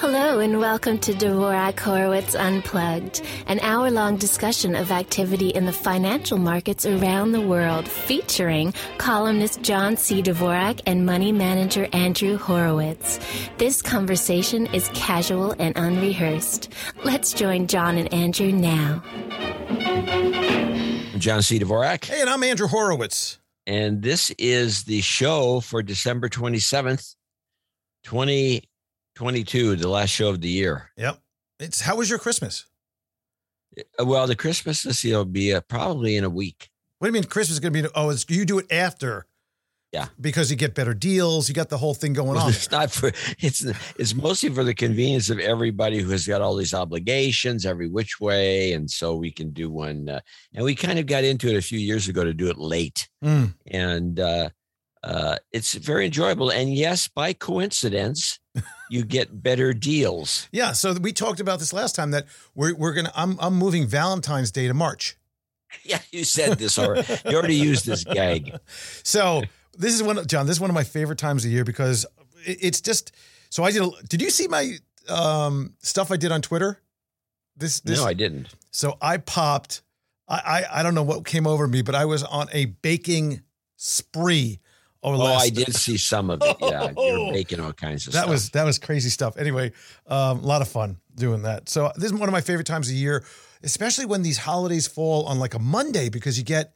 Hello 0.00 0.38
and 0.38 0.58
welcome 0.58 0.96
to 1.00 1.12
Dvorak 1.12 1.78
Horowitz 1.78 2.34
Unplugged, 2.34 3.20
an 3.46 3.60
hour 3.60 3.90
long 3.90 4.16
discussion 4.16 4.74
of 4.74 4.90
activity 4.90 5.50
in 5.50 5.66
the 5.66 5.74
financial 5.74 6.38
markets 6.38 6.86
around 6.86 7.32
the 7.32 7.40
world, 7.42 7.86
featuring 7.86 8.72
columnist 8.96 9.60
John 9.60 9.98
C. 9.98 10.22
Dvorak 10.22 10.80
and 10.86 11.04
money 11.04 11.32
manager 11.32 11.86
Andrew 11.92 12.38
Horowitz. 12.38 13.20
This 13.58 13.82
conversation 13.82 14.68
is 14.68 14.88
casual 14.94 15.54
and 15.58 15.76
unrehearsed. 15.76 16.72
Let's 17.04 17.34
join 17.34 17.66
John 17.66 17.98
and 17.98 18.10
Andrew 18.10 18.52
now. 18.52 19.02
I'm 19.68 21.20
John 21.20 21.42
C. 21.42 21.58
Dvorak. 21.58 22.06
Hey, 22.06 22.22
and 22.22 22.30
I'm 22.30 22.42
Andrew 22.42 22.68
Horowitz. 22.68 23.38
And 23.66 24.00
this 24.00 24.30
is 24.38 24.84
the 24.84 25.02
show 25.02 25.60
for 25.60 25.82
December 25.82 26.30
27th, 26.30 27.16
20- 28.06 28.62
22, 29.20 29.76
the 29.76 29.86
last 29.86 30.08
show 30.08 30.30
of 30.30 30.40
the 30.40 30.48
year. 30.48 30.90
Yep. 30.96 31.18
It's 31.58 31.82
how 31.82 31.96
was 31.96 32.08
your 32.08 32.18
Christmas? 32.18 32.64
Uh, 33.78 34.06
well, 34.06 34.26
the 34.26 34.34
Christmas 34.34 34.82
this 34.82 35.04
year 35.04 35.18
will 35.18 35.26
be 35.26 35.52
uh, 35.52 35.60
probably 35.60 36.16
in 36.16 36.24
a 36.24 36.30
week. 36.30 36.70
What 36.98 37.06
do 37.06 37.10
you 37.10 37.12
mean 37.12 37.24
Christmas 37.24 37.50
is 37.50 37.60
going 37.60 37.74
to 37.74 37.82
be? 37.82 37.88
Oh, 37.94 38.08
it's, 38.08 38.24
you 38.30 38.46
do 38.46 38.58
it 38.60 38.72
after. 38.72 39.26
Yeah, 39.92 40.06
because 40.18 40.50
you 40.50 40.56
get 40.56 40.74
better 40.74 40.94
deals. 40.94 41.50
You 41.50 41.54
got 41.54 41.68
the 41.68 41.76
whole 41.76 41.92
thing 41.92 42.14
going 42.14 42.30
well, 42.30 42.44
on. 42.44 42.48
It's 42.48 42.70
not 42.70 42.90
for 42.92 43.08
it's 43.40 43.62
it's 43.98 44.14
mostly 44.14 44.48
for 44.48 44.64
the 44.64 44.72
convenience 44.72 45.28
of 45.28 45.38
everybody 45.38 45.98
who 45.98 46.08
has 46.12 46.26
got 46.26 46.40
all 46.40 46.56
these 46.56 46.72
obligations 46.72 47.66
every 47.66 47.88
which 47.88 48.20
way, 48.20 48.72
and 48.72 48.90
so 48.90 49.16
we 49.16 49.30
can 49.30 49.50
do 49.50 49.70
one. 49.70 50.08
Uh, 50.08 50.20
and 50.54 50.64
we 50.64 50.74
kind 50.74 50.98
of 50.98 51.04
got 51.04 51.24
into 51.24 51.48
it 51.48 51.56
a 51.56 51.62
few 51.62 51.78
years 51.78 52.08
ago 52.08 52.24
to 52.24 52.32
do 52.32 52.48
it 52.48 52.56
late, 52.56 53.06
mm. 53.22 53.52
and 53.66 54.18
uh, 54.18 54.48
uh, 55.04 55.36
it's 55.52 55.74
very 55.74 56.06
enjoyable. 56.06 56.50
And 56.50 56.72
yes, 56.72 57.06
by 57.06 57.34
coincidence, 57.34 58.39
you 58.90 59.04
get 59.04 59.42
better 59.42 59.72
deals. 59.72 60.48
Yeah. 60.52 60.72
So 60.72 60.92
we 60.94 61.12
talked 61.12 61.40
about 61.40 61.58
this 61.58 61.72
last 61.72 61.94
time 61.94 62.10
that 62.10 62.26
we're 62.54 62.74
we're 62.74 62.92
gonna 62.92 63.12
I'm 63.14 63.38
I'm 63.40 63.54
moving 63.54 63.86
Valentine's 63.86 64.50
Day 64.50 64.68
to 64.68 64.74
March. 64.74 65.16
Yeah, 65.84 66.00
you 66.10 66.24
said 66.24 66.58
this 66.58 66.80
already. 66.80 67.06
you 67.26 67.36
already 67.36 67.54
used 67.54 67.86
this 67.86 68.02
gag. 68.02 68.58
So 69.04 69.42
this 69.78 69.94
is 69.94 70.02
one 70.02 70.18
of 70.18 70.26
John. 70.26 70.46
This 70.46 70.56
is 70.56 70.60
one 70.60 70.68
of 70.68 70.74
my 70.74 70.82
favorite 70.82 71.18
times 71.18 71.44
of 71.44 71.52
year 71.52 71.64
because 71.64 72.04
it's 72.44 72.80
just. 72.80 73.12
So 73.50 73.62
I 73.62 73.70
did. 73.70 73.88
Did 74.08 74.20
you 74.20 74.30
see 74.30 74.48
my 74.48 74.76
um, 75.08 75.74
stuff 75.78 76.10
I 76.10 76.16
did 76.16 76.32
on 76.32 76.42
Twitter? 76.42 76.80
This, 77.56 77.80
this 77.80 78.00
no, 78.00 78.04
I 78.06 78.14
didn't. 78.14 78.48
So 78.72 78.96
I 79.00 79.18
popped. 79.18 79.82
I, 80.28 80.64
I 80.72 80.80
I 80.80 80.82
don't 80.82 80.96
know 80.96 81.04
what 81.04 81.24
came 81.24 81.46
over 81.46 81.68
me, 81.68 81.82
but 81.82 81.94
I 81.94 82.04
was 82.04 82.24
on 82.24 82.48
a 82.52 82.64
baking 82.64 83.42
spree 83.76 84.58
Oh, 85.02 85.14
oh 85.14 85.34
I 85.34 85.48
did 85.48 85.74
see 85.74 85.96
some 85.96 86.28
of 86.30 86.42
it. 86.42 86.56
Yeah, 86.60 86.90
you're 86.96 87.32
making 87.32 87.60
all 87.60 87.72
kinds 87.72 88.06
of 88.06 88.12
that 88.12 88.18
stuff. 88.18 88.26
That 88.26 88.32
was 88.32 88.50
that 88.50 88.64
was 88.64 88.78
crazy 88.78 89.08
stuff. 89.08 89.36
Anyway, 89.38 89.72
um, 90.06 90.40
a 90.40 90.46
lot 90.46 90.62
of 90.62 90.68
fun 90.68 90.98
doing 91.14 91.42
that. 91.42 91.68
So 91.68 91.90
this 91.96 92.06
is 92.06 92.12
one 92.12 92.28
of 92.28 92.32
my 92.32 92.42
favorite 92.42 92.66
times 92.66 92.88
of 92.88 92.94
year, 92.94 93.24
especially 93.62 94.06
when 94.06 94.22
these 94.22 94.38
holidays 94.38 94.86
fall 94.86 95.24
on 95.26 95.38
like 95.38 95.54
a 95.54 95.58
Monday 95.58 96.08
because 96.08 96.38
you 96.38 96.44
get 96.44 96.74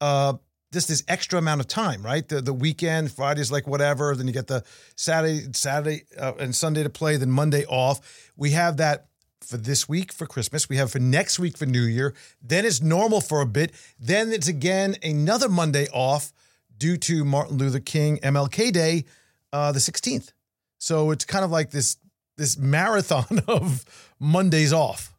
uh 0.00 0.34
just 0.72 0.86
this 0.86 1.02
extra 1.08 1.38
amount 1.38 1.60
of 1.60 1.66
time, 1.66 2.02
right? 2.02 2.26
The 2.28 2.40
the 2.40 2.52
weekend, 2.52 3.10
Friday's 3.10 3.50
like 3.50 3.66
whatever, 3.66 4.14
then 4.14 4.26
you 4.28 4.32
get 4.32 4.46
the 4.46 4.64
Saturday, 4.94 5.48
Saturday 5.52 6.04
uh, 6.16 6.34
and 6.38 6.54
Sunday 6.54 6.84
to 6.84 6.90
play, 6.90 7.16
then 7.16 7.30
Monday 7.30 7.64
off. 7.66 8.30
We 8.36 8.50
have 8.50 8.76
that 8.76 9.06
for 9.40 9.56
this 9.56 9.88
week 9.88 10.12
for 10.12 10.26
Christmas. 10.26 10.68
We 10.68 10.76
have 10.76 10.92
for 10.92 11.00
next 11.00 11.40
week 11.40 11.56
for 11.58 11.66
New 11.66 11.82
Year. 11.82 12.14
Then 12.40 12.64
it's 12.64 12.80
normal 12.80 13.20
for 13.20 13.40
a 13.40 13.46
bit. 13.46 13.72
Then 13.98 14.32
it's 14.32 14.46
again 14.46 14.96
another 15.02 15.48
Monday 15.48 15.88
off 15.92 16.32
due 16.80 16.96
to 16.96 17.24
Martin 17.24 17.58
Luther 17.58 17.78
King 17.78 18.18
MLK 18.18 18.72
Day, 18.72 19.04
uh, 19.52 19.70
the 19.70 19.78
16th. 19.78 20.32
So 20.78 21.12
it's 21.12 21.24
kind 21.24 21.44
of 21.44 21.52
like 21.52 21.70
this 21.70 21.96
this 22.36 22.56
marathon 22.56 23.42
of 23.46 23.84
Mondays 24.18 24.72
off. 24.72 25.14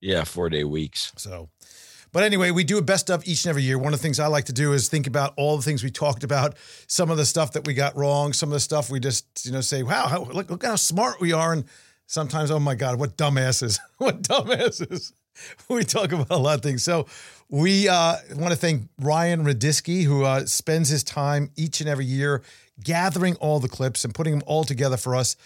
Yeah, 0.00 0.24
four 0.24 0.50
day 0.50 0.62
weeks. 0.62 1.10
So, 1.16 1.48
but 2.12 2.22
anyway, 2.22 2.50
we 2.50 2.64
do 2.64 2.76
a 2.76 2.82
best 2.82 3.10
of 3.10 3.26
each 3.26 3.44
and 3.44 3.50
every 3.50 3.62
year. 3.62 3.78
One 3.78 3.94
of 3.94 3.98
the 3.98 4.02
things 4.02 4.20
I 4.20 4.26
like 4.26 4.44
to 4.44 4.52
do 4.52 4.74
is 4.74 4.88
think 4.88 5.06
about 5.06 5.32
all 5.38 5.56
the 5.56 5.62
things 5.62 5.82
we 5.82 5.90
talked 5.90 6.22
about, 6.22 6.54
some 6.86 7.10
of 7.10 7.16
the 7.16 7.24
stuff 7.24 7.52
that 7.52 7.66
we 7.66 7.72
got 7.72 7.96
wrong, 7.96 8.34
some 8.34 8.50
of 8.50 8.52
the 8.52 8.60
stuff 8.60 8.90
we 8.90 9.00
just 9.00 9.46
you 9.46 9.52
know 9.52 9.62
say, 9.62 9.82
wow, 9.82 10.06
how, 10.06 10.24
look 10.24 10.50
look 10.50 10.64
how 10.64 10.76
smart 10.76 11.18
we 11.18 11.32
are, 11.32 11.54
and 11.54 11.64
sometimes, 12.06 12.50
oh 12.50 12.60
my 12.60 12.74
God, 12.74 12.98
what 13.00 13.16
dumbasses, 13.16 13.78
what 13.96 14.22
dumbasses. 14.22 15.12
we 15.68 15.84
talk 15.84 16.12
about 16.12 16.30
a 16.30 16.36
lot 16.36 16.56
of 16.56 16.62
things. 16.62 16.82
So 16.82 17.06
we 17.48 17.88
uh, 17.88 18.16
want 18.34 18.50
to 18.50 18.56
thank 18.56 18.88
Ryan 18.98 19.44
Radisky, 19.44 20.04
who 20.04 20.24
uh, 20.24 20.46
spends 20.46 20.88
his 20.88 21.04
time 21.04 21.50
each 21.56 21.80
and 21.80 21.88
every 21.88 22.04
year 22.04 22.42
gathering 22.82 23.36
all 23.36 23.60
the 23.60 23.68
clips 23.68 24.04
and 24.04 24.14
putting 24.14 24.32
them 24.32 24.42
all 24.46 24.64
together 24.64 24.96
for 24.96 25.14
us. 25.14 25.36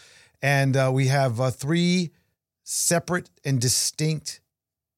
And 0.43 0.77
uh, 0.77 0.91
we 0.93 1.09
have 1.09 1.41
uh, 1.41 1.51
three 1.51 2.11
separate 2.65 3.31
and 3.45 3.61
distinct 3.61 4.41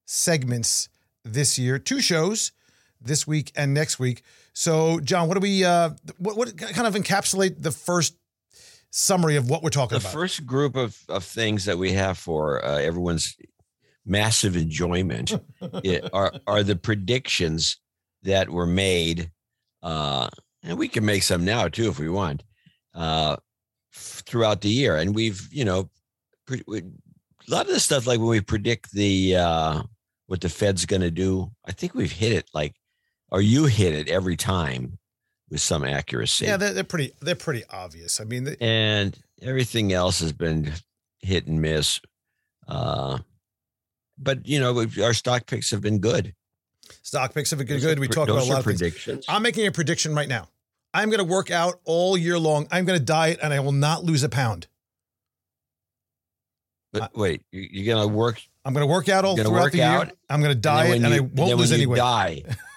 segments 0.07 0.89
this 1.25 1.59
year, 1.59 1.79
two 1.79 2.01
shows 2.01 2.53
this 3.01 3.27
week 3.27 3.53
and 3.57 3.75
next 3.75 3.99
week. 3.99 4.23
So, 4.53 5.01
John, 5.01 5.29
what 5.29 5.35
do 5.35 5.41
we, 5.41 5.65
uh, 5.65 5.91
what, 6.19 6.37
what 6.37 6.57
kind 6.57 6.87
of 6.87 6.95
encapsulate 6.95 7.63
the 7.63 7.71
first 7.71 8.15
summary 8.91 9.37
of 9.37 9.49
what 9.49 9.63
we're 9.63 9.71
talking 9.71 9.99
the 9.99 10.03
about? 10.03 10.13
The 10.13 10.19
first 10.19 10.47
group 10.47 10.77
of, 10.77 10.97
of 11.09 11.25
things 11.25 11.65
that 11.65 11.79
we 11.79 11.93
have 11.93 12.19
for 12.19 12.65
uh, 12.65 12.79
everyone's 12.79 13.37
massive 14.05 14.57
enjoyment 14.57 15.33
it, 15.85 16.09
are 16.13 16.33
are 16.47 16.63
the 16.63 16.77
predictions 16.77 17.79
that 18.23 18.51
were 18.51 18.67
made, 18.67 19.31
uh, 19.83 20.29
and 20.63 20.79
we 20.79 20.89
can 20.89 21.05
make 21.05 21.23
some 21.23 21.45
now 21.45 21.69
too 21.69 21.89
if 21.89 21.99
we 21.99 22.09
want, 22.09 22.43
uh, 22.95 23.37
f- 23.95 24.23
throughout 24.27 24.61
the 24.61 24.69
year. 24.71 24.97
And 24.97 25.15
we've 25.15 25.49
you 25.53 25.65
know, 25.65 25.91
pre- 26.47 26.63
we, 26.67 26.79
a 26.81 27.51
lot 27.51 27.67
of 27.67 27.73
the 27.73 27.81
stuff 27.81 28.07
like 28.07 28.19
when 28.21 28.29
we 28.29 28.41
predict 28.41 28.93
the 28.93 29.37
uh, 29.37 29.83
what 30.27 30.41
the 30.41 30.49
Fed's 30.49 30.87
going 30.87 31.03
to 31.03 31.11
do, 31.11 31.51
I 31.67 31.73
think 31.73 31.95
we've 31.95 32.13
hit 32.13 32.33
it 32.33 32.49
like, 32.55 32.75
or 33.31 33.41
you 33.41 33.65
hit 33.67 33.95
it 33.95 34.09
every 34.09 34.37
time 34.37 34.99
with 35.51 35.61
some 35.61 35.85
accuracy. 35.85 36.47
Yeah, 36.47 36.57
they're, 36.57 36.73
they're 36.73 36.85
pretty 36.85 37.13
they're 37.21 37.35
pretty 37.35 37.65
obvious. 37.71 38.21
I 38.21 38.25
mean, 38.25 38.45
they- 38.45 38.57
and 38.61 39.19
everything 39.43 39.93
else 39.93 40.21
has 40.21 40.33
been 40.33 40.73
hit 41.21 41.47
and 41.47 41.61
miss. 41.61 42.01
Uh, 42.69 43.19
but 44.23 44.47
you 44.47 44.61
know, 44.61 44.87
our 45.03 45.15
stock 45.15 45.47
picks 45.47 45.71
have 45.71 45.81
been 45.81 45.99
good. 45.99 46.35
Stock 47.03 47.35
picks 47.35 47.51
have 47.51 47.59
been 47.59 47.81
good. 47.81 47.99
We 47.99 48.09
talk 48.09 48.29
about 48.29 48.43
a 48.43 48.45
lot 48.45 48.59
of 48.59 48.65
predictions. 48.65 49.05
Things. 49.05 49.25
I'm 49.29 49.43
making 49.43 49.67
a 49.67 49.73
prediction 49.73 50.15
right 50.15 50.29
now. 50.29 50.49
I'm 50.95 51.09
going 51.09 51.19
to 51.19 51.25
work 51.25 51.51
out 51.51 51.81
all 51.85 52.17
year 52.17 52.39
long. 52.39 52.69
I'm 52.71 52.85
going 52.85 52.99
to 52.99 53.05
diet, 53.05 53.41
and 53.43 53.53
I 53.53 53.61
will 53.61 53.73
not 53.73 54.05
lose 54.05 54.23
a 54.23 54.29
pound. 54.29 54.67
But 56.93 57.17
wait, 57.17 57.43
you're 57.51 57.95
going 57.95 58.07
to 58.07 58.15
work. 58.15 58.43
I'm 58.65 58.75
going 58.75 58.87
to 58.87 58.93
work 58.93 59.09
out 59.09 59.25
all 59.25 59.37
throughout 59.37 59.73
the 59.73 59.83
out, 59.83 60.07
year. 60.09 60.17
I'm 60.29 60.41
going 60.41 60.55
to 60.55 60.61
diet, 60.61 60.97
and, 60.97 61.07
and 61.07 61.15
I 61.15 61.21
won't 61.21 61.57
lose 61.57 61.73
any 61.73 61.87
weight. 61.87 61.97
Die, 61.97 62.43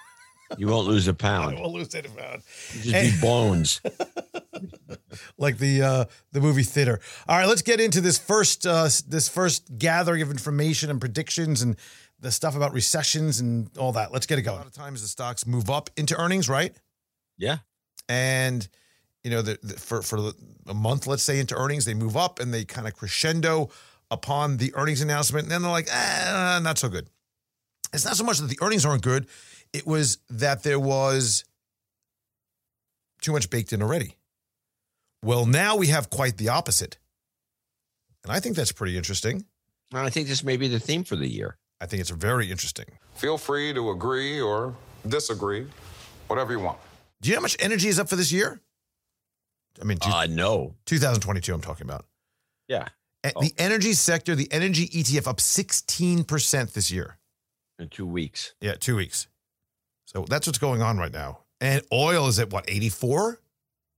you 0.58 0.68
won't 0.68 0.86
lose 0.86 1.08
a 1.08 1.14
pound. 1.14 1.56
I 1.56 1.60
won't 1.60 1.74
lose 1.74 1.94
any 1.94 2.08
pound. 2.08 2.42
You 2.72 2.80
just 2.80 2.94
and, 2.94 3.12
be 3.12 3.20
bones. 3.20 3.80
like 5.38 5.58
the 5.58 5.82
uh, 5.82 6.04
the 6.32 6.40
movie 6.40 6.62
theater. 6.62 7.00
All 7.28 7.38
right, 7.38 7.48
let's 7.48 7.62
get 7.62 7.80
into 7.80 8.00
this 8.00 8.18
first 8.18 8.66
uh, 8.66 8.88
this 9.06 9.28
first 9.28 9.78
gathering 9.78 10.22
of 10.22 10.30
information 10.30 10.90
and 10.90 11.00
predictions 11.00 11.62
and 11.62 11.76
the 12.20 12.30
stuff 12.30 12.56
about 12.56 12.72
recessions 12.72 13.40
and 13.40 13.70
all 13.78 13.92
that. 13.92 14.12
Let's 14.12 14.26
get 14.26 14.38
it 14.38 14.42
going. 14.42 14.56
A 14.56 14.60
lot 14.60 14.66
of 14.66 14.72
times 14.72 15.02
the 15.02 15.08
stocks 15.08 15.46
move 15.46 15.70
up 15.70 15.90
into 15.96 16.16
earnings, 16.16 16.48
right? 16.48 16.74
Yeah, 17.36 17.58
and 18.08 18.66
you 19.26 19.30
know, 19.30 19.42
the, 19.42 19.58
the, 19.62 19.74
for 19.74 20.02
for 20.02 20.30
a 20.68 20.74
month, 20.74 21.06
let's 21.06 21.22
say 21.22 21.40
into 21.40 21.56
earnings, 21.56 21.84
they 21.84 21.94
move 21.94 22.16
up 22.16 22.38
and 22.38 22.54
they 22.54 22.64
kind 22.64 22.86
of 22.86 22.94
crescendo 22.94 23.70
upon 24.10 24.58
the 24.58 24.72
earnings 24.76 25.00
announcement, 25.00 25.44
and 25.44 25.50
then 25.50 25.62
they're 25.62 25.70
like, 25.70 25.88
eh, 25.90 26.60
not 26.62 26.78
so 26.78 26.88
good. 26.88 27.08
It's 27.92 28.04
not 28.04 28.16
so 28.16 28.22
much 28.24 28.38
that 28.38 28.46
the 28.46 28.58
earnings 28.62 28.86
aren't 28.86 29.02
good; 29.02 29.26
it 29.76 29.86
was 29.86 30.18
that 30.30 30.62
there 30.62 30.80
was 30.80 31.44
too 33.20 33.32
much 33.32 33.50
baked 33.50 33.72
in 33.72 33.82
already. 33.82 34.16
Well, 35.22 35.44
now 35.44 35.76
we 35.76 35.88
have 35.88 36.08
quite 36.08 36.38
the 36.38 36.48
opposite. 36.48 36.98
And 38.24 38.32
I 38.32 38.40
think 38.40 38.56
that's 38.56 38.72
pretty 38.72 38.96
interesting. 38.96 39.44
I 39.92 40.10
think 40.10 40.28
this 40.28 40.42
may 40.42 40.56
be 40.56 40.66
the 40.66 40.80
theme 40.80 41.04
for 41.04 41.16
the 41.16 41.28
year. 41.28 41.58
I 41.80 41.86
think 41.86 42.00
it's 42.00 42.10
very 42.10 42.50
interesting. 42.50 42.86
Feel 43.14 43.36
free 43.36 43.74
to 43.74 43.90
agree 43.90 44.40
or 44.40 44.74
disagree, 45.06 45.66
whatever 46.26 46.52
you 46.52 46.60
want. 46.60 46.78
Do 47.20 47.28
you 47.28 47.34
know 47.34 47.40
how 47.40 47.42
much 47.42 47.56
energy 47.60 47.88
is 47.88 47.98
up 47.98 48.08
for 48.08 48.16
this 48.16 48.32
year? 48.32 48.60
I 49.80 49.84
mean, 49.84 49.98
two, 49.98 50.10
uh, 50.10 50.26
no. 50.28 50.74
2022, 50.86 51.52
I'm 51.52 51.60
talking 51.60 51.86
about. 51.86 52.06
Yeah. 52.66 52.88
Oh. 53.24 53.42
The 53.42 53.52
energy 53.58 53.92
sector, 53.92 54.34
the 54.34 54.50
energy 54.50 54.88
ETF 54.88 55.26
up 55.26 55.36
16% 55.36 56.72
this 56.72 56.90
year. 56.90 57.18
In 57.78 57.88
two 57.88 58.06
weeks. 58.06 58.54
Yeah, 58.60 58.74
two 58.78 58.96
weeks. 58.96 59.28
So 60.06 60.24
that's 60.28 60.46
what's 60.46 60.58
going 60.58 60.82
on 60.82 60.98
right 60.98 61.12
now. 61.12 61.40
And 61.60 61.82
oil 61.92 62.28
is 62.28 62.38
at 62.38 62.50
what, 62.50 62.64
84? 62.68 63.40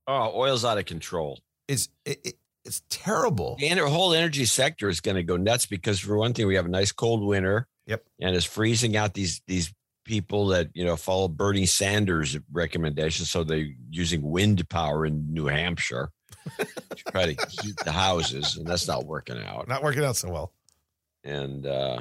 Oh, 0.07 0.31
oil's 0.35 0.65
out 0.65 0.77
of 0.77 0.85
control. 0.85 1.39
It's 1.67 1.87
it, 2.03 2.19
it, 2.25 2.33
it's 2.65 2.81
terrible. 2.89 3.57
And 3.61 3.79
The 3.79 3.87
whole 3.87 4.13
energy 4.13 4.45
sector 4.45 4.89
is 4.89 5.01
going 5.01 5.15
to 5.15 5.23
go 5.23 5.37
nuts 5.37 5.65
because 5.65 5.99
for 5.99 6.17
one 6.17 6.33
thing, 6.33 6.47
we 6.47 6.55
have 6.55 6.65
a 6.65 6.69
nice 6.69 6.91
cold 6.91 7.23
winter. 7.23 7.67
Yep. 7.85 8.03
And 8.19 8.35
it's 8.35 8.45
freezing 8.45 8.97
out 8.97 9.13
these 9.13 9.41
these 9.47 9.73
people 10.05 10.47
that 10.47 10.69
you 10.73 10.83
know 10.83 10.95
follow 10.95 11.27
Bernie 11.27 11.65
Sanders 11.65 12.37
recommendations. 12.51 13.29
So 13.29 13.43
they're 13.43 13.67
using 13.89 14.21
wind 14.23 14.67
power 14.69 15.05
in 15.05 15.31
New 15.31 15.45
Hampshire. 15.45 16.09
to 16.57 17.03
try 17.11 17.33
to 17.33 17.47
heat 17.61 17.75
the 17.83 17.91
houses, 17.91 18.57
and 18.57 18.65
that's 18.65 18.87
not 18.87 19.05
working 19.05 19.37
out. 19.43 19.67
Not 19.67 19.83
working 19.83 20.03
out 20.03 20.15
so 20.15 20.29
well. 20.29 20.53
And 21.23 21.65
uh, 21.65 21.99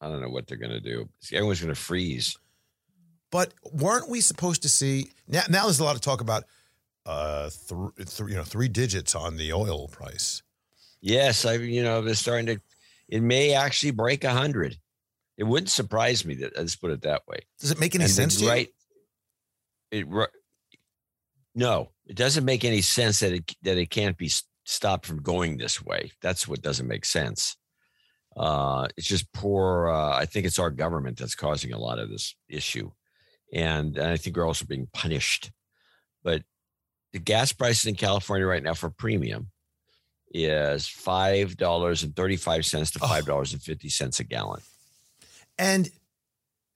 I 0.00 0.08
don't 0.08 0.22
know 0.22 0.28
what 0.28 0.46
they're 0.46 0.58
going 0.58 0.70
to 0.70 0.80
do. 0.80 1.08
Everyone's 1.32 1.60
going 1.60 1.74
to 1.74 1.80
freeze. 1.80 2.38
But 3.34 3.52
weren't 3.72 4.08
we 4.08 4.20
supposed 4.20 4.62
to 4.62 4.68
see 4.68 5.10
now? 5.26 5.42
Now 5.50 5.64
there's 5.64 5.80
a 5.80 5.84
lot 5.84 5.96
of 5.96 6.00
talk 6.00 6.20
about 6.20 6.44
uh, 7.04 7.50
th- 7.68 8.08
th- 8.16 8.30
you 8.30 8.36
know, 8.36 8.44
three 8.44 8.68
digits 8.68 9.16
on 9.16 9.36
the 9.36 9.52
oil 9.52 9.88
price. 9.88 10.44
Yes, 11.00 11.44
I 11.44 11.54
you 11.54 11.82
know 11.82 12.00
they're 12.00 12.14
starting 12.14 12.46
to. 12.46 12.60
It 13.08 13.22
may 13.22 13.52
actually 13.54 13.90
break 13.90 14.22
a 14.22 14.30
hundred. 14.30 14.78
It 15.36 15.42
wouldn't 15.42 15.70
surprise 15.70 16.24
me 16.24 16.34
that 16.34 16.56
let's 16.56 16.76
put 16.76 16.92
it 16.92 17.02
that 17.02 17.22
way. 17.26 17.40
Does 17.58 17.72
it 17.72 17.80
make 17.80 17.96
any 17.96 18.04
And 18.04 18.12
sense 18.12 18.36
to 18.36 18.44
you? 18.44 18.50
right? 18.50 18.68
It 19.90 20.06
ri- 20.08 20.26
no, 21.56 21.90
it 22.06 22.14
doesn't 22.14 22.44
make 22.44 22.64
any 22.64 22.82
sense 22.82 23.18
that 23.18 23.32
it 23.32 23.52
that 23.62 23.78
it 23.78 23.90
can't 23.90 24.16
be 24.16 24.30
stopped 24.64 25.06
from 25.06 25.20
going 25.20 25.56
this 25.56 25.84
way. 25.84 26.12
That's 26.22 26.46
what 26.46 26.62
doesn't 26.62 26.86
make 26.86 27.04
sense. 27.04 27.56
Uh, 28.36 28.86
it's 28.96 29.08
just 29.08 29.32
poor. 29.32 29.88
Uh, 29.88 30.16
I 30.16 30.24
think 30.24 30.46
it's 30.46 30.60
our 30.60 30.70
government 30.70 31.18
that's 31.18 31.34
causing 31.34 31.72
a 31.72 31.78
lot 31.80 31.98
of 31.98 32.10
this 32.10 32.36
issue, 32.48 32.92
and, 33.52 33.96
and 33.96 34.08
I 34.08 34.16
think 34.16 34.36
we're 34.36 34.46
also 34.46 34.66
being 34.66 34.88
punished. 34.92 35.50
But 36.22 36.42
the 37.12 37.18
gas 37.18 37.52
prices 37.52 37.86
in 37.86 37.94
California 37.94 38.46
right 38.46 38.62
now 38.62 38.74
for 38.74 38.90
premium 38.90 39.50
is 40.32 40.88
five 40.88 41.56
dollars 41.56 42.02
and 42.02 42.14
thirty 42.16 42.36
five 42.36 42.66
cents 42.66 42.90
to 42.92 42.98
five 42.98 43.24
dollars 43.24 43.52
and 43.52 43.62
fifty 43.62 43.88
cents 43.88 44.18
a 44.20 44.24
gallon. 44.24 44.60
And 45.58 45.88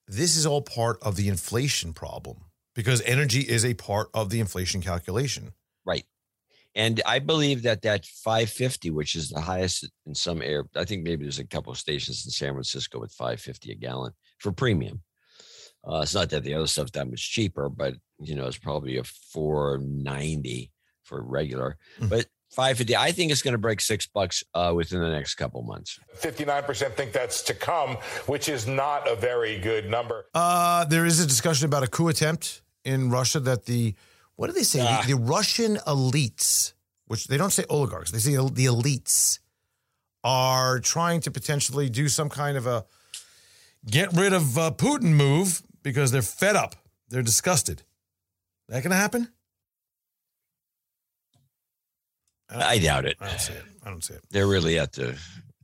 this 0.06 0.36
is 0.36 0.46
all 0.46 0.62
part 0.62 1.02
of 1.02 1.16
the 1.16 1.28
inflation 1.28 1.92
problem 1.92 2.44
because 2.74 3.02
energy 3.02 3.40
is 3.40 3.64
a 3.64 3.74
part 3.74 4.08
of 4.14 4.30
the 4.30 4.40
inflation 4.40 4.80
calculation. 4.80 5.52
Right. 5.84 6.04
And 6.74 7.02
I 7.04 7.18
believe 7.18 7.62
that 7.62 7.82
that 7.82 8.06
550, 8.06 8.90
which 8.90 9.16
is 9.16 9.30
the 9.30 9.40
highest 9.40 9.90
in 10.06 10.14
some 10.14 10.40
air, 10.40 10.64
I 10.76 10.84
think 10.84 11.02
maybe 11.02 11.24
there's 11.24 11.40
a 11.40 11.46
couple 11.46 11.72
of 11.72 11.78
stations 11.78 12.24
in 12.24 12.30
San 12.30 12.52
Francisco 12.52 13.00
with 13.00 13.12
550 13.12 13.72
a 13.72 13.74
gallon 13.74 14.12
for 14.38 14.52
premium. 14.52 15.02
Uh, 15.86 16.00
it's 16.02 16.14
not 16.14 16.30
that 16.30 16.44
the 16.44 16.54
other 16.54 16.66
stuff's 16.66 16.90
that 16.92 17.08
much 17.08 17.30
cheaper, 17.30 17.68
but 17.68 17.94
you 18.20 18.34
know, 18.34 18.46
it's 18.46 18.58
probably 18.58 18.96
a 18.96 19.04
490 19.04 20.70
for 21.02 21.22
regular. 21.22 21.76
Mhm. 22.00 22.10
But 22.10 22.26
550, 22.50 22.96
I 22.96 23.12
think 23.12 23.30
it's 23.30 23.42
going 23.42 23.52
to 23.52 23.58
break 23.58 23.80
six 23.80 24.06
bucks 24.06 24.42
uh, 24.54 24.72
within 24.74 25.00
the 25.00 25.10
next 25.10 25.34
couple 25.34 25.62
months. 25.62 25.98
59% 26.16 26.94
think 26.94 27.12
that's 27.12 27.42
to 27.42 27.54
come, 27.54 27.96
which 28.26 28.48
is 28.48 28.66
not 28.66 29.08
a 29.08 29.14
very 29.14 29.58
good 29.58 29.90
number. 29.90 30.26
Uh, 30.34 30.84
there 30.86 31.04
is 31.04 31.20
a 31.20 31.26
discussion 31.26 31.66
about 31.66 31.82
a 31.82 31.86
coup 31.86 32.08
attempt 32.08 32.62
in 32.84 33.10
Russia 33.10 33.38
that 33.40 33.66
the, 33.66 33.94
what 34.36 34.46
do 34.46 34.54
they 34.54 34.62
say? 34.62 34.80
Ah. 34.82 35.02
The, 35.02 35.14
the 35.14 35.20
Russian 35.20 35.76
elites, 35.86 36.72
which 37.06 37.26
they 37.26 37.36
don't 37.36 37.50
say 37.52 37.64
oligarchs, 37.68 38.10
they 38.10 38.18
say 38.18 38.32
the 38.32 38.66
elites, 38.66 39.40
are 40.24 40.80
trying 40.80 41.20
to 41.20 41.30
potentially 41.30 41.88
do 41.88 42.08
some 42.08 42.28
kind 42.28 42.56
of 42.56 42.66
a 42.66 42.84
get 43.86 44.12
rid 44.12 44.32
of 44.32 44.58
uh, 44.58 44.70
Putin 44.72 45.14
move 45.14 45.62
because 45.82 46.10
they're 46.10 46.22
fed 46.22 46.56
up. 46.56 46.74
They're 47.08 47.22
disgusted. 47.22 47.82
That 48.68 48.82
going 48.82 48.90
to 48.90 48.96
happen? 48.96 49.28
I 52.50 52.78
doubt 52.78 53.04
it. 53.04 53.16
I 53.20 53.28
don't 53.28 53.40
see 53.40 53.52
it. 53.52 53.62
I 53.84 53.90
don't 53.90 54.02
see 54.04 54.14
it. 54.14 54.22
They're 54.30 54.46
really 54.46 54.78
at 54.78 54.92
the, 54.92 55.18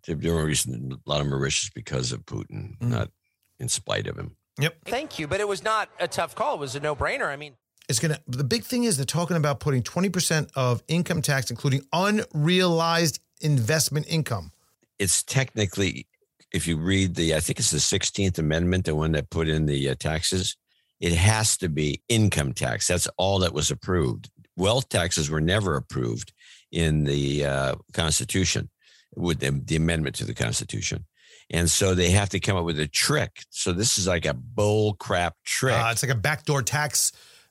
they're 0.07 0.17
doing 0.17 0.45
reason 0.45 0.93
a 1.07 1.11
lot 1.11 1.21
of 1.21 1.27
Mauritius 1.27 1.71
because 1.75 2.13
of 2.13 2.25
Putin, 2.27 2.77
Mhm. 2.79 2.89
not 2.89 3.11
in 3.59 3.69
spite 3.69 4.07
of 4.07 4.19
him. 4.19 4.37
Yep. 4.59 4.77
Thank 4.85 5.19
you, 5.19 5.27
but 5.27 5.41
it 5.41 5.49
was 5.49 5.63
not 5.63 5.89
a 5.99 6.07
tough 6.07 6.35
call. 6.35 6.55
It 6.55 6.61
was 6.61 6.75
a 6.77 6.81
no-brainer. 6.81 7.27
I 7.29 7.37
mean, 7.37 7.57
It's 7.89 7.99
gonna. 7.99 8.19
The 8.27 8.45
big 8.45 8.65
thing 8.65 8.85
is 8.85 8.97
they're 8.97 9.05
talking 9.05 9.37
about 9.37 9.61
putting 9.61 9.83
twenty 9.83 10.09
percent 10.09 10.51
of 10.55 10.83
income 10.89 11.21
tax, 11.21 11.51
including 11.51 11.83
unrealized 11.93 13.19
investment 13.43 14.07
income. 14.09 14.53
it's 14.99 15.23
technically, 15.23 16.07
if 16.55 16.69
you 16.69 16.77
read 16.77 17.17
the, 17.17 17.35
I 17.35 17.41
think 17.41 17.59
it's 17.59 17.73
the 17.73 17.79
16th 17.79 18.39
Amendment, 18.39 18.85
the 18.85 18.95
one 18.95 19.13
that 19.13 19.29
put 19.29 19.49
in 19.49 19.67
the 19.67 19.91
uh, 19.91 19.97
taxes, 19.99 20.57
it 21.01 21.13
has 21.13 21.59
to 21.59 21.69
be 21.69 22.01
income 22.09 22.53
tax. 22.53 22.87
That's 22.87 23.09
all 23.19 23.41
that 23.41 23.53
was 23.53 23.73
approved. 23.73 24.31
Wealth 24.57 24.89
taxes 24.89 25.29
were 25.29 25.41
never 25.41 25.75
approved 25.75 26.33
in 26.71 27.03
the 27.03 27.45
uh, 27.45 27.75
Constitution 27.93 28.71
with 29.17 29.41
the, 29.41 29.51
the 29.65 29.75
amendment 29.75 30.15
to 30.17 30.25
the 30.25 30.33
Constitution. 30.33 31.07
And 31.51 31.69
so 31.69 31.93
they 31.93 32.11
have 32.11 32.29
to 32.31 32.41
come 32.41 32.57
up 32.57 32.65
with 32.65 32.79
a 32.79 32.87
trick. 32.87 33.43
So 33.51 33.73
this 33.73 33.99
is 33.99 34.07
like 34.07 34.25
a 34.25 34.33
bull 34.33 34.95
crap 34.95 35.35
trick. 35.45 35.75
Uh, 35.75 35.89
it's 35.91 36.05
like 36.05 36.13
a 36.13 36.19
backdoor 36.19 36.63
tax, 36.63 37.11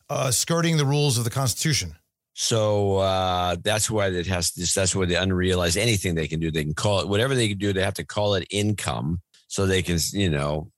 uh, 0.10 0.32
skirting 0.32 0.78
the 0.78 0.86
rules 0.86 1.18
of 1.18 1.26
the 1.26 1.30
Constitution. 1.30 1.98
So 2.34 2.98
uh, 2.98 3.58
that's 3.64 3.90
why 3.90 4.08
it 4.08 4.28
has 4.28 4.52
this. 4.52 4.74
That's 4.74 4.96
why 4.96 5.06
the 5.06 5.22
unrealized 5.22 5.78
anything 5.78 6.16
they 6.16 6.28
can 6.28 6.40
do, 6.40 6.52
they 6.52 6.64
can 6.64 6.74
call 6.74 7.00
it 7.00 7.08
whatever 7.08 7.36
they 7.36 7.50
can 7.50 7.60
do. 7.60 7.74
They 7.74 7.84
have 7.84 7.94
to 7.96 8.06
call 8.06 8.34
it 8.36 8.48
income, 8.50 9.22
so 9.48 9.66
they 9.66 9.84
can 9.84 10.00
you 10.14 10.30
know 10.30 10.72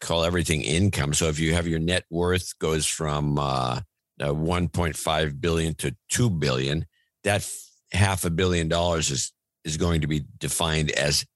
call 0.00 0.24
everything 0.24 0.62
income. 0.62 1.12
So 1.12 1.28
if 1.28 1.38
you 1.38 1.52
have 1.54 1.66
your 1.66 1.78
net 1.78 2.04
worth 2.10 2.58
goes 2.58 2.86
from 2.86 3.38
uh, 3.38 3.80
uh, 4.20 4.28
1.5 4.28 5.40
billion 5.40 5.74
to 5.76 5.94
2 6.08 6.30
billion, 6.30 6.86
that 7.24 7.48
half 7.92 8.24
a 8.24 8.30
billion 8.30 8.68
dollars 8.68 9.10
is 9.10 9.32
is 9.64 9.76
going 9.76 10.00
to 10.00 10.06
be 10.06 10.24
defined 10.38 10.90
as 10.92 11.26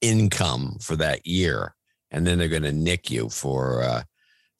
income 0.00 0.78
for 0.80 0.94
that 0.96 1.26
year, 1.26 1.74
and 2.12 2.24
then 2.24 2.38
they're 2.38 2.48
going 2.48 2.62
to 2.62 2.72
nick 2.72 3.10
you 3.10 3.28
for. 3.28 3.82
Uh, 3.82 4.02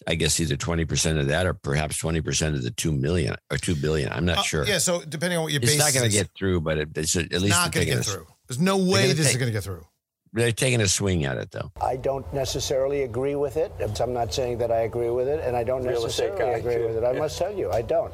I 0.07 0.15
guess 0.17 0.39
either 0.41 0.57
20% 0.57 1.19
of 1.21 1.29
that 1.29 1.47
or 1.47 1.55
perhaps 1.55 2.01
20% 2.03 2.49
of 2.55 2.63
the 2.63 2.71
2 2.71 2.93
million 2.93 3.37
or 3.51 3.57
2 3.57 3.75
billion. 3.77 4.13
I'm 4.13 4.25
not 4.25 4.39
Uh, 4.39 4.43
sure. 4.43 4.67
Yeah. 4.67 4.79
So 4.79 5.01
depending 5.03 5.39
on 5.39 5.45
what 5.45 5.53
your 5.53 5.61
base 5.61 5.71
is. 5.71 5.77
It's 5.77 5.85
base 5.85 5.95
not 5.95 6.01
going 6.01 6.11
to 6.11 6.17
get 6.17 6.31
through, 6.37 6.61
but 6.61 6.79
it, 6.79 6.89
it's 6.97 7.17
at 7.17 7.31
least 7.33 7.49
not 7.49 7.73
they're 7.73 7.85
going 7.85 7.87
to 7.87 7.93
taking 7.93 7.95
get 7.99 8.07
a- 8.07 8.11
through. 8.11 8.27
There's 8.49 8.61
no 8.61 8.77
way 8.77 9.03
gonna 9.03 9.15
this 9.15 9.31
is 9.31 9.37
going 9.37 9.47
to 9.49 9.53
get 9.53 9.65
through. 9.65 9.87
They're 10.35 10.51
taking 10.53 10.81
a 10.81 10.89
swing 10.89 11.25
at 11.25 11.37
it, 11.39 11.51
though. 11.53 11.71
I 11.81 11.97
don't 11.97 12.27
necessarily 12.35 13.03
agree 13.03 13.37
with 13.37 13.57
it. 13.57 13.73
I'm 14.01 14.13
not 14.13 14.35
saying 14.35 14.59
that 14.59 14.71
I 14.73 14.81
agree 14.81 15.11
with 15.11 15.29
it, 15.29 15.41
and 15.45 15.57
I 15.57 15.63
don't 15.63 15.83
Real 15.85 16.05
estate 16.05 16.31
necessarily 16.33 16.53
guy, 16.53 16.59
agree 16.59 16.75
too. 16.83 16.87
with 16.89 16.97
it. 16.97 17.05
I 17.05 17.13
Yeah. 17.13 17.19
must 17.21 17.39
tell 17.39 17.55
you, 17.55 17.71
I 17.71 17.83
don't. 17.83 18.13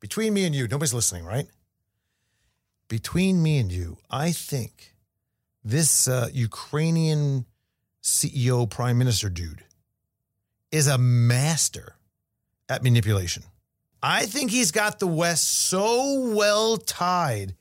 Between 0.00 0.32
me 0.32 0.46
and 0.46 0.54
you, 0.54 0.66
nobody's 0.66 0.94
listening, 0.94 1.24
right? 1.24 1.46
Between 2.88 3.42
me 3.42 3.58
and 3.58 3.70
you, 3.70 3.98
I 4.10 4.32
think 4.32 4.94
this 5.62 6.08
uh, 6.08 6.28
Ukrainian 6.32 7.44
CEO, 8.02 8.68
prime 8.68 8.96
minister 8.98 9.28
dude 9.28 9.62
is 10.72 10.86
a 10.86 10.98
master 10.98 11.96
at 12.68 12.82
manipulation. 12.82 13.42
I 14.02 14.26
think 14.26 14.50
he's 14.50 14.70
got 14.70 14.98
the 14.98 15.06
West 15.06 15.68
so 15.68 16.30
well 16.34 16.78
tied 16.78 17.54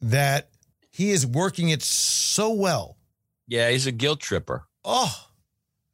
that 0.00 0.48
he 0.90 1.10
is 1.10 1.26
working 1.26 1.68
it 1.68 1.82
so 1.82 2.52
well. 2.52 2.96
Yeah, 3.46 3.70
he's 3.70 3.86
a 3.86 3.92
guilt 3.92 4.20
tripper. 4.20 4.64
Oh, 4.84 5.14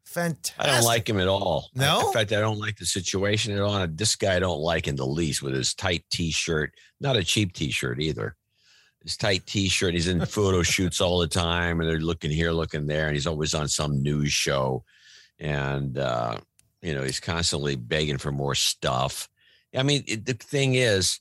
fantastic. 0.04 0.54
I 0.58 0.66
don't 0.66 0.84
like 0.84 1.08
him 1.08 1.18
at 1.18 1.28
all. 1.28 1.68
No? 1.74 2.06
In 2.06 2.12
fact, 2.12 2.32
I 2.32 2.40
don't 2.40 2.58
like 2.58 2.76
the 2.76 2.86
situation 2.86 3.52
at 3.52 3.60
all. 3.60 3.84
This 3.88 4.14
guy 4.14 4.36
I 4.36 4.38
don't 4.38 4.60
like 4.60 4.86
in 4.86 4.96
the 4.96 5.06
least 5.06 5.42
with 5.42 5.54
his 5.54 5.74
tight 5.74 6.04
t-shirt. 6.10 6.72
Not 7.00 7.16
a 7.16 7.24
cheap 7.24 7.52
t-shirt 7.52 8.00
either. 8.00 8.36
His 9.02 9.16
tight 9.16 9.46
t-shirt. 9.46 9.94
He's 9.94 10.08
in 10.08 10.24
photo 10.26 10.62
shoots 10.62 11.00
all 11.00 11.18
the 11.18 11.26
time, 11.26 11.80
and 11.80 11.90
they're 11.90 11.98
looking 11.98 12.30
here, 12.30 12.52
looking 12.52 12.86
there, 12.86 13.06
and 13.06 13.14
he's 13.14 13.26
always 13.26 13.54
on 13.54 13.66
some 13.66 14.02
news 14.02 14.32
show. 14.32 14.84
And 15.40 15.98
uh, 15.98 16.38
you 16.82 16.94
know, 16.94 17.02
he's 17.02 17.20
constantly 17.20 17.76
begging 17.76 18.18
for 18.18 18.32
more 18.32 18.54
stuff. 18.54 19.28
I 19.74 19.82
mean, 19.82 20.04
it, 20.06 20.26
the 20.26 20.34
thing 20.34 20.74
is, 20.74 21.20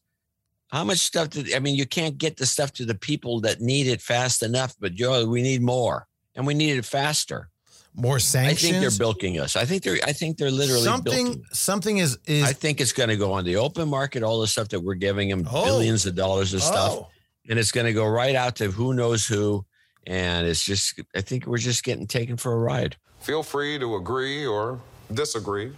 how 0.68 0.84
much 0.84 1.00
stuff 1.00 1.30
did 1.30 1.54
I 1.54 1.60
mean? 1.60 1.76
You 1.76 1.86
can't 1.86 2.18
get 2.18 2.38
the 2.38 2.46
stuff 2.46 2.72
to 2.74 2.86
the 2.86 2.96
people 2.96 3.42
that 3.42 3.62
need 3.62 3.88
it 3.88 4.02
fast 4.02 4.42
enough, 4.44 4.76
but 4.80 4.94
Joe, 4.94 5.26
we 5.26 5.42
need 5.42 5.62
more, 5.62 6.08
and 6.36 6.48
we 6.48 6.54
need 6.54 6.78
it 6.78 6.86
faster. 6.86 7.50
More 7.94 8.20
sanctions. 8.20 8.64
I 8.64 8.80
think 8.80 8.82
they're 8.82 8.98
bilking 8.98 9.38
us. 9.40 9.58
I 9.58 9.66
think 9.66 9.84
they're. 9.84 9.98
I 10.06 10.14
think 10.14 10.38
they're 10.38 10.50
literally 10.50 10.84
something. 10.84 11.26
bilking. 11.26 11.44
Something 11.52 11.98
is 11.98 12.18
is 12.26 12.44
I 12.46 12.54
think 12.54 12.80
it's 12.80 12.94
going 12.94 13.10
to 13.10 13.18
go 13.18 13.34
on 13.34 13.44
the 13.44 13.58
open 13.58 13.90
market. 13.90 14.24
All 14.24 14.40
the 14.40 14.48
stuff 14.48 14.70
that 14.70 14.80
we're 14.80 14.94
giving 14.96 15.28
them, 15.28 15.46
Oh. 15.52 15.66
billions 15.66 16.06
of 16.06 16.16
dollars 16.16 16.54
of 16.54 16.64
stuff, 16.64 16.92
Oh. 16.94 17.08
and 17.50 17.60
it's 17.60 17.74
going 17.74 17.86
to 17.88 17.94
go 17.94 18.06
right 18.08 18.34
out 18.36 18.56
to 18.58 18.72
who 18.72 18.94
knows 18.94 19.28
who. 19.28 19.66
And 20.08 20.48
it's 20.48 20.64
just. 20.64 21.02
I 21.14 21.20
think 21.20 21.46
we're 21.46 21.58
just 21.58 21.84
getting 21.84 22.08
taken 22.08 22.38
for 22.38 22.54
a 22.54 22.58
ride. 22.58 22.96
Feel 23.20 23.44
free 23.44 23.78
to 23.78 23.96
agree 23.98 24.46
or 24.46 24.80
disagree, 25.12 25.72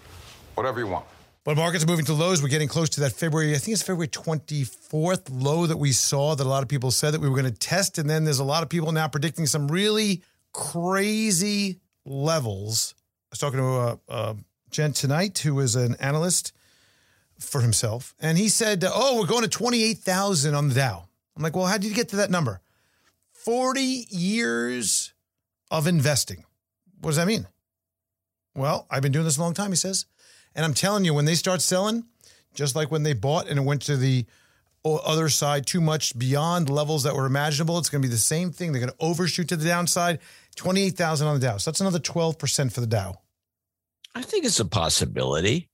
whatever 0.55 0.79
you 0.79 0.87
want. 0.87 1.05
But 1.43 1.57
markets 1.57 1.83
are 1.83 1.87
moving 1.87 2.05
to 2.05 2.13
lows. 2.13 2.41
We're 2.41 2.47
getting 2.47 2.69
close 2.69 2.89
to 2.91 3.01
that 3.01 3.11
February, 3.11 3.53
I 3.53 3.57
think 3.57 3.73
it's 3.73 3.81
February 3.81 4.07
24th 4.07 5.29
low 5.29 5.65
that 5.65 5.75
we 5.75 5.91
saw 5.91 6.35
that 6.35 6.45
a 6.45 6.49
lot 6.49 6.63
of 6.63 6.69
people 6.69 6.89
said 6.89 7.13
that 7.13 7.19
we 7.19 7.27
were 7.27 7.35
going 7.35 7.51
to 7.51 7.59
test. 7.59 7.97
And 7.97 8.09
then 8.09 8.23
there's 8.23 8.39
a 8.39 8.45
lot 8.45 8.63
of 8.63 8.69
people 8.69 8.93
now 8.93 9.09
predicting 9.09 9.45
some 9.45 9.67
really 9.67 10.21
crazy 10.53 11.81
levels. 12.05 12.95
I 12.97 13.27
was 13.31 13.39
talking 13.39 13.59
to 13.59 13.65
a, 13.65 13.99
a 14.07 14.35
gent 14.71 14.95
tonight 14.95 15.37
who 15.39 15.59
is 15.59 15.75
an 15.75 15.97
analyst 15.99 16.53
for 17.39 17.59
himself. 17.59 18.15
And 18.21 18.37
he 18.37 18.47
said, 18.47 18.85
Oh, 18.87 19.19
we're 19.19 19.27
going 19.27 19.43
to 19.43 19.49
28,000 19.49 20.55
on 20.55 20.69
the 20.69 20.75
Dow. 20.75 21.09
I'm 21.35 21.43
like, 21.43 21.57
Well, 21.57 21.65
how 21.65 21.77
did 21.77 21.89
you 21.89 21.95
get 21.95 22.09
to 22.09 22.15
that 22.17 22.31
number? 22.31 22.61
40 23.33 24.05
years 24.09 25.11
of 25.69 25.87
investing. 25.87 26.45
What 27.01 27.09
does 27.09 27.17
that 27.17 27.27
mean? 27.27 27.47
Well, 28.55 28.87
I've 28.89 29.01
been 29.01 29.11
doing 29.11 29.25
this 29.25 29.37
a 29.37 29.41
long 29.41 29.53
time, 29.53 29.71
he 29.71 29.75
says. 29.75 30.05
And 30.55 30.63
I'm 30.63 30.73
telling 30.73 31.05
you, 31.05 31.13
when 31.13 31.25
they 31.25 31.35
start 31.35 31.61
selling, 31.61 32.05
just 32.53 32.75
like 32.75 32.91
when 32.91 33.03
they 33.03 33.13
bought 33.13 33.47
and 33.47 33.57
it 33.57 33.63
went 33.63 33.81
to 33.83 33.97
the 33.97 34.25
other 34.85 35.29
side 35.29 35.65
too 35.65 35.81
much 35.81 36.17
beyond 36.17 36.69
levels 36.69 37.03
that 37.03 37.15
were 37.15 37.25
imaginable. 37.25 37.77
It's 37.77 37.89
going 37.89 38.01
to 38.01 38.07
be 38.07 38.11
the 38.11 38.17
same 38.17 38.51
thing. 38.51 38.71
They're 38.71 38.81
going 38.81 38.91
to 38.91 39.05
overshoot 39.05 39.47
to 39.49 39.55
the 39.55 39.65
downside. 39.65 40.19
28,000 40.55 41.27
on 41.27 41.39
the 41.39 41.47
Dow. 41.47 41.57
So 41.57 41.71
that's 41.71 41.81
another 41.81 41.99
12% 41.99 42.71
for 42.71 42.81
the 42.81 42.87
Dow. 42.87 43.19
I 44.13 44.21
think 44.21 44.45
it's 44.45 44.59
a 44.59 44.65
possibility. 44.65 45.69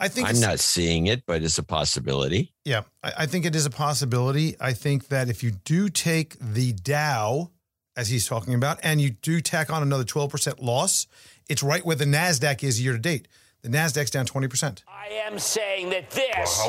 I 0.00 0.08
think 0.08 0.28
I'm 0.28 0.40
not 0.40 0.58
seeing 0.58 1.06
it, 1.06 1.24
but 1.26 1.42
it's 1.42 1.58
a 1.58 1.62
possibility. 1.62 2.52
Yeah, 2.64 2.82
I, 3.04 3.12
I 3.18 3.26
think 3.26 3.44
it 3.46 3.54
is 3.54 3.66
a 3.66 3.70
possibility. 3.70 4.56
I 4.58 4.72
think 4.72 5.08
that 5.08 5.28
if 5.28 5.44
you 5.44 5.52
do 5.52 5.88
take 5.88 6.36
the 6.40 6.72
Dow, 6.72 7.50
as 7.96 8.08
he's 8.08 8.26
talking 8.26 8.54
about, 8.54 8.80
and 8.82 9.00
you 9.00 9.10
do 9.10 9.40
tack 9.40 9.70
on 9.70 9.82
another 9.82 10.02
12% 10.02 10.60
loss, 10.60 11.06
it's 11.48 11.62
right 11.62 11.84
where 11.84 11.96
the 11.96 12.04
NASDAQ 12.04 12.62
is 12.62 12.82
year 12.82 12.92
to 12.92 12.98
date. 12.98 13.28
The 13.62 13.68
NASDAQ's 13.68 14.10
down 14.10 14.26
20%. 14.26 14.82
I 14.88 15.06
am 15.26 15.38
saying 15.38 15.90
that 15.90 16.10
this 16.10 16.62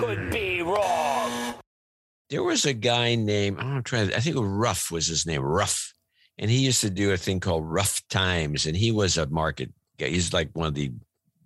could 0.00 0.30
be 0.32 0.62
wrong. 0.62 1.54
There 2.30 2.42
was 2.42 2.64
a 2.66 2.72
guy 2.74 3.14
named 3.14 3.58
I'm 3.60 3.82
trying. 3.82 4.08
to- 4.08 4.16
I 4.16 4.20
think 4.20 4.36
Ruff 4.38 4.90
was 4.90 5.06
his 5.06 5.24
name, 5.26 5.42
Ruff, 5.42 5.94
and 6.36 6.50
he 6.50 6.58
used 6.58 6.80
to 6.82 6.90
do 6.90 7.12
a 7.12 7.16
thing 7.16 7.40
called 7.40 7.64
Ruff 7.64 8.02
Times, 8.08 8.66
and 8.66 8.76
he 8.76 8.92
was 8.92 9.16
a 9.16 9.26
market 9.28 9.72
guy. 9.98 10.08
He's 10.08 10.32
like 10.32 10.50
one 10.54 10.66
of 10.66 10.74
the 10.74 10.92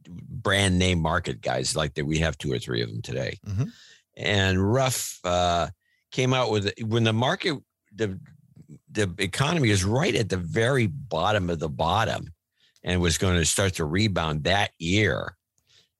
brand 0.09 0.79
name 0.79 1.01
market 1.01 1.41
guys, 1.41 1.77
like 1.77 1.95
that. 1.95 2.05
We 2.05 2.19
have 2.19 2.37
two 2.39 2.53
or 2.53 2.59
three 2.59 2.83
of 2.83 2.89
them 2.89 3.03
today. 3.03 3.39
Mhm. 3.47 3.71
And 4.17 4.73
Ruff 4.73 5.21
uh, 5.25 5.69
came 6.11 6.35
out 6.35 6.51
with 6.51 6.73
when 6.83 7.05
the 7.05 7.13
market 7.13 7.59
the 7.95 8.19
the 8.91 9.15
economy 9.19 9.71
is 9.71 9.85
right 9.85 10.15
at 10.15 10.29
the 10.29 10.37
very 10.37 10.87
bottom 10.87 11.49
of 11.49 11.59
the 11.61 11.69
bottom, 11.69 12.33
and 12.85 13.01
was 13.01 13.19
going 13.19 13.37
to 13.37 13.45
start 13.45 13.75
to 13.75 13.85
rebound 13.85 14.45
that 14.45 14.73
year, 14.79 15.37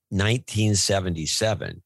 1977. 0.09 1.81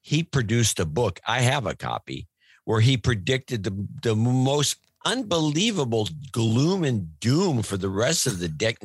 He 0.00 0.22
produced 0.22 0.80
a 0.80 0.84
book. 0.84 1.20
I 1.26 1.40
have 1.40 1.66
a 1.66 1.76
copy 1.76 2.26
where 2.64 2.80
he 2.80 2.96
predicted 2.96 3.64
the, 3.64 3.86
the 4.02 4.16
most 4.16 4.76
unbelievable 5.04 6.08
gloom 6.30 6.84
and 6.84 7.18
doom 7.20 7.62
for 7.62 7.76
the 7.76 7.88
rest 7.88 8.26
of 8.26 8.38
the 8.38 8.48
dec- 8.48 8.78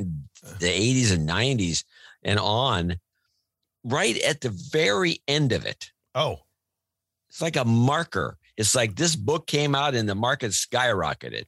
the 0.59 0.67
80s 0.67 1.13
and 1.13 1.29
90s 1.29 1.83
and 2.23 2.39
on 2.39 2.97
right 3.83 4.17
at 4.23 4.41
the 4.41 4.49
very 4.49 5.19
end 5.27 5.51
of 5.51 5.65
it 5.65 5.91
Oh, 6.15 6.39
it's 7.29 7.39
like 7.39 7.55
a 7.55 7.65
marker 7.65 8.39
it's 8.57 8.73
like 8.73 8.95
this 8.95 9.15
book 9.15 9.45
came 9.45 9.75
out 9.75 9.93
and 9.93 10.09
the 10.09 10.15
market 10.15 10.51
skyrocketed 10.51 11.45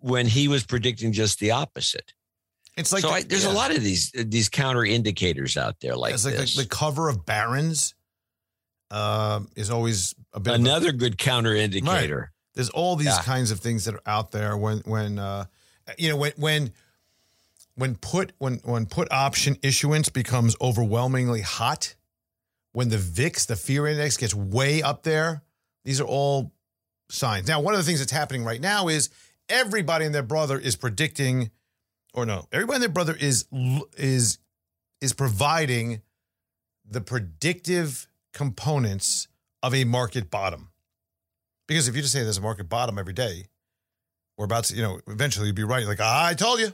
when 0.00 0.26
he 0.26 0.46
was 0.46 0.64
predicting 0.64 1.12
just 1.12 1.40
the 1.40 1.52
opposite 1.52 2.12
it's 2.76 2.92
like 2.92 3.02
so 3.02 3.08
the- 3.08 3.14
I, 3.14 3.22
there's 3.22 3.44
yeah. 3.44 3.52
a 3.52 3.54
lot 3.54 3.70
of 3.74 3.82
these 3.82 4.10
these 4.12 4.48
counter 4.48 4.84
indicators 4.84 5.56
out 5.56 5.80
there 5.80 5.96
like, 5.96 6.12
like 6.24 6.36
the, 6.36 6.52
the 6.56 6.66
cover 6.68 7.08
of 7.08 7.24
Barron's 7.26 7.94
um, 8.90 9.48
is 9.56 9.70
always 9.70 10.14
a 10.32 10.40
bit 10.40 10.54
of 10.54 10.60
a- 10.60 10.62
another 10.62 10.92
good 10.92 11.18
counter 11.18 11.54
indicator 11.54 12.32
There's 12.54 12.70
all 12.70 12.96
these 12.96 13.06
Yeah. 13.08 13.22
kinds 13.22 13.50
of 13.50 13.60
things 13.60 13.84
that 13.86 13.94
are 13.94 14.02
out 14.06 14.30
there 14.30 14.56
when 14.56 14.78
when 14.84 15.18
uh, 15.18 15.46
you 15.98 16.08
know 16.08 16.16
when 16.16 16.32
when 16.36 16.72
when 17.74 17.94
put 17.96 18.32
when 18.38 18.60
when 18.64 18.86
put 18.86 19.10
option 19.12 19.56
issuance 19.62 20.08
becomes 20.08 20.56
overwhelmingly 20.60 21.42
hot, 21.42 21.94
when 22.72 22.88
the 22.88 22.98
VIX, 22.98 23.44
the 23.46 23.56
fear 23.56 23.86
index, 23.86 24.16
gets 24.16 24.34
way 24.34 24.82
up 24.82 25.02
there. 25.02 25.42
These 25.84 26.00
are 26.00 26.06
all 26.06 26.52
signs. 27.10 27.46
Now, 27.48 27.60
one 27.60 27.74
of 27.74 27.78
the 27.78 27.84
things 27.84 27.98
that's 27.98 28.12
happening 28.12 28.44
right 28.44 28.60
now 28.60 28.88
is 28.88 29.10
everybody 29.48 30.04
and 30.06 30.14
their 30.14 30.22
brother 30.22 30.58
is 30.58 30.74
predicting, 30.74 31.50
or 32.16 32.26
no, 32.26 32.48
everybody 32.50 32.76
and 32.76 32.82
their 32.82 32.88
brother 32.88 33.14
is 33.18 33.46
is 33.96 34.38
is 35.00 35.12
providing 35.12 36.00
the 36.88 37.00
predictive 37.00 38.08
components 38.32 39.28
of 39.62 39.74
a 39.74 39.84
market 39.84 40.30
bottom. 40.30 40.70
Because 41.68 41.88
if 41.88 41.94
you 41.96 42.02
just 42.02 42.12
say 42.12 42.22
there's 42.22 42.38
a 42.38 42.42
market 42.42 42.68
bottom 42.68 42.98
every 42.98 43.12
day, 43.12 43.46
we're 44.36 44.44
about 44.44 44.64
to, 44.64 44.76
you 44.76 44.82
know, 44.82 45.00
eventually 45.08 45.46
you'd 45.46 45.56
be 45.56 45.64
right. 45.64 45.86
Like, 45.86 46.00
I 46.00 46.34
told 46.34 46.60
you. 46.60 46.72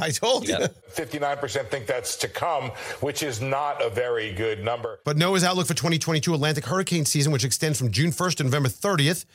I 0.00 0.10
told 0.10 0.48
you. 0.48 0.56
59% 0.94 1.68
think 1.68 1.86
that's 1.86 2.16
to 2.16 2.28
come, 2.28 2.70
which 3.00 3.22
is 3.22 3.42
not 3.42 3.84
a 3.84 3.90
very 3.90 4.32
good 4.32 4.64
number. 4.64 5.00
But 5.04 5.18
NOAA's 5.18 5.44
outlook 5.44 5.66
for 5.66 5.74
2022 5.74 6.32
Atlantic 6.32 6.64
hurricane 6.64 7.04
season, 7.04 7.30
which 7.30 7.44
extends 7.44 7.78
from 7.78 7.90
June 7.90 8.10
1st 8.10 8.36
to 8.36 8.44
November 8.44 8.70
30th, 8.70 9.26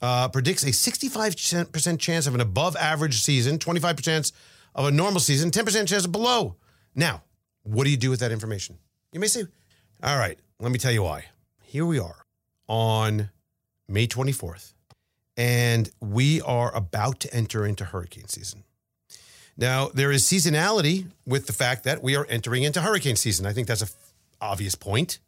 uh, 0.00 0.28
predicts 0.28 0.62
a 0.62 0.68
65% 0.68 1.98
chance 1.98 2.26
of 2.26 2.34
an 2.34 2.40
above 2.40 2.74
average 2.76 3.20
season, 3.20 3.58
25% 3.58 4.32
of 4.74 4.86
a 4.86 4.90
normal 4.90 5.20
season, 5.20 5.50
10% 5.50 5.86
chance 5.86 6.04
of 6.04 6.12
below. 6.12 6.56
Now, 6.94 7.22
what 7.62 7.84
do 7.84 7.90
you 7.90 7.96
do 7.96 8.10
with 8.10 8.20
that 8.20 8.32
information? 8.32 8.78
You 9.12 9.20
may 9.20 9.26
say, 9.26 9.44
all 10.02 10.18
right, 10.18 10.38
let 10.58 10.72
me 10.72 10.78
tell 10.78 10.92
you 10.92 11.02
why. 11.02 11.26
Here 11.62 11.86
we 11.86 11.98
are 11.98 12.24
on 12.68 13.30
May 13.88 14.06
24th, 14.06 14.72
and 15.36 15.90
we 16.00 16.40
are 16.42 16.74
about 16.74 17.20
to 17.20 17.34
enter 17.34 17.66
into 17.66 17.84
hurricane 17.84 18.28
season. 18.28 18.64
Now, 19.56 19.88
there 19.88 20.10
is 20.10 20.24
seasonality 20.24 21.08
with 21.26 21.46
the 21.46 21.52
fact 21.52 21.84
that 21.84 22.02
we 22.02 22.16
are 22.16 22.26
entering 22.28 22.62
into 22.62 22.80
hurricane 22.80 23.16
season. 23.16 23.46
I 23.46 23.52
think 23.52 23.68
that's 23.68 23.82
a 23.82 23.86
f- 23.86 24.12
obvious 24.40 24.74
point. 24.74 25.18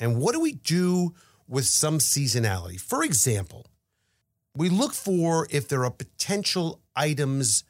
And 0.00 0.18
what 0.18 0.32
do 0.32 0.40
we 0.40 0.52
do 0.52 1.14
with 1.46 1.64
some 1.66 1.98
seasonality? 1.98 2.80
For 2.80 3.04
example, 3.04 3.66
we 4.56 4.68
look 4.68 4.92
for 4.94 5.46
if 5.50 5.68
there 5.68 5.84
are 5.84 5.90
potential 5.90 6.80
items, 6.96 7.64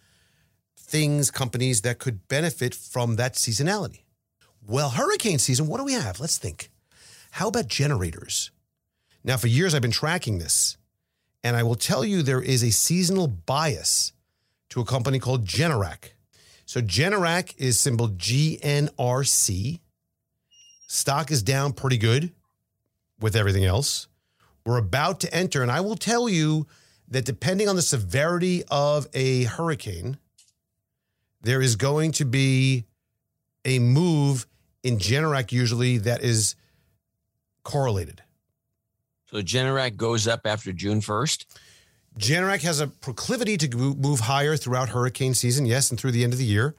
things, 0.92 1.30
companies 1.30 1.80
that 1.80 1.98
could 1.98 2.28
benefit 2.28 2.74
from 2.74 3.16
that 3.16 3.34
seasonality. 3.34 4.02
Well, 4.64 4.90
hurricane 4.90 5.38
season, 5.38 5.66
what 5.66 5.78
do 5.78 5.84
we 5.84 5.94
have? 5.94 6.20
Let's 6.20 6.36
think. 6.36 6.70
How 7.32 7.48
about 7.48 7.66
generators? 7.66 8.50
Now, 9.24 9.38
for 9.38 9.46
years, 9.46 9.74
I've 9.74 9.80
been 9.80 9.90
tracking 9.90 10.38
this, 10.38 10.76
and 11.42 11.56
I 11.56 11.62
will 11.62 11.76
tell 11.76 12.04
you 12.04 12.22
there 12.22 12.42
is 12.42 12.62
a 12.62 12.70
seasonal 12.70 13.26
bias 13.26 14.12
to 14.68 14.82
a 14.82 14.84
company 14.84 15.18
called 15.18 15.46
Generac. 15.46 16.12
So 16.66 16.82
Generac 16.82 17.54
is 17.56 17.80
symbol 17.80 18.10
GNRC. 18.10 19.80
Stock 20.88 21.30
is 21.30 21.42
down 21.42 21.72
pretty 21.72 21.96
good 21.96 22.32
with 23.18 23.34
everything 23.34 23.64
else. 23.64 24.08
We're 24.66 24.78
about 24.78 25.20
to 25.20 25.34
enter, 25.34 25.62
and 25.62 25.72
I 25.72 25.80
will 25.80 25.96
tell 25.96 26.28
you 26.28 26.66
that 27.08 27.24
depending 27.24 27.68
on 27.68 27.76
the 27.76 27.82
severity 27.82 28.62
of 28.70 29.08
a 29.14 29.44
hurricane, 29.44 30.18
there 31.42 31.60
is 31.60 31.76
going 31.76 32.12
to 32.12 32.24
be 32.24 32.84
a 33.64 33.78
move 33.78 34.46
in 34.82 34.98
Generac 34.98 35.52
usually 35.52 35.98
that 35.98 36.22
is 36.22 36.54
correlated. 37.62 38.22
so 39.30 39.40
generac 39.40 39.96
goes 39.96 40.26
up 40.26 40.46
after 40.46 40.72
june 40.72 41.00
1st 41.00 41.44
Generac 42.18 42.62
has 42.62 42.80
a 42.80 42.86
proclivity 42.88 43.56
to 43.56 43.76
move 43.76 44.20
higher 44.20 44.56
throughout 44.56 44.90
hurricane 44.90 45.34
season, 45.34 45.64
yes, 45.64 45.90
and 45.90 45.98
through 45.98 46.10
the 46.10 46.24
end 46.24 46.32
of 46.32 46.38
the 46.38 46.44
year. 46.44 46.74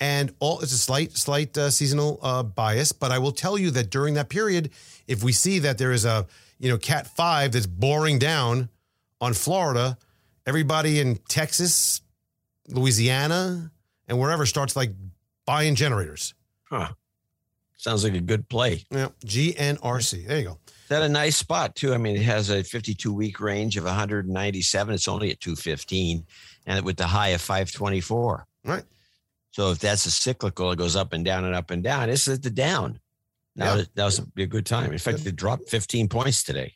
And 0.00 0.32
all 0.38 0.60
it's 0.60 0.72
a 0.72 0.78
slight, 0.78 1.16
slight 1.16 1.58
uh, 1.58 1.70
seasonal 1.70 2.20
uh, 2.22 2.44
bias, 2.44 2.92
but 2.92 3.10
I 3.10 3.18
will 3.18 3.32
tell 3.32 3.58
you 3.58 3.72
that 3.72 3.90
during 3.90 4.14
that 4.14 4.28
period, 4.28 4.70
if 5.08 5.24
we 5.24 5.32
see 5.32 5.58
that 5.58 5.78
there 5.78 5.90
is 5.90 6.04
a 6.04 6.26
you 6.60 6.70
know 6.70 6.78
Cat 6.78 7.08
five 7.08 7.50
that's 7.52 7.66
boring 7.66 8.20
down 8.20 8.68
on 9.20 9.34
Florida, 9.34 9.98
everybody 10.46 11.00
in 11.00 11.16
Texas, 11.28 12.00
Louisiana, 12.68 13.72
and 14.08 14.18
wherever 14.18 14.46
starts 14.46 14.74
like 14.74 14.90
buying 15.46 15.74
generators. 15.74 16.34
huh 16.64 16.88
sounds 17.76 18.02
like 18.02 18.14
a 18.14 18.20
good 18.20 18.48
play 18.48 18.84
Yeah, 18.90 19.08
GNRC. 19.24 20.26
There 20.26 20.38
you 20.38 20.44
go. 20.46 20.58
Is 20.66 20.88
that 20.88 21.02
a 21.02 21.08
nice 21.08 21.36
spot 21.36 21.76
too? 21.76 21.94
I 21.94 21.98
mean, 21.98 22.16
it 22.16 22.22
has 22.22 22.50
a 22.50 22.64
52 22.64 23.12
week 23.12 23.38
range 23.40 23.76
of 23.76 23.84
197. 23.84 24.94
It's 24.94 25.06
only 25.06 25.30
at 25.30 25.38
215, 25.40 26.26
and 26.66 26.84
with 26.84 26.96
the 26.96 27.06
high 27.06 27.28
of 27.28 27.40
524. 27.40 28.46
Right. 28.64 28.82
So 29.52 29.70
if 29.70 29.78
that's 29.78 30.06
a 30.06 30.10
cyclical, 30.10 30.72
it 30.72 30.76
goes 30.76 30.96
up 30.96 31.12
and 31.12 31.24
down 31.24 31.44
and 31.44 31.54
up 31.54 31.70
and 31.70 31.82
down. 31.84 32.10
It's 32.10 32.26
at 32.26 32.42
the 32.42 32.50
down. 32.50 32.98
Now 33.54 33.66
Yeah. 33.72 33.76
that, 33.76 33.94
that 33.94 34.04
was 34.06 34.20
be 34.20 34.42
a 34.42 34.46
good 34.46 34.66
time. 34.66 34.90
In 34.92 34.98
fact, 34.98 35.24
it 35.26 35.36
dropped 35.36 35.68
15 35.68 36.08
points 36.08 36.42
today. 36.42 36.74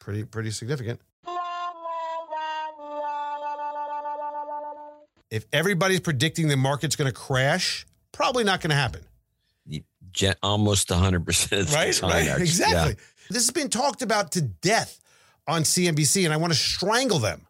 Pretty, 0.00 0.24
pretty 0.24 0.50
significant. 0.50 1.00
If 5.30 5.46
everybody's 5.52 6.00
predicting 6.00 6.48
the 6.48 6.56
market's 6.56 6.96
going 6.96 7.06
to 7.10 7.16
crash, 7.18 7.86
probably 8.12 8.44
not 8.44 8.60
going 8.60 8.70
to 8.70 8.76
happen. 8.76 9.02
Almost 10.42 10.90
100 10.90 11.24
percent 11.24 11.62
of 11.62 11.70
the 11.70 11.74
Right, 11.76 11.94
time, 11.94 12.10
right, 12.10 12.26
actually. 12.28 12.42
exactly. 12.42 12.92
Yeah. 12.98 13.26
This 13.30 13.46
has 13.46 13.50
been 13.52 13.68
talked 13.70 14.02
about 14.02 14.32
to 14.32 14.40
death 14.42 14.98
on 15.46 15.62
CNBC, 15.62 16.24
and 16.24 16.34
I 16.34 16.36
want 16.36 16.52
to 16.52 16.58
strangle 16.58 17.20
them 17.20 17.46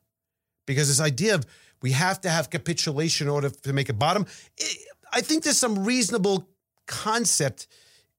because 0.66 0.88
this 0.88 1.00
idea 1.00 1.34
of 1.36 1.46
we 1.80 1.92
have 1.92 2.20
to 2.20 2.28
have 2.28 2.50
capitulation 2.50 3.28
in 3.28 3.32
order 3.32 3.48
to 3.48 3.72
make 3.72 3.88
a 3.88 3.94
bottom. 3.94 4.26
I- 4.60 4.76
I 5.12 5.20
think 5.22 5.42
there's 5.42 5.58
some 5.58 5.84
reasonable 5.84 6.48
concept 6.86 7.66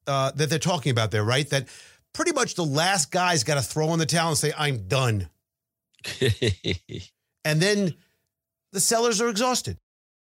uh, 0.08 0.32
that 0.32 0.50
they're 0.50 0.60
talking 0.60 0.92
about 0.92 1.12
there, 1.12 1.24
right? 1.24 1.48
That 1.52 1.68
pretty 2.12 2.34
much 2.34 2.56
the 2.56 2.66
last 2.66 3.12
guy's 3.12 3.44
got 3.46 3.56
to 3.56 3.62
throw 3.62 3.94
in 3.94 4.00
the 4.00 4.06
towel 4.06 4.30
and 4.30 4.38
say, 4.38 4.52
"I'm 4.58 4.88
done," 4.90 5.30
and 7.46 7.62
then 7.62 7.96
the 8.72 8.80
sellers 8.80 9.22
are 9.22 9.30
exhausted. 9.30 9.78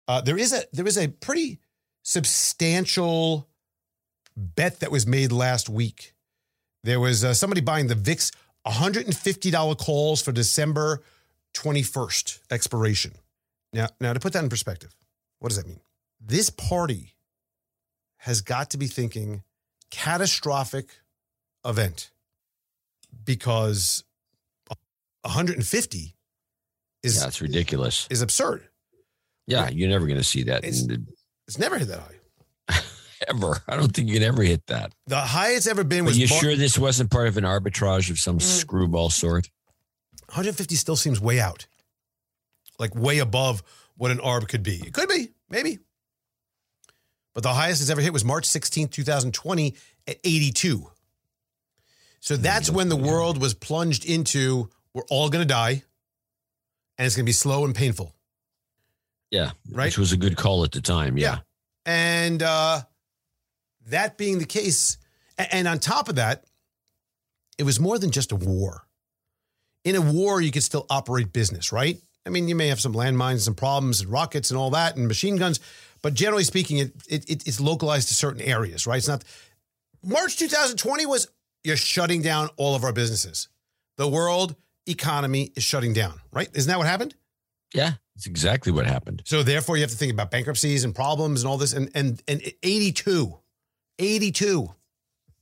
Uh, 0.07 0.21
there 0.21 0.37
is 0.37 0.53
a 0.53 0.63
there 0.71 0.87
is 0.87 0.97
a 0.97 1.07
pretty 1.07 1.59
substantial 2.03 3.47
bet 4.35 4.79
that 4.81 4.91
was 4.91 5.07
made 5.07 5.31
last 5.31 5.69
week 5.69 6.13
There 6.83 6.99
was 6.99 7.23
uh, 7.23 7.33
somebody 7.33 7.61
buying 7.61 7.87
the 7.87 7.95
VIX 7.95 8.31
$150 8.67 9.77
calls 9.77 10.21
for 10.21 10.31
December 10.31 11.01
21st 11.55 12.39
expiration. 12.51 13.13
Now, 13.73 13.87
now 13.99 14.13
to 14.13 14.19
put 14.19 14.33
that 14.33 14.43
in 14.43 14.49
perspective, 14.49 14.95
what 15.39 15.49
does 15.49 15.57
that 15.57 15.67
mean? 15.67 15.79
This 16.19 16.49
party 16.49 17.15
has 18.17 18.41
got 18.41 18.69
to 18.71 18.77
be 18.77 18.87
thinking 18.87 19.43
catastrophic 19.89 20.89
event 21.65 22.11
because 23.23 24.03
150 25.21 26.14
is 27.05 27.17
Yeah, 27.17 27.27
it's 27.27 27.41
ridiculous. 27.41 28.07
is 28.09 28.21
absurd. 28.21 28.67
Yeah, 29.47 29.69
you're 29.69 29.89
never 29.89 30.07
going 30.07 30.19
to 30.19 30.23
see 30.23 30.43
that 30.43 30.63
It's- 30.63 30.85
the- 30.85 31.05
It's 31.47 31.59
never 31.59 31.77
hit 31.77 31.89
that 31.89 31.99
high. 31.99 32.81
ever. 33.29 33.61
I 33.67 33.75
don't 33.75 33.93
think 33.93 34.07
you 34.07 34.15
can 34.15 34.23
ever 34.23 34.41
hit 34.43 34.65
that. 34.67 34.93
The 35.07 35.19
highest 35.19 35.67
ever 35.67 35.83
been 35.83 36.05
was 36.05 36.17
you 36.17 36.27
Mar- 36.27 36.39
sure 36.39 36.55
this 36.55 36.77
wasn't 36.77 37.11
part 37.11 37.27
of 37.27 37.37
an 37.37 37.43
arbitrage 37.43 38.09
of 38.09 38.17
some 38.17 38.39
mm. 38.39 38.41
screwball 38.41 39.09
sort? 39.09 39.49
150 40.27 40.75
still 40.75 40.95
seems 40.95 41.21
way 41.21 41.39
out, 41.39 41.67
like 42.79 42.95
way 42.95 43.19
above 43.19 43.61
what 43.95 44.11
an 44.11 44.17
ARB 44.17 44.47
could 44.47 44.63
be. 44.63 44.77
It 44.77 44.93
could 44.93 45.07
be, 45.07 45.29
maybe. 45.49 45.79
But 47.33 47.43
the 47.43 47.53
highest 47.53 47.81
it's 47.81 47.91
ever 47.91 48.01
hit 48.01 48.13
was 48.13 48.25
March 48.25 48.47
16th, 48.47 48.91
2020 48.91 49.75
at 50.07 50.17
82. 50.23 50.89
So 52.21 52.37
that's 52.37 52.71
when 52.71 52.89
the 52.89 52.95
world 52.95 53.39
was 53.39 53.53
plunged 53.53 54.03
into 54.05 54.69
we're 54.93 55.03
all 55.11 55.29
going 55.29 55.43
to 55.43 55.53
die 55.53 55.83
and 56.97 57.05
it's 57.05 57.15
going 57.15 57.25
to 57.25 57.29
be 57.29 57.33
slow 57.33 57.65
and 57.65 57.75
painful. 57.75 58.13
Yeah, 59.31 59.51
Right? 59.71 59.85
Which 59.85 59.97
was 59.97 60.11
a 60.13 60.17
good 60.17 60.37
call 60.37 60.63
at 60.63 60.71
the 60.71 60.81
time. 60.81 61.17
Yeah. 61.17 61.39
And 61.85 62.41
uh, 62.41 62.81
that 63.87 64.17
being 64.17 64.39
the 64.39 64.45
case, 64.45 64.97
and 65.37 65.67
on 65.67 65.79
top 65.79 66.09
of 66.09 66.15
that, 66.15 66.45
it 67.57 67.63
was 67.63 67.79
more 67.79 67.97
than 67.99 68.11
just 68.11 68.31
a 68.31 68.35
war. 68.35 68.85
In 69.83 69.95
a 69.95 70.01
war, 70.01 70.41
you 70.41 70.51
could 70.51 70.63
still 70.63 70.85
operate 70.89 71.31
business, 71.33 71.71
right? 71.71 71.97
I 72.25 72.29
mean, 72.29 72.47
you 72.47 72.55
may 72.55 72.67
have 72.67 72.79
some 72.81 72.93
landmines, 72.93 73.41
some 73.41 73.53
problems, 73.55 74.01
and 74.01 74.09
rockets, 74.11 74.49
and 74.51 74.57
all 74.57 74.71
that, 74.71 74.95
and 74.95 75.07
machine 75.07 75.37
guns, 75.37 75.59
but 76.01 76.13
generally 76.13 76.43
speaking, 76.43 76.77
it, 76.77 76.91
it, 77.09 77.29
it- 77.29 77.47
it's 77.47 77.59
localized 77.59 78.07
to 78.07 78.13
certain 78.13 78.41
areas, 78.41 78.87
right? 78.87 78.97
It's 78.97 79.07
not. 79.07 79.23
March 80.03 80.37
2020 80.37 81.05
was 81.05 81.27
you're 81.63 81.75
shutting 81.77 82.21
down 82.21 82.49
all 82.57 82.75
of 82.75 82.83
our 82.83 82.93
businesses. 82.93 83.47
The 83.97 84.07
world 84.07 84.55
economy 84.87 85.51
is 85.55 85.63
shutting 85.63 85.93
down, 85.93 86.19
right? 86.31 86.49
Isn't 86.53 86.69
that 86.69 86.77
what 86.77 86.87
happened? 86.87 87.15
Yeah, 87.73 87.93
it's 88.15 88.27
exactly 88.27 88.71
what 88.71 88.85
happened. 88.85 89.23
So 89.25 89.43
therefore, 89.43 89.75
you 89.77 89.81
have 89.81 89.91
to 89.91 89.97
think 89.97 90.13
about 90.13 90.31
bankruptcies 90.31 90.83
and 90.83 90.95
problems 90.95 91.41
and 91.41 91.49
all 91.49 91.57
this. 91.57 91.73
And 91.73 91.89
and 91.93 92.21
and 92.27 92.41
82, 92.63 93.37
82. 93.99 94.69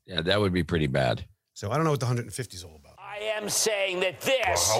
Yeah, 0.06 0.22
that 0.22 0.40
would 0.40 0.54
be 0.54 0.64
pretty 0.64 0.88
bad. 0.88 1.26
So 1.54 1.72
I 1.72 1.76
don't 1.76 1.84
know 1.86 1.92
what 1.92 2.00
the 2.00 2.08
150 2.08 2.56
is 2.56 2.64
all 2.64 2.76
about. 2.76 2.98
I 2.98 3.18
am 3.38 3.48
saying 3.48 4.00
that 4.00 4.20
this 4.22 4.74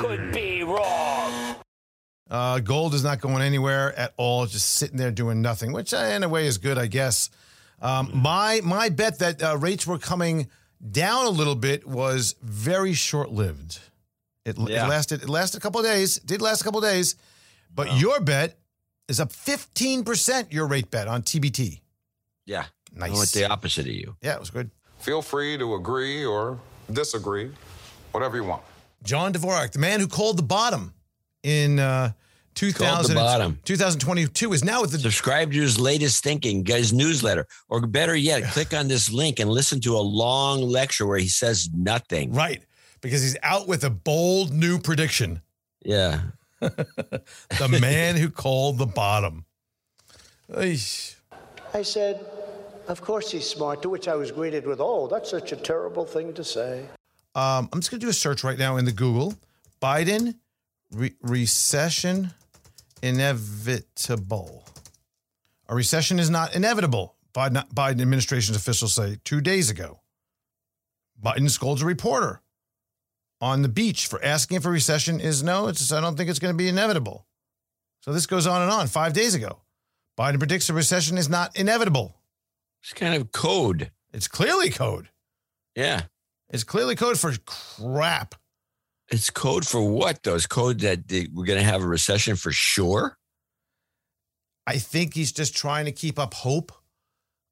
could 0.00 0.32
be 0.32 0.62
wrong. 0.62 1.56
Uh, 2.30 2.60
gold 2.60 2.94
is 2.94 3.04
not 3.04 3.20
going 3.20 3.42
anywhere 3.42 3.96
at 3.98 4.14
all. 4.16 4.46
Just 4.46 4.74
sitting 4.74 4.96
there 4.96 5.10
doing 5.10 5.42
nothing, 5.42 5.72
which 5.72 5.92
uh, 5.92 5.98
in 5.98 6.22
a 6.22 6.28
way 6.28 6.46
is 6.46 6.58
good, 6.58 6.78
I 6.78 6.86
guess. 6.86 7.28
Um, 7.82 8.10
my 8.14 8.60
my 8.62 8.88
bet 8.88 9.18
that 9.18 9.42
uh, 9.42 9.56
rates 9.58 9.86
were 9.86 9.98
coming 9.98 10.48
down 10.90 11.26
a 11.26 11.30
little 11.30 11.54
bit 11.54 11.86
was 11.86 12.34
very 12.42 12.92
short 12.94 13.30
lived. 13.30 13.78
It, 14.44 14.56
Yeah. 14.58 14.86
it 14.86 14.88
lasted. 14.88 15.22
It 15.22 15.28
lasted 15.28 15.58
a 15.58 15.60
couple 15.60 15.80
of 15.80 15.86
days. 15.86 16.18
Did 16.18 16.40
last 16.40 16.60
a 16.60 16.64
couple 16.64 16.82
of 16.82 16.90
days, 16.90 17.14
but 17.74 17.96
your 17.98 18.20
bet 18.20 18.58
is 19.08 19.20
up 19.20 19.32
15 19.32 20.04
percent. 20.04 20.52
Your 20.52 20.66
rate 20.66 20.90
bet 20.90 21.08
on 21.08 21.22
TBT. 21.22 21.80
Yeah. 22.46 22.64
Nice. 22.92 23.10
I 23.10 23.14
went 23.18 23.32
the 23.32 23.48
opposite 23.50 23.86
of 23.86 23.92
you. 23.92 24.16
Yeah, 24.22 24.34
it 24.34 24.40
was 24.40 24.50
good. 24.50 24.70
Feel 24.98 25.22
free 25.22 25.56
to 25.58 25.74
agree 25.74 26.24
or 26.24 26.58
disagree, 26.92 27.50
whatever 28.12 28.36
you 28.36 28.44
want. 28.44 28.62
John 29.04 29.32
Dvorak, 29.32 29.72
the 29.72 29.78
man 29.78 30.00
who 30.00 30.06
called 30.08 30.36
the 30.36 30.42
bottom 30.42 30.92
in 31.42 31.78
uh, 31.78 32.12
2000, 32.54 33.14
bottom. 33.14 33.58
2022, 33.64 34.52
is 34.52 34.64
now 34.64 34.80
with 34.80 34.92
the. 34.92 34.98
Subscribe 34.98 35.52
to 35.52 35.60
his 35.60 35.78
latest 35.78 36.22
thinking, 36.22 36.62
guys 36.62 36.92
newsletter, 36.92 37.46
or 37.68 37.80
better 37.86 38.14
yet, 38.14 38.44
click 38.52 38.74
on 38.74 38.88
this 38.88 39.10
link 39.12 39.40
and 39.40 39.48
listen 39.50 39.80
to 39.80 39.96
a 39.96 39.98
long 40.00 40.60
lecture 40.60 41.06
where 41.06 41.18
he 41.18 41.28
says 41.28 41.70
nothing. 41.74 42.32
Right, 42.32 42.62
because 43.00 43.22
he's 43.22 43.36
out 43.42 43.68
with 43.68 43.84
a 43.84 43.90
bold 43.90 44.52
new 44.52 44.78
prediction. 44.78 45.42
Yeah. 45.84 46.20
The 46.60 47.78
man 47.80 48.16
who 48.16 48.28
called 48.28 48.76
the 48.76 48.86
bottom. 48.86 49.44
Eesh. 50.52 51.16
I 51.72 51.82
said, 51.82 52.24
Of 52.88 53.00
course 53.00 53.30
he's 53.30 53.48
smart, 53.48 53.82
to 53.82 53.88
which 53.88 54.08
I 54.08 54.14
was 54.14 54.30
greeted 54.30 54.66
with, 54.66 54.80
Oh, 54.80 55.06
that's 55.06 55.30
such 55.30 55.52
a 55.52 55.56
terrible 55.56 56.04
thing 56.04 56.34
to 56.34 56.44
say. 56.44 56.86
Um, 57.34 57.68
I'm 57.72 57.80
just 57.80 57.90
going 57.90 58.00
to 58.00 58.06
do 58.06 58.10
a 58.10 58.14
search 58.14 58.42
right 58.42 58.58
now 58.58 58.76
in 58.76 58.84
the 58.84 58.92
Google. 58.92 59.34
Biden 59.80 60.34
re- 60.92 61.16
recession 61.22 62.30
inevitable. 63.02 64.64
A 65.68 65.74
recession 65.74 66.18
is 66.18 66.30
not 66.30 66.54
inevitable, 66.54 67.16
Biden, 67.32 67.68
Biden 67.72 68.00
administration's 68.00 68.56
officials 68.56 68.94
say 68.94 69.18
two 69.24 69.40
days 69.40 69.70
ago. 69.70 70.00
Biden 71.22 71.50
scolds 71.50 71.82
a 71.82 71.86
reporter 71.86 72.42
on 73.40 73.62
the 73.62 73.68
beach 73.68 74.06
for 74.06 74.22
asking 74.24 74.56
if 74.56 74.64
a 74.64 74.70
recession 74.70 75.20
is 75.20 75.42
no. 75.42 75.68
It's 75.68 75.92
I 75.92 76.00
don't 76.00 76.16
think 76.16 76.30
it's 76.30 76.38
going 76.38 76.54
to 76.54 76.58
be 76.58 76.68
inevitable. 76.68 77.26
So 78.02 78.12
this 78.12 78.26
goes 78.26 78.46
on 78.46 78.62
and 78.62 78.70
on. 78.70 78.86
Five 78.86 79.12
days 79.12 79.34
ago, 79.34 79.60
Biden 80.18 80.38
predicts 80.38 80.68
a 80.70 80.74
recession 80.74 81.18
is 81.18 81.28
not 81.28 81.56
inevitable. 81.58 82.16
It's 82.82 82.92
kind 82.94 83.14
of 83.14 83.30
code. 83.32 83.90
It's 84.12 84.28
clearly 84.28 84.70
code. 84.70 85.10
Yeah. 85.76 86.02
It's 86.48 86.64
clearly 86.64 86.96
code 86.96 87.18
for 87.18 87.32
crap. 87.46 88.34
It's 89.10 89.30
code 89.30 89.66
for 89.66 89.82
what, 89.82 90.22
though? 90.22 90.36
It's 90.36 90.46
code 90.46 90.80
that 90.80 91.04
we're 91.32 91.44
going 91.46 91.58
to 91.58 91.64
have 91.64 91.82
a 91.82 91.86
recession 91.86 92.36
for 92.36 92.52
sure. 92.52 93.16
I 94.66 94.78
think 94.78 95.14
he's 95.14 95.32
just 95.32 95.56
trying 95.56 95.86
to 95.86 95.92
keep 95.92 96.18
up 96.18 96.32
hope 96.32 96.70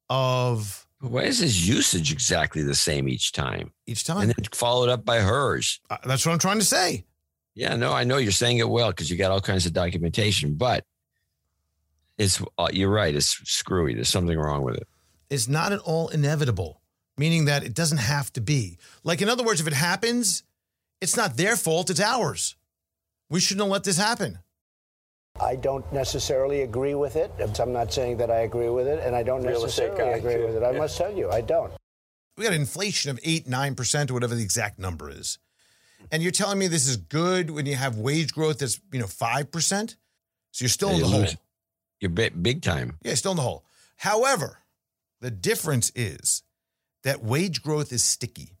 of 0.09 0.87
Why 1.01 1.23
is 1.23 1.39
his 1.39 1.67
usage 1.67 2.11
exactly 2.13 2.63
the 2.63 2.75
same 2.75 3.09
each 3.09 3.31
time? 3.33 3.73
each 3.85 4.05
time. 4.05 4.21
And 4.21 4.29
then 4.29 4.45
followed 4.53 4.89
up 4.89 5.03
by 5.03 5.19
hers. 5.19 5.79
Uh, 5.89 5.97
That's 6.05 6.25
what 6.25 6.31
I'm 6.31 6.39
trying 6.39 6.59
to 6.59 6.65
say. 6.65 7.05
Yeah, 7.55 7.75
no, 7.75 7.91
I 7.91 8.05
know 8.05 8.17
you're 8.17 8.31
saying 8.31 8.59
it 8.59 8.69
well 8.69 8.89
because 8.91 9.09
you 9.11 9.17
got 9.17 9.31
all 9.31 9.41
kinds 9.41 9.65
of 9.65 9.73
documentation, 9.73 10.53
but 10.53 10.85
it's 12.17 12.41
uh, 12.57 12.69
you're 12.71 12.89
right. 12.89 13.13
It's 13.13 13.27
screwy. 13.49 13.95
There's 13.95 14.07
something 14.07 14.37
wrong 14.37 14.61
with 14.63 14.75
it. 14.75 14.87
It's 15.29 15.47
not 15.49 15.73
at 15.73 15.79
all 15.79 16.07
inevitable, 16.09 16.81
meaning 17.17 17.45
that 17.45 17.63
it 17.63 17.73
doesn't 17.73 17.97
have 17.97 18.31
to 18.33 18.41
be. 18.41 18.77
Like, 19.03 19.21
in 19.21 19.27
other 19.29 19.43
words, 19.43 19.59
if 19.59 19.67
it 19.67 19.73
happens, 19.73 20.43
it's 21.01 21.15
not 21.17 21.37
their 21.37 21.55
fault, 21.55 21.89
it's 21.89 21.99
ours. 21.99 22.55
We 23.29 23.39
shouldn't 23.39 23.63
have 23.65 23.71
let 23.71 23.83
this 23.83 23.97
happen. 23.97 24.39
I 25.39 25.55
don't 25.55 25.91
necessarily 25.93 26.61
agree 26.63 26.95
with 26.95 27.15
it. 27.15 27.31
I'm 27.59 27.71
not 27.71 27.93
saying 27.93 28.17
that 28.17 28.29
I 28.29 28.39
agree 28.41 28.69
with 28.69 28.87
it, 28.87 28.99
and 29.05 29.15
I 29.15 29.23
don't 29.23 29.43
Real 29.43 29.61
necessarily 29.61 30.13
agree 30.19 30.35
too. 30.35 30.47
with 30.47 30.55
it. 30.57 30.63
I 30.63 30.71
Yeah. 30.71 30.77
must 30.79 30.97
tell 30.97 31.13
you, 31.13 31.29
I 31.29 31.41
don't. 31.41 31.71
We 32.35 32.43
got 32.43 32.53
inflation 32.53 33.11
of 33.11 33.19
eight, 33.23 33.47
nine 33.47 33.75
percent, 33.75 34.09
or 34.11 34.13
whatever 34.15 34.35
the 34.35 34.43
exact 34.43 34.79
number 34.79 35.09
is. 35.09 35.37
And 36.11 36.23
you're 36.23 36.31
telling 36.31 36.57
me 36.57 36.67
this 36.67 36.87
is 36.87 36.97
good 36.97 37.51
when 37.51 37.65
you 37.65 37.75
have 37.75 37.97
wage 37.97 38.33
growth 38.33 38.59
that's, 38.59 38.79
you 38.91 38.99
know, 38.99 39.07
five 39.07 39.51
percent? 39.51 39.95
So 40.51 40.63
you're 40.63 40.69
still 40.69 40.89
Yeah, 40.89 40.95
in 40.95 41.01
the 41.01 41.07
you 41.07 41.11
hole. 41.13 41.21
lose. 41.21 41.37
You're 41.99 42.09
big, 42.11 42.41
big 42.41 42.61
time. 42.61 42.97
Yeah, 43.03 43.13
still 43.15 43.31
in 43.31 43.37
the 43.37 43.43
hole. 43.43 43.65
However, 43.97 44.59
the 45.19 45.29
difference 45.31 45.91
is 45.95 46.43
that 47.03 47.21
wage 47.21 47.61
growth 47.61 47.91
is 47.91 48.03
sticky. 48.03 48.57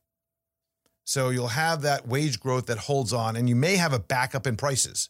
So 1.09 1.29
you'll 1.29 1.47
have 1.47 1.81
that 1.81 2.07
wage 2.07 2.39
growth 2.39 2.67
that 2.67 2.77
holds 2.77 3.13
on, 3.13 3.35
and 3.35 3.49
you 3.49 3.55
may 3.55 3.77
have 3.77 3.93
a 3.93 3.99
backup 3.99 4.45
in 4.45 4.55
prices. 4.55 5.09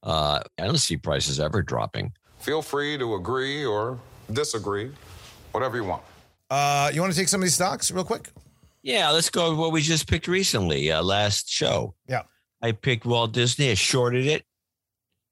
Uh, 0.00 0.38
I 0.60 0.64
don't 0.64 0.78
see 0.78 0.96
prices 0.96 1.40
ever 1.40 1.60
dropping. 1.60 2.12
Feel 2.38 2.62
free 2.62 2.96
to 2.98 3.16
agree 3.16 3.64
or 3.64 3.98
disagree, 4.32 4.92
whatever 5.50 5.76
you 5.76 5.82
want. 5.82 6.04
Uh, 6.50 6.88
you 6.94 7.00
want 7.00 7.12
to 7.12 7.18
take 7.18 7.26
some 7.26 7.40
of 7.40 7.46
these 7.46 7.56
stocks 7.56 7.90
real 7.90 8.04
quick? 8.04 8.28
Yeah, 8.84 9.10
let's 9.10 9.28
go 9.28 9.50
with 9.50 9.58
what 9.58 9.72
we 9.72 9.82
just 9.82 10.06
picked 10.06 10.28
recently, 10.28 10.92
uh, 10.92 11.02
last 11.02 11.48
show. 11.50 11.96
Yeah. 12.06 12.22
I 12.62 12.70
picked 12.70 13.04
Walt 13.04 13.32
Disney. 13.32 13.72
I 13.72 13.74
shorted 13.74 14.26
it. 14.28 14.44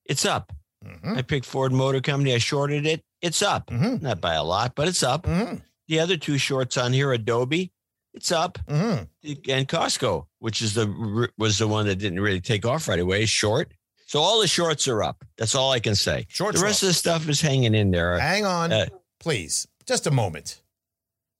It's 0.06 0.24
up. 0.24 0.52
Mhm. 0.84 1.16
I 1.16 1.22
picked 1.22 1.46
Ford 1.46 1.70
Motor 1.70 2.00
Company. 2.00 2.34
I 2.34 2.38
shorted 2.38 2.86
it. 2.86 3.04
It's 3.20 3.40
up. 3.40 3.68
Mhm. 3.68 4.02
Not 4.02 4.20
by 4.20 4.34
a 4.34 4.42
lot, 4.42 4.74
but 4.74 4.88
it's 4.88 5.04
up. 5.04 5.26
Mm-hmm. 5.28 5.58
The 5.86 6.00
other 6.00 6.16
two 6.16 6.38
shorts 6.38 6.76
on 6.76 6.92
here, 6.92 7.12
Adobe, 7.12 7.70
it's 8.14 8.32
up. 8.32 8.58
Mm-hmm. 8.68 9.04
And 9.50 9.68
Costco, 9.68 10.26
which 10.38 10.62
is 10.62 10.74
the 10.74 11.28
was 11.38 11.58
the 11.58 11.68
one 11.68 11.86
that 11.86 11.96
didn't 11.96 12.20
really 12.20 12.40
take 12.40 12.64
off 12.66 12.88
right 12.88 12.98
away, 13.00 13.22
is 13.22 13.30
short. 13.30 13.72
So 14.06 14.20
all 14.20 14.40
the 14.40 14.46
shorts 14.48 14.86
are 14.88 15.02
up. 15.02 15.24
That's 15.38 15.54
all 15.54 15.70
I 15.72 15.80
can 15.80 15.94
say. 15.94 16.26
Shorts 16.28 16.58
the 16.60 16.64
rest 16.64 16.82
up. 16.82 16.88
of 16.88 16.88
the 16.88 16.94
stuff 16.94 17.28
is 17.28 17.40
hanging 17.40 17.74
in 17.74 17.90
there. 17.90 18.18
Hang 18.18 18.44
on, 18.44 18.70
Uh, 18.72 18.86
please. 19.20 19.66
Just 19.86 20.06
a 20.06 20.10
moment. 20.10 20.60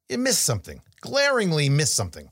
You 0.09 0.19
missed 0.19 0.45
something. 0.45 0.81
Glaringly 1.01 1.69
missed 1.69 1.95
something. 1.95 2.29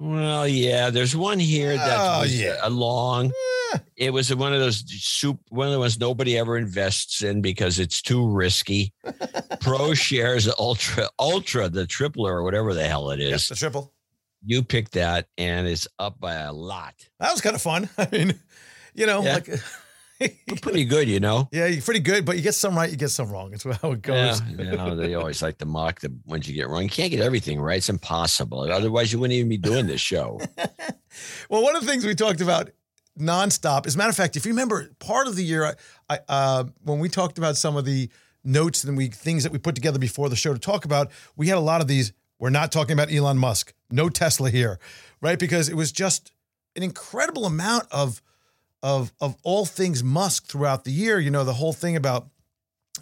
Well, 0.00 0.48
yeah, 0.48 0.88
there's 0.88 1.14
one 1.14 1.38
here 1.38 1.76
that 1.76 1.98
Oh, 2.00 2.20
was 2.22 2.40
yeah. 2.40 2.56
a 2.62 2.70
long. 2.70 3.26
Eh, 3.74 3.78
It 3.96 4.12
was 4.14 4.34
one 4.34 4.54
of 4.54 4.60
those 4.60 4.82
soup, 4.88 5.38
one 5.50 5.66
of 5.66 5.72
the 5.74 5.78
ones 5.78 6.00
nobody 6.00 6.38
ever 6.38 6.56
invests 6.56 7.22
in 7.22 7.42
because 7.42 7.78
it's 7.78 8.00
too 8.00 8.26
risky. 8.32 8.94
ProShares 9.04 10.50
ultra, 10.58 11.08
ultra, 11.18 11.68
the 11.68 11.86
tripler 11.86 12.32
or 12.32 12.42
whatever 12.42 12.72
the 12.74 12.86
hell 12.88 13.10
it 13.10 13.20
is. 13.20 13.48
The 13.48 13.54
triple. 13.56 13.92
You 14.44 14.62
picked 14.62 14.92
that, 14.92 15.26
and 15.36 15.68
it's 15.68 15.86
up 15.98 16.18
by 16.18 16.34
a 16.36 16.52
lot. 16.52 16.94
That 17.18 17.30
was 17.30 17.42
kind 17.42 17.54
of 17.54 17.60
fun. 17.60 17.90
I 17.98 18.08
mean, 18.10 18.40
you 18.94 19.04
know, 19.06 19.22
Yeah. 19.22 19.34
like 19.34 19.48
Pretty 20.62 20.84
good, 20.84 21.08
you 21.08 21.20
know. 21.20 21.48
yeah, 21.50 21.66
you're 21.66 21.80
pretty 21.82 22.00
good, 22.00 22.24
but 22.26 22.36
you 22.36 22.42
get 22.42 22.54
some 22.54 22.74
right, 22.74 22.90
you 22.90 22.96
get 22.96 23.10
some 23.10 23.30
wrong. 23.30 23.54
It's 23.54 23.64
how 23.64 23.92
it 23.92 24.02
goes. 24.02 24.42
Yeah, 24.42 24.64
you 24.70 24.76
know, 24.76 24.94
they 24.94 25.14
always 25.14 25.40
like 25.40 25.56
to 25.58 25.64
mock 25.66 26.00
the 26.00 26.12
ones 26.26 26.46
you 26.46 26.54
get 26.54 26.68
wrong. 26.68 26.82
You 26.82 26.90
can't 26.90 27.10
get 27.10 27.20
everything 27.20 27.60
right. 27.60 27.78
It's 27.78 27.88
impossible. 27.88 28.60
Otherwise, 28.70 29.12
you 29.12 29.18
wouldn't 29.18 29.36
even 29.36 29.48
be 29.48 29.56
doing 29.56 29.86
this 29.86 30.00
show. 30.00 30.40
Well, 31.48 31.62
one 31.62 31.74
of 31.74 31.82
the 31.84 31.88
things 31.88 32.06
we 32.06 32.14
talked 32.14 32.40
about 32.40 32.70
nonstop, 33.18 33.86
as 33.86 33.94
a 33.96 33.98
matter 33.98 34.10
of 34.10 34.16
fact, 34.16 34.36
if 34.36 34.46
you 34.46 34.52
remember, 34.52 34.90
part 35.00 35.26
of 35.26 35.34
the 35.34 35.42
year, 35.44 35.64
I, 35.64 35.74
I 36.08 36.18
uh, 36.28 36.64
when 36.84 37.00
we 37.00 37.08
talked 37.08 37.36
about 37.36 37.56
some 37.56 37.76
of 37.76 37.84
the 37.84 38.08
notes 38.44 38.84
and 38.84 38.96
we 38.96 39.08
things 39.08 39.42
that 39.42 39.50
we 39.52 39.58
put 39.58 39.74
together 39.74 39.98
before 39.98 40.28
the 40.28 40.36
show 40.36 40.52
to 40.52 40.58
talk 40.60 40.84
about, 40.84 41.10
we 41.36 41.48
had 41.48 41.58
a 41.58 41.60
lot 41.60 41.80
of 41.80 41.88
these. 41.88 42.12
We're 42.38 42.50
not 42.50 42.70
talking 42.72 42.92
about 42.92 43.12
Elon 43.12 43.38
Musk, 43.38 43.74
no 43.90 44.08
Tesla 44.08 44.50
here, 44.50 44.78
right? 45.20 45.38
Because 45.38 45.68
it 45.68 45.74
was 45.74 45.90
just 45.92 46.30
an 46.76 46.82
incredible 46.82 47.44
amount 47.44 47.84
of 47.90 48.22
of 48.82 49.12
of 49.20 49.36
all 49.42 49.66
things 49.66 50.02
Musk 50.02 50.46
throughout 50.46 50.84
the 50.84 50.92
year. 50.92 51.18
You 51.18 51.30
know, 51.30 51.44
the 51.44 51.54
whole 51.54 51.72
thing 51.72 51.96
about 51.96 52.28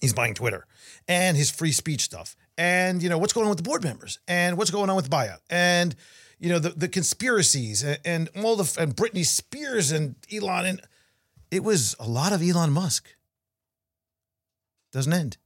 he's 0.01 0.13
buying 0.13 0.35
Twitter 0.35 0.67
and 1.07 1.37
his 1.37 1.51
free 1.51 1.73
speech 1.73 2.03
stuff, 2.03 2.37
and 2.57 3.03
you 3.03 3.09
know 3.09 3.19
what's 3.19 3.33
going 3.33 3.45
on 3.45 3.51
with 3.51 3.59
the 3.59 3.69
board 3.69 3.85
members, 3.85 4.19
and 4.27 4.57
what's 4.57 4.71
going 4.71 4.91
on 4.91 4.97
with 4.97 5.09
the 5.09 5.17
buyout, 5.17 5.39
and 5.51 5.95
you 6.39 6.49
know 6.49 6.59
the 6.59 6.71
the 6.71 6.89
conspiracies, 6.89 7.83
and, 7.83 7.99
and 8.05 8.31
all 8.45 8.57
the 8.57 8.81
and 8.81 8.95
Britney 8.97 9.25
Spears 9.25 9.91
and 9.91 10.17
Elon, 10.33 10.67
and 10.67 10.83
it 11.51 11.63
was 11.63 11.97
a 11.99 12.09
lot 12.09 12.33
of 12.33 12.43
Elon 12.43 12.73
Musk. 12.73 13.09
Doesn't 14.93 15.13
end. 15.13 15.37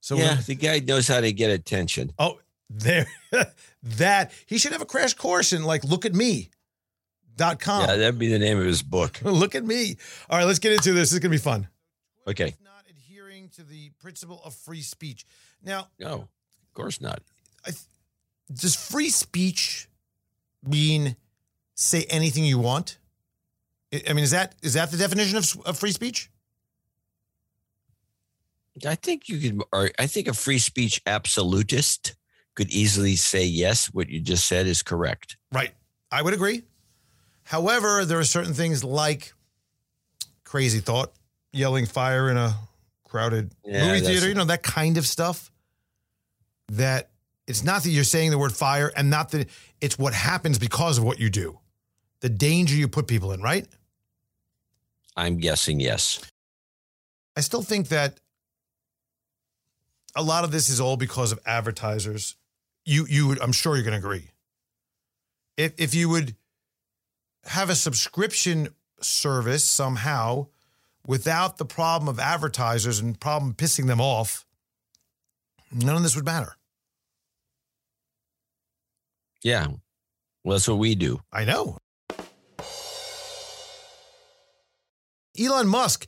So 0.00 0.16
yeah, 0.16 0.36
the 0.36 0.54
guy 0.54 0.78
knows 0.78 1.08
how 1.08 1.20
to 1.20 1.32
get 1.32 1.50
attention. 1.50 2.12
Oh, 2.18 2.38
there, 2.70 3.06
that 3.82 4.32
he 4.46 4.58
should 4.58 4.72
have 4.72 4.82
a 4.82 4.86
crash 4.86 5.14
course 5.14 5.52
in 5.52 5.64
like 5.64 5.84
look 5.84 6.04
at 6.04 6.14
me. 6.14 6.50
Dot 7.38 7.60
com. 7.60 7.82
Yeah, 7.82 7.94
that'd 7.94 8.18
be 8.18 8.26
the 8.26 8.38
name 8.40 8.58
of 8.58 8.64
his 8.66 8.82
book. 8.82 9.20
look 9.22 9.54
at 9.54 9.64
me. 9.64 9.96
All 10.28 10.36
right, 10.36 10.44
let's 10.44 10.58
get 10.58 10.72
into 10.72 10.92
this. 10.92 11.10
This 11.10 11.12
is 11.12 11.18
gonna 11.20 11.30
be 11.30 11.38
fun. 11.38 11.68
Okay. 12.26 12.56
Not 12.64 12.84
adhering 12.90 13.48
to 13.50 13.62
the 13.62 13.90
principle 14.00 14.42
of 14.44 14.54
free 14.54 14.82
speech. 14.82 15.24
Now, 15.62 15.86
No, 16.00 16.14
of 16.14 16.74
course 16.74 17.00
not. 17.00 17.22
I, 17.64 17.70
does 18.52 18.74
free 18.74 19.10
speech 19.10 19.88
mean 20.66 21.14
say 21.76 22.04
anything 22.10 22.44
you 22.44 22.58
want? 22.58 22.98
I 23.92 24.02
I 24.08 24.12
mean, 24.14 24.24
is 24.24 24.32
that 24.32 24.56
is 24.60 24.74
that 24.74 24.90
the 24.90 24.96
definition 24.96 25.36
of, 25.38 25.60
of 25.64 25.78
free 25.78 25.92
speech? 25.92 26.30
I 28.84 28.96
think 28.96 29.28
you 29.28 29.38
could, 29.38 29.62
or 29.72 29.90
I 29.96 30.08
think 30.08 30.26
a 30.26 30.34
free 30.34 30.58
speech 30.58 31.00
absolutist 31.06 32.16
could 32.56 32.70
easily 32.70 33.14
say 33.14 33.44
yes. 33.44 33.86
What 33.94 34.08
you 34.08 34.20
just 34.20 34.48
said 34.48 34.66
is 34.66 34.82
correct. 34.82 35.36
Right. 35.52 35.72
I 36.10 36.22
would 36.22 36.34
agree. 36.34 36.62
However, 37.48 38.04
there 38.04 38.18
are 38.18 38.24
certain 38.24 38.52
things 38.52 38.84
like 38.84 39.32
crazy 40.44 40.80
thought, 40.80 41.14
yelling 41.50 41.86
fire 41.86 42.28
in 42.30 42.36
a 42.36 42.54
crowded 43.04 43.54
Yeah, 43.64 43.86
movie 43.86 44.04
theater, 44.04 44.28
you 44.28 44.34
know, 44.34 44.44
that 44.44 44.62
kind 44.62 44.98
of 44.98 45.06
stuff. 45.06 45.50
That 46.72 47.08
it's 47.46 47.64
not 47.64 47.84
that 47.84 47.88
you're 47.88 48.04
saying 48.04 48.32
the 48.32 48.38
word 48.38 48.52
fire 48.52 48.92
and 48.94 49.08
not 49.08 49.30
that 49.30 49.48
it's 49.80 49.98
what 49.98 50.12
happens 50.12 50.58
because 50.58 50.98
of 50.98 51.04
what 51.04 51.18
you 51.18 51.30
do, 51.30 51.58
the 52.20 52.28
danger 52.28 52.76
you 52.76 52.86
put 52.86 53.06
people 53.06 53.32
in, 53.32 53.40
right? 53.40 53.66
I'm 55.16 55.38
guessing 55.38 55.80
yes. 55.80 56.20
I 57.34 57.40
still 57.40 57.62
think 57.62 57.88
that 57.88 58.20
a 60.14 60.22
lot 60.22 60.44
of 60.44 60.50
this 60.50 60.68
is 60.68 60.82
all 60.82 60.98
because 60.98 61.32
of 61.32 61.40
advertisers. 61.46 62.36
You 62.84 63.06
you 63.08 63.26
would 63.28 63.40
I'm 63.40 63.52
sure 63.52 63.74
you're 63.74 63.84
going 63.86 63.98
to 63.98 64.06
agree. 64.06 64.32
If 65.56 65.72
if 65.78 65.94
you 65.94 66.10
would 66.10 66.36
have 67.48 67.70
a 67.70 67.74
subscription 67.74 68.68
service 69.00 69.64
somehow 69.64 70.46
without 71.06 71.56
the 71.56 71.64
problem 71.64 72.08
of 72.08 72.20
advertisers 72.20 73.00
and 73.00 73.18
problem 73.18 73.54
pissing 73.54 73.86
them 73.86 74.00
off, 74.00 74.44
none 75.72 75.96
of 75.96 76.02
this 76.02 76.14
would 76.14 76.24
matter. 76.24 76.56
Yeah. 79.42 79.68
Well, 80.44 80.56
that's 80.56 80.68
what 80.68 80.78
we 80.78 80.94
do. 80.94 81.20
I 81.32 81.44
know. 81.44 81.78
Elon 85.38 85.68
Musk 85.68 86.06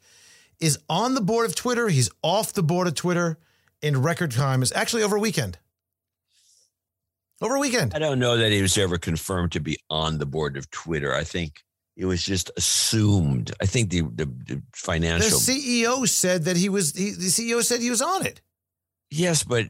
is 0.58 0.78
on 0.88 1.14
the 1.14 1.20
board 1.20 1.46
of 1.46 1.54
Twitter. 1.54 1.88
He's 1.88 2.10
off 2.22 2.52
the 2.52 2.62
board 2.62 2.86
of 2.86 2.94
Twitter 2.94 3.38
in 3.80 4.02
record 4.02 4.32
time. 4.32 4.62
It's 4.62 4.72
actually 4.72 5.02
over 5.02 5.16
a 5.16 5.20
weekend. 5.20 5.58
Over 7.40 7.56
a 7.56 7.60
weekend. 7.60 7.94
I 7.94 7.98
don't 7.98 8.18
know 8.18 8.36
that 8.36 8.52
he 8.52 8.60
was 8.60 8.76
ever 8.76 8.98
confirmed 8.98 9.52
to 9.52 9.60
be 9.60 9.78
on 9.88 10.18
the 10.18 10.26
board 10.26 10.56
of 10.56 10.70
Twitter. 10.70 11.14
I 11.14 11.24
think 11.24 11.62
it 11.96 12.04
was 12.04 12.22
just 12.22 12.50
assumed. 12.56 13.52
I 13.62 13.66
think 13.66 13.90
the 13.90 14.02
the, 14.02 14.26
the 14.26 14.54
The 14.56 14.62
financial. 14.74 15.38
CEO 15.38 16.08
said 16.08 16.44
that 16.44 16.56
he 16.56 16.68
was. 16.68 16.94
He, 16.96 17.10
the 17.12 17.28
CEO 17.28 17.62
said 17.62 17.80
he 17.80 17.90
was 17.90 18.02
on 18.02 18.26
it. 18.26 18.40
yes, 19.10 19.42
but 19.42 19.66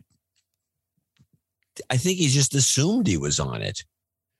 I 1.88 1.96
think 1.96 2.18
he 2.18 2.28
just 2.28 2.54
assumed 2.54 3.06
he 3.06 3.16
was 3.16 3.38
on 3.40 3.62
it. 3.62 3.84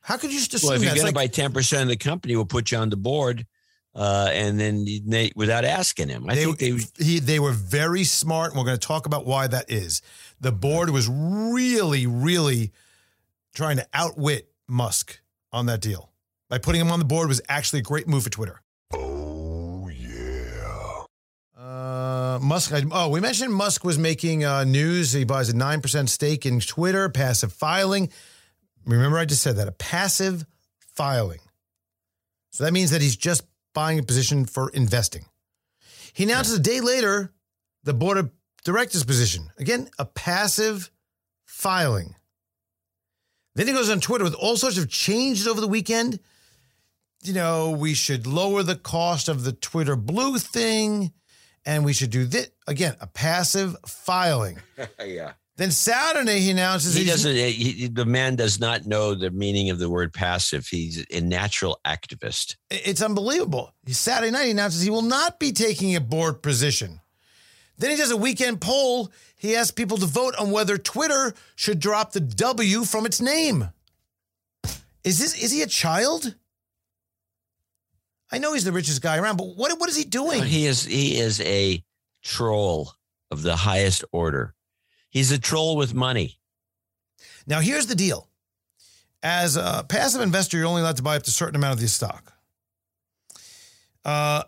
How 0.02 0.16
could 0.16 0.32
you 0.32 0.38
just 0.38 0.54
assume 0.54 0.70
Well, 0.70 0.76
if 0.78 0.84
you're 0.84 0.94
going 0.94 1.06
to 1.06 1.12
buy 1.12 1.26
ten 1.28 1.52
percent 1.52 1.82
of 1.82 1.88
the 1.88 1.96
company, 1.96 2.34
we'll 2.34 2.46
put 2.46 2.72
you 2.72 2.78
on 2.78 2.90
the 2.90 2.96
board, 2.96 3.46
uh, 3.94 4.28
and 4.32 4.58
then 4.58 4.84
they, 5.06 5.30
without 5.36 5.64
asking 5.64 6.08
him. 6.08 6.28
I 6.28 6.34
they, 6.34 6.44
think 6.44 6.58
they. 6.58 7.04
he, 7.04 7.18
they 7.20 7.38
were 7.38 7.52
very 7.52 8.04
smart, 8.04 8.50
and 8.50 8.58
we're 8.58 8.64
going 8.66 8.78
to 8.78 8.86
talk 8.86 9.06
about 9.06 9.24
why 9.26 9.46
that 9.46 9.70
is. 9.70 10.02
The 10.40 10.52
board 10.52 10.90
was 10.90 11.08
really, 11.08 12.06
really 12.06 12.72
trying 13.54 13.76
to 13.76 13.86
outwit 13.92 14.50
Musk 14.68 15.20
on 15.52 15.66
that 15.66 15.80
deal. 15.80 16.12
By 16.48 16.58
putting 16.58 16.80
him 16.80 16.90
on 16.90 16.98
the 16.98 17.04
board 17.04 17.28
was 17.28 17.40
actually 17.48 17.80
a 17.80 17.82
great 17.82 18.08
move 18.08 18.24
for 18.24 18.30
Twitter. 18.30 18.60
Oh, 18.92 19.88
yeah. 19.88 21.04
Uh, 21.56 22.38
Musk. 22.42 22.72
Oh, 22.90 23.08
we 23.08 23.20
mentioned 23.20 23.54
Musk 23.54 23.84
was 23.84 23.98
making 23.98 24.44
uh, 24.44 24.64
news. 24.64 25.12
He 25.12 25.24
buys 25.24 25.48
a 25.48 25.56
nine 25.56 25.80
percent 25.80 26.10
stake 26.10 26.46
in 26.46 26.60
Twitter. 26.60 27.08
Passive 27.08 27.52
filing. 27.52 28.10
Remember, 28.84 29.18
I 29.18 29.26
just 29.26 29.42
said 29.42 29.56
that 29.56 29.68
a 29.68 29.72
passive 29.72 30.44
filing. 30.94 31.40
So 32.50 32.64
that 32.64 32.72
means 32.72 32.90
that 32.90 33.00
he's 33.00 33.16
just 33.16 33.44
buying 33.74 33.98
a 33.98 34.02
position 34.02 34.44
for 34.44 34.70
investing. 34.70 35.24
He 36.12 36.24
announces 36.24 36.54
a 36.54 36.60
day 36.60 36.80
later 36.80 37.32
the 37.84 37.94
board 37.94 38.18
of 38.18 38.32
directors 38.64 39.04
position. 39.04 39.50
Again, 39.58 39.88
a 39.98 40.04
passive 40.04 40.90
filing. 41.44 42.16
Then 43.54 43.66
he 43.66 43.72
goes 43.72 43.90
on 43.90 44.00
Twitter 44.00 44.24
with 44.24 44.34
all 44.34 44.56
sorts 44.56 44.78
of 44.78 44.88
changes 44.88 45.46
over 45.46 45.60
the 45.60 45.68
weekend. 45.68 46.20
You 47.22 47.32
know, 47.34 47.70
we 47.70 47.94
should 47.94 48.26
lower 48.26 48.62
the 48.62 48.76
cost 48.76 49.28
of 49.28 49.44
the 49.44 49.52
Twitter 49.52 49.96
Blue 49.96 50.38
thing, 50.38 51.12
and 51.66 51.84
we 51.84 51.92
should 51.92 52.10
do 52.10 52.24
this 52.24 52.50
again. 52.66 52.96
A 53.00 53.06
passive 53.06 53.76
filing. 53.86 54.58
yeah. 55.04 55.32
Then 55.60 55.70
Saturday 55.70 56.40
he 56.40 56.52
announces 56.52 56.94
He 56.94 57.04
doesn't. 57.04 57.36
He, 57.36 57.86
the 57.88 58.06
man 58.06 58.34
does 58.34 58.58
not 58.58 58.86
know 58.86 59.14
the 59.14 59.30
meaning 59.30 59.68
of 59.68 59.78
the 59.78 59.90
word 59.90 60.14
passive. 60.14 60.66
He's 60.66 61.04
a 61.12 61.20
natural 61.20 61.78
activist. 61.86 62.56
It's 62.70 63.02
unbelievable. 63.02 63.74
Saturday 63.86 64.30
night 64.30 64.46
he 64.46 64.52
announces 64.52 64.80
he 64.80 64.88
will 64.88 65.02
not 65.02 65.38
be 65.38 65.52
taking 65.52 65.94
a 65.94 66.00
board 66.00 66.42
position. 66.42 66.99
Then 67.80 67.90
he 67.90 67.96
does 67.96 68.10
a 68.10 68.16
weekend 68.16 68.60
poll. 68.60 69.10
He 69.36 69.56
asks 69.56 69.70
people 69.70 69.96
to 69.96 70.06
vote 70.06 70.34
on 70.38 70.50
whether 70.50 70.76
Twitter 70.76 71.34
should 71.56 71.80
drop 71.80 72.12
the 72.12 72.20
W 72.20 72.84
from 72.84 73.06
its 73.06 73.22
name. 73.22 73.70
Is 75.02 75.18
this 75.18 75.34
is 75.42 75.50
he 75.50 75.62
a 75.62 75.66
child? 75.66 76.34
I 78.30 78.36
know 78.36 78.52
he's 78.52 78.64
the 78.64 78.72
richest 78.72 79.00
guy 79.00 79.16
around, 79.16 79.38
but 79.38 79.56
what 79.56 79.80
what 79.80 79.88
is 79.88 79.96
he 79.96 80.04
doing? 80.04 80.42
He 80.44 80.66
is. 80.66 80.84
He 80.84 81.18
is 81.18 81.40
a 81.40 81.82
troll 82.22 82.92
of 83.30 83.40
the 83.40 83.56
highest 83.56 84.04
order. 84.12 84.54
He's 85.08 85.32
a 85.32 85.38
troll 85.38 85.76
with 85.76 85.94
money. 85.94 86.38
Now, 87.46 87.60
here's 87.60 87.86
the 87.86 87.94
deal. 87.94 88.28
As 89.22 89.56
a 89.56 89.86
passive 89.88 90.20
investor, 90.20 90.58
you're 90.58 90.66
only 90.66 90.82
allowed 90.82 90.98
to 90.98 91.02
buy 91.02 91.16
up 91.16 91.22
to 91.22 91.28
a 91.28 91.32
certain 91.32 91.56
amount 91.56 91.74
of 91.74 91.80
the 91.80 91.88
stock. 91.88 92.34
Uh, 94.04 94.44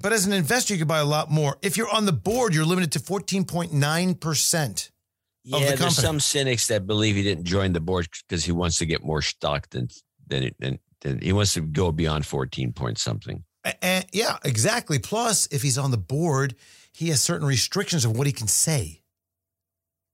but 0.00 0.12
as 0.12 0.26
an 0.26 0.32
investor, 0.32 0.74
you 0.74 0.78
could 0.78 0.88
buy 0.88 0.98
a 0.98 1.04
lot 1.04 1.30
more. 1.30 1.58
If 1.62 1.76
you're 1.76 1.90
on 1.90 2.06
the 2.06 2.12
board, 2.12 2.54
you're 2.54 2.64
limited 2.64 2.92
to 2.92 3.00
14.9%. 3.00 4.90
Yeah, 5.44 5.58
the 5.58 5.64
there's 5.64 5.78
company. 5.78 6.06
some 6.06 6.20
cynics 6.20 6.66
that 6.68 6.86
believe 6.86 7.16
he 7.16 7.22
didn't 7.22 7.44
join 7.44 7.72
the 7.72 7.80
board 7.80 8.08
because 8.28 8.44
he 8.44 8.52
wants 8.52 8.78
to 8.78 8.86
get 8.86 9.02
more 9.02 9.22
stock 9.22 9.70
than 9.70 9.88
than, 10.26 10.50
than, 10.58 10.78
than 11.00 11.20
he 11.20 11.32
wants 11.32 11.54
to 11.54 11.62
go 11.62 11.90
beyond 11.90 12.26
14 12.26 12.72
point 12.72 12.98
something. 12.98 13.44
And 13.82 14.04
yeah, 14.12 14.36
exactly. 14.44 14.98
Plus, 14.98 15.48
if 15.50 15.62
he's 15.62 15.78
on 15.78 15.90
the 15.90 15.98
board, 15.98 16.54
he 16.92 17.08
has 17.08 17.20
certain 17.20 17.46
restrictions 17.46 18.04
of 18.04 18.16
what 18.16 18.26
he 18.26 18.32
can 18.32 18.48
say. 18.48 19.02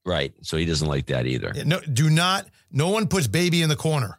Right. 0.07 0.35
So 0.42 0.57
he 0.57 0.66
doesn't 0.66 0.87
like 0.87 1.07
that 1.07 1.27
either. 1.27 1.53
No, 1.64 1.81
do 1.81 2.11
not, 2.11 2.47
no 2.70 2.90
one 2.90 3.09
puts 3.09 3.27
baby 3.27 3.62
in 3.62 3.68
the 3.68 3.77
corner. 3.77 4.18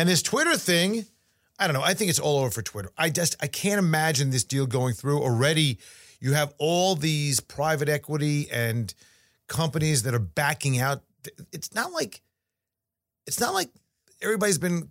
And 0.00 0.08
this 0.08 0.22
Twitter 0.22 0.56
thing, 0.56 1.04
I 1.58 1.66
don't 1.66 1.74
know. 1.74 1.82
I 1.82 1.92
think 1.92 2.08
it's 2.08 2.18
all 2.18 2.38
over 2.38 2.50
for 2.50 2.62
Twitter. 2.62 2.90
I 2.96 3.10
just 3.10 3.36
I 3.42 3.48
can't 3.48 3.78
imagine 3.78 4.30
this 4.30 4.44
deal 4.44 4.64
going 4.64 4.94
through. 4.94 5.20
Already, 5.20 5.78
you 6.20 6.32
have 6.32 6.54
all 6.56 6.94
these 6.94 7.38
private 7.38 7.90
equity 7.90 8.48
and 8.50 8.94
companies 9.46 10.04
that 10.04 10.14
are 10.14 10.18
backing 10.18 10.78
out. 10.78 11.02
It's 11.52 11.74
not 11.74 11.92
like 11.92 12.22
it's 13.26 13.38
not 13.40 13.52
like 13.52 13.68
everybody's 14.22 14.56
been 14.56 14.90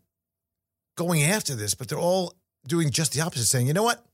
going 0.95 1.23
after 1.23 1.55
this, 1.55 1.73
but 1.73 1.87
they're 1.87 1.97
all 1.97 2.35
doing 2.67 2.91
just 2.91 3.13
the 3.13 3.21
opposite, 3.21 3.45
saying, 3.47 3.65
you 3.65 3.73
know 3.73 3.81
what? 3.81 4.05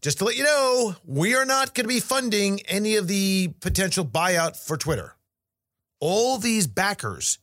Just 0.00 0.18
to 0.18 0.26
let 0.26 0.36
you 0.36 0.44
know, 0.44 0.94
we 1.04 1.34
are 1.34 1.44
not 1.44 1.74
going 1.74 1.88
to 1.88 1.92
be 1.92 1.98
funding 1.98 2.60
any 2.68 2.94
of 2.94 3.08
the 3.08 3.48
potential 3.58 4.04
buyout 4.04 4.56
for 4.56 4.76
Twitter. 4.76 5.16
All 5.98 6.38
these 6.38 6.68
backers 6.68 7.38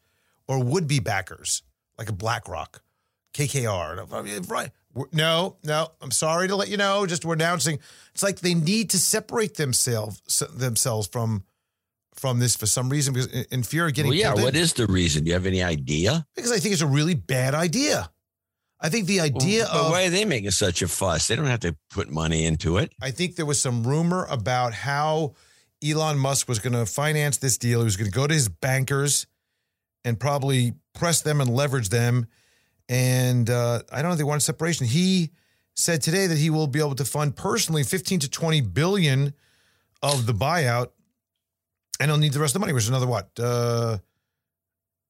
or 0.47 0.63
would 0.63 0.87
be 0.87 1.01
backers, 1.01 1.63
like 2.01 2.09
a 2.09 2.13
BlackRock, 2.13 2.81
KKR, 3.35 4.49
right? 4.49 4.71
No, 5.13 5.57
no, 5.63 5.87
I'm 6.01 6.09
sorry 6.09 6.47
to 6.47 6.55
let 6.55 6.67
you 6.67 6.77
know. 6.77 7.05
Just 7.05 7.23
we're 7.23 7.35
announcing. 7.35 7.79
It's 8.13 8.23
like 8.23 8.39
they 8.39 8.55
need 8.55 8.89
to 8.89 8.97
separate 8.97 9.55
themselves 9.55 10.43
themselves 10.51 11.07
from 11.07 11.43
from 12.15 12.39
this 12.39 12.55
for 12.55 12.65
some 12.65 12.89
reason 12.89 13.13
because 13.13 13.27
in 13.27 13.61
fear 13.61 13.87
of 13.87 13.93
getting. 13.93 14.09
Well, 14.09 14.17
yeah, 14.17 14.33
what 14.33 14.55
in. 14.55 14.61
is 14.61 14.73
the 14.73 14.87
reason? 14.87 15.23
Do 15.23 15.29
you 15.29 15.35
have 15.35 15.45
any 15.45 15.61
idea? 15.61 16.25
Because 16.35 16.51
I 16.51 16.57
think 16.57 16.73
it's 16.73 16.81
a 16.81 16.87
really 16.87 17.13
bad 17.13 17.53
idea. 17.53 18.09
I 18.79 18.89
think 18.89 19.05
the 19.05 19.21
idea 19.21 19.67
well, 19.71 19.85
of 19.85 19.91
why 19.91 20.05
are 20.05 20.09
they 20.09 20.25
making 20.25 20.49
such 20.51 20.81
a 20.81 20.87
fuss? 20.87 21.27
They 21.27 21.35
don't 21.35 21.45
have 21.45 21.59
to 21.59 21.77
put 21.91 22.09
money 22.09 22.45
into 22.45 22.77
it. 22.77 22.91
I 22.99 23.11
think 23.11 23.35
there 23.35 23.45
was 23.45 23.61
some 23.61 23.83
rumor 23.83 24.25
about 24.25 24.73
how 24.73 25.35
Elon 25.87 26.17
Musk 26.17 26.49
was 26.49 26.57
going 26.57 26.73
to 26.73 26.87
finance 26.87 27.37
this 27.37 27.59
deal. 27.59 27.79
He 27.79 27.85
was 27.85 27.95
going 27.95 28.09
to 28.09 28.15
go 28.15 28.25
to 28.25 28.33
his 28.33 28.49
bankers 28.49 29.27
and 30.03 30.19
probably 30.19 30.73
press 30.93 31.21
them 31.21 31.41
and 31.41 31.49
leverage 31.49 31.89
them. 31.89 32.27
And 32.89 33.49
uh, 33.49 33.81
I 33.91 33.97
don't 33.97 34.09
know 34.09 34.13
if 34.13 34.17
they 34.17 34.23
want 34.23 34.41
separation. 34.41 34.85
He 34.87 35.31
said 35.75 36.01
today 36.01 36.27
that 36.27 36.37
he 36.37 36.49
will 36.49 36.67
be 36.67 36.79
able 36.79 36.95
to 36.95 37.05
fund 37.05 37.35
personally 37.35 37.83
15 37.83 38.19
to 38.21 38.29
20 38.29 38.61
billion 38.61 39.33
of 40.01 40.25
the 40.25 40.33
buyout, 40.33 40.89
and 41.99 42.09
he'll 42.09 42.17
need 42.17 42.33
the 42.33 42.39
rest 42.39 42.51
of 42.51 42.53
the 42.53 42.59
money, 42.59 42.73
which 42.73 42.83
is 42.83 42.89
another 42.89 43.07
what? 43.07 43.29
Uh, 43.39 43.99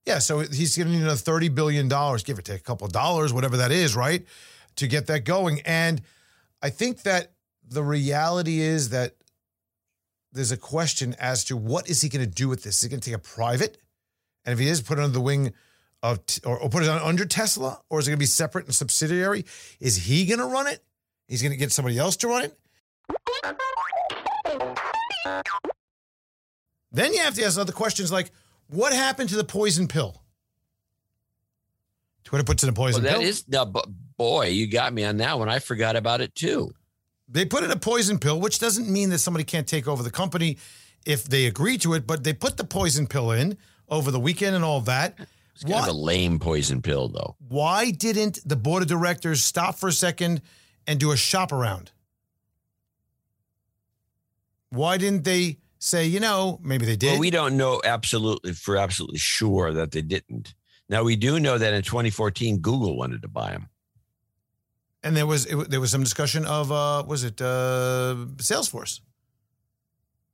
yeah, 0.06 0.20
so 0.20 0.40
he's 0.40 0.76
going 0.76 0.88
to 0.88 0.94
need 0.94 1.02
another 1.02 1.16
thirty 1.16 1.48
billion 1.48 1.88
dollars, 1.88 2.24
give 2.24 2.38
or 2.38 2.42
take 2.42 2.60
a 2.60 2.64
couple 2.64 2.86
of 2.86 2.92
dollars, 2.92 3.32
whatever 3.32 3.58
that 3.58 3.72
is, 3.72 3.96
right, 3.96 4.26
to 4.76 4.88
get 4.88 5.08
that 5.08 5.26
going. 5.26 5.62
And 5.62 6.02
I 6.62 6.70
think 6.70 7.04
that 7.04 7.34
the 7.68 7.84
reality 7.84 8.60
is 8.62 8.90
that 8.90 9.16
there's 10.34 10.52
a 10.52 10.58
question 10.58 11.16
as 11.20 11.44
to 11.46 11.58
what 11.58 11.90
is 11.90 12.02
he 12.02 12.10
going 12.10 12.26
to 12.26 12.32
do 12.32 12.50
with 12.50 12.64
this? 12.64 12.78
Is 12.78 12.82
he 12.84 12.90
going 12.90 13.00
to 13.00 13.10
take 13.10 13.18
a 13.18 13.22
private, 13.22 13.78
and 14.46 14.54
if 14.54 14.60
he 14.60 14.68
is, 14.68 14.82
put 14.82 14.98
under 14.98 15.10
the 15.10 15.22
wing 15.22 15.54
of, 16.04 16.20
or, 16.46 16.60
or 16.60 16.70
put 16.70 16.84
it 16.84 16.90
under 16.90 17.26
Tesla, 17.26 17.82
or 17.90 18.00
is 18.00 18.08
it 18.08 18.12
going 18.12 18.18
to 18.18 18.22
be 18.22 18.26
separate 18.26 18.66
and 18.66 18.76
subsidiary? 18.76 19.46
Is 19.80 19.98
he 19.98 20.26
going 20.26 20.40
to 20.40 20.46
run 20.46 20.68
it? 20.68 20.84
He's 21.28 21.42
going 21.42 21.52
to 21.52 21.58
get 21.58 21.72
somebody 21.72 21.98
else 21.98 22.18
to 22.18 22.28
run 22.28 22.44
it. 22.44 22.58
Then 26.92 27.14
you 27.14 27.20
have 27.20 27.36
to 27.36 27.46
ask 27.46 27.58
other 27.58 27.72
questions 27.72 28.12
like 28.12 28.32
what 28.68 28.94
happened 28.94 29.30
to 29.30 29.36
the 29.36 29.44
poison 29.44 29.88
pill? 29.88 30.22
Twitter 32.24 32.44
puts 32.44 32.64
in 32.64 32.70
a 32.70 32.74
poison 32.74 33.04
well, 33.04 33.14
that 33.14 33.20
pill. 33.20 33.22
That 33.22 33.28
is 33.28 33.48
no, 33.48 33.66
boy, 34.18 34.48
you 34.48 34.68
got 34.68 34.94
me 34.94 35.04
on 35.04 35.18
that 35.18 35.38
one. 35.40 35.50
I 35.50 35.60
forgot 35.60 35.96
about 35.96 36.22
it 36.22 36.36
too. 36.36 36.72
They 37.28 37.46
put 37.46 37.64
in 37.64 37.72
a 37.72 37.78
poison 37.78 38.20
pill, 38.20 38.40
which 38.40 38.60
doesn't 38.60 38.90
mean 38.90 39.10
that 39.10 39.20
somebody 39.20 39.44
can't 39.46 39.68
take 39.68 39.88
over 39.88 40.04
the 40.04 40.12
company 40.12 40.58
if 41.06 41.24
they 41.24 41.46
agree 41.46 41.78
to 41.80 41.94
it, 41.94 42.06
but 42.06 42.24
they 42.24 42.34
put 42.34 42.58
the 42.58 42.64
poison 42.64 43.08
pill 43.08 43.32
in 43.32 43.58
over 43.92 44.10
the 44.10 44.20
weekend 44.20 44.56
and 44.56 44.66
all 44.66 44.82
that. 44.82 45.20
It's 45.54 45.64
kind 45.64 45.76
why, 45.76 45.82
of 45.82 45.90
a 45.90 45.98
lame 45.98 46.40
poison 46.40 46.82
pill, 46.82 47.10
though. 47.10 47.36
Why 47.48 47.92
didn't 47.92 48.40
the 48.48 48.56
board 48.56 48.82
of 48.82 48.90
directors 48.90 49.44
stop 49.44 49.76
for 49.76 49.90
a 49.90 49.94
second 49.94 50.42
and 50.88 51.00
do 51.00 51.12
a 51.12 51.18
shop 51.18 51.52
around? 51.52 51.92
Why 54.70 54.98
didn't 54.98 55.26
they 55.26 55.58
say, 55.82 56.06
you 56.06 56.20
know, 56.20 56.60
maybe 56.64 56.86
they 56.86 56.96
did. 56.96 57.12
Well, 57.12 57.20
we 57.20 57.32
don't 57.32 57.58
know 57.58 57.82
absolutely 57.84 58.54
for 58.54 58.78
absolutely 58.78 59.18
sure 59.18 59.74
that 59.74 59.92
they 59.92 60.02
didn't. 60.02 60.54
Now 60.88 61.04
we 61.04 61.16
do 61.16 61.40
know 61.40 61.58
that 61.58 61.74
in 61.74 61.82
2014, 61.82 62.60
Google 62.60 62.96
wanted 62.96 63.22
to 63.24 63.28
buy 63.28 63.52
them. 63.52 63.70
And 65.04 65.18
there 65.18 65.26
was 65.26 65.48
it, 65.48 65.70
there 65.70 65.82
was 65.82 65.90
some 65.90 66.04
discussion 66.04 66.46
of 66.46 66.72
uh, 66.72 67.04
was 67.08 67.24
it 67.24 67.42
uh, 67.42 68.16
Salesforce? 68.38 69.02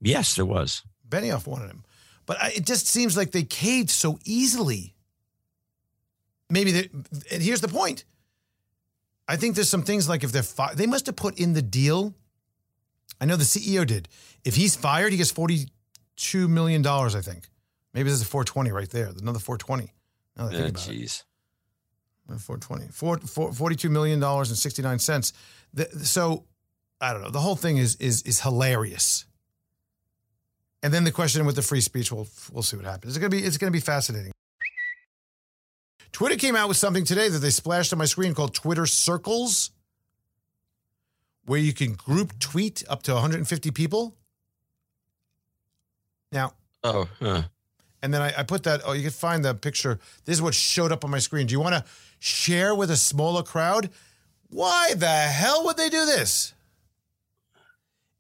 Yes, 0.02 0.36
there 0.36 0.46
was. 0.46 0.84
Benioff 1.08 1.48
wanted 1.48 1.70
him, 1.70 1.86
but 2.28 2.40
I, 2.40 2.52
it 2.56 2.66
just 2.66 2.88
seems 2.88 3.18
like 3.18 3.32
they 3.32 3.44
caved 3.44 3.90
so 3.90 4.20
easily. 4.24 4.94
Maybe 6.52 6.72
they, 6.72 6.90
and 7.32 7.42
here's 7.42 7.62
the 7.62 7.68
point. 7.68 8.06
I 9.28 9.36
think 9.36 9.56
there's 9.56 9.70
some 9.70 9.82
things 9.82 10.08
like 10.08 10.24
if 10.24 10.32
they're 10.32 10.44
fi- 10.44 10.76
they 10.76 10.86
must 10.86 11.08
have 11.08 11.16
put 11.16 11.40
in 11.40 11.54
the 11.54 11.64
deal 11.64 12.14
I 13.20 13.26
know 13.26 13.36
the 13.36 13.44
CEO 13.44 13.86
did. 13.86 14.08
If 14.44 14.56
he's 14.56 14.76
fired, 14.76 15.12
he 15.12 15.18
gets 15.18 15.32
$42 15.32 15.68
million, 16.48 16.86
I 16.86 17.10
think. 17.22 17.50
Maybe 17.94 18.10
this 18.10 18.22
is 18.22 18.28
420 18.28 18.72
right 18.72 18.90
there. 18.90 19.08
Another 19.08 19.40
420. 19.40 19.92
Now 20.38 20.46
that 20.46 20.54
I 20.54 20.58
think 20.58 20.70
about 20.70 20.88
geez. 20.88 21.24
it. 22.30 22.40
420. 22.40 22.92
Four, 22.92 23.18
four, 23.20 23.50
$42 23.52 23.90
million 23.90 24.22
and 24.22 24.48
69 24.48 25.00
cents. 25.00 25.34
The, 25.74 25.86
so 26.06 26.46
I 27.02 27.14
don't 27.14 27.24
know. 27.24 27.30
The 27.30 27.40
whole 27.40 27.56
thing 27.56 27.78
is 27.78 27.96
is 27.96 28.22
is 28.24 28.42
hilarious. 28.42 29.26
And 30.88 30.94
then 30.94 31.04
the 31.04 31.12
question 31.12 31.46
with 31.46 31.58
the 31.58 31.62
free 31.62 31.82
speech, 31.82 32.14
we'll 32.14 32.30
we'll 32.54 32.64
see 32.64 32.78
what 32.78 32.86
happens. 32.86 33.14
It's 33.14 33.20
gonna 33.20 33.30
be 33.30 33.44
it's 33.44 33.58
gonna 33.58 33.74
be 33.74 33.82
fascinating. 33.82 34.32
Twitter 36.14 36.38
came 36.38 36.56
out 36.56 36.70
with 36.70 36.78
something 36.78 37.04
today 37.04 37.28
that 37.28 37.40
they 37.40 37.50
splashed 37.50 37.92
on 37.92 38.00
my 38.00 38.06
screen 38.06 38.34
called 38.34 38.56
Twitter 38.56 38.86
Circles 38.86 39.72
where 41.46 41.60
you 41.60 41.74
can 41.74 41.92
group 41.92 42.40
tweet 42.40 42.86
up 42.90 43.04
to 43.04 43.14
150 43.14 43.70
people. 43.72 44.16
Now, 46.32 46.54
oh, 46.86 47.10
huh. 47.20 47.42
and 48.02 48.14
then 48.14 48.22
I, 48.22 48.36
I, 48.38 48.44
put 48.44 48.64
that. 48.64 48.80
Oh, 48.86 48.94
you 48.94 49.02
can 49.02 49.12
find 49.12 49.44
the 49.44 49.54
picture. 49.56 50.00
This 50.24 50.38
is 50.38 50.42
what 50.42 50.54
showed 50.54 50.94
up 50.94 51.04
on 51.04 51.12
my 51.12 51.20
screen. 51.20 51.48
Do 51.48 51.52
you 51.52 51.60
want 51.60 51.76
to 51.76 51.84
share 52.20 52.74
with 52.74 52.92
a 52.92 52.98
smaller 52.98 53.44
crowd? 53.44 53.90
Why 54.52 54.94
the 54.96 55.06
hell 55.06 55.66
would 55.66 55.76
they 55.76 55.90
do 55.90 56.06
this? 56.06 56.54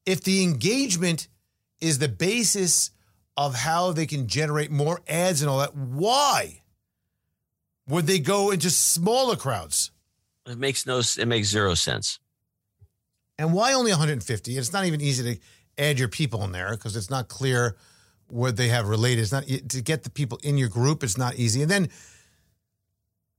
If 0.05 0.21
the 0.21 0.43
engagement 0.43 1.29
is 1.81 1.99
the 1.99 2.07
basis 2.07 2.91
of 3.35 3.53
how 3.53 3.91
they 3.91 4.05
can 4.05 4.27
generate 4.27 4.71
more 4.71 5.01
ads 5.07 5.41
and 5.41 5.49
all 5.49 5.59
that, 5.59 5.75
why 5.75 6.61
would 7.87 8.07
they 8.07 8.19
go 8.19 8.51
into 8.51 8.69
smaller 8.69 9.35
crowds? 9.35 9.91
It 10.47 10.57
makes 10.57 10.85
no. 10.85 10.99
It 10.99 11.27
makes 11.27 11.49
zero 11.49 11.73
sense. 11.73 12.19
And 13.37 13.53
why 13.53 13.73
only 13.73 13.91
150? 13.91 14.57
It's 14.57 14.73
not 14.73 14.85
even 14.85 15.01
easy 15.01 15.35
to 15.35 15.41
add 15.77 15.99
your 15.99 16.07
people 16.07 16.43
in 16.43 16.51
there 16.51 16.71
because 16.71 16.95
it's 16.95 17.09
not 17.09 17.27
clear 17.27 17.75
what 18.27 18.57
they 18.57 18.69
have 18.69 18.87
related. 18.87 19.21
It's 19.21 19.31
not 19.31 19.45
to 19.45 19.81
get 19.81 20.03
the 20.03 20.09
people 20.09 20.39
in 20.43 20.57
your 20.57 20.69
group. 20.69 21.03
It's 21.03 21.17
not 21.17 21.35
easy. 21.35 21.61
And 21.61 21.69
then 21.69 21.89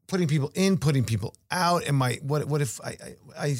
putting 0.06 0.28
people 0.28 0.52
in, 0.54 0.78
putting 0.78 1.04
people 1.04 1.34
out. 1.50 1.84
Am 1.86 2.00
I 2.00 2.20
what? 2.22 2.44
What 2.46 2.60
if 2.60 2.80
I? 2.80 2.96
I, 3.36 3.44
I 3.46 3.56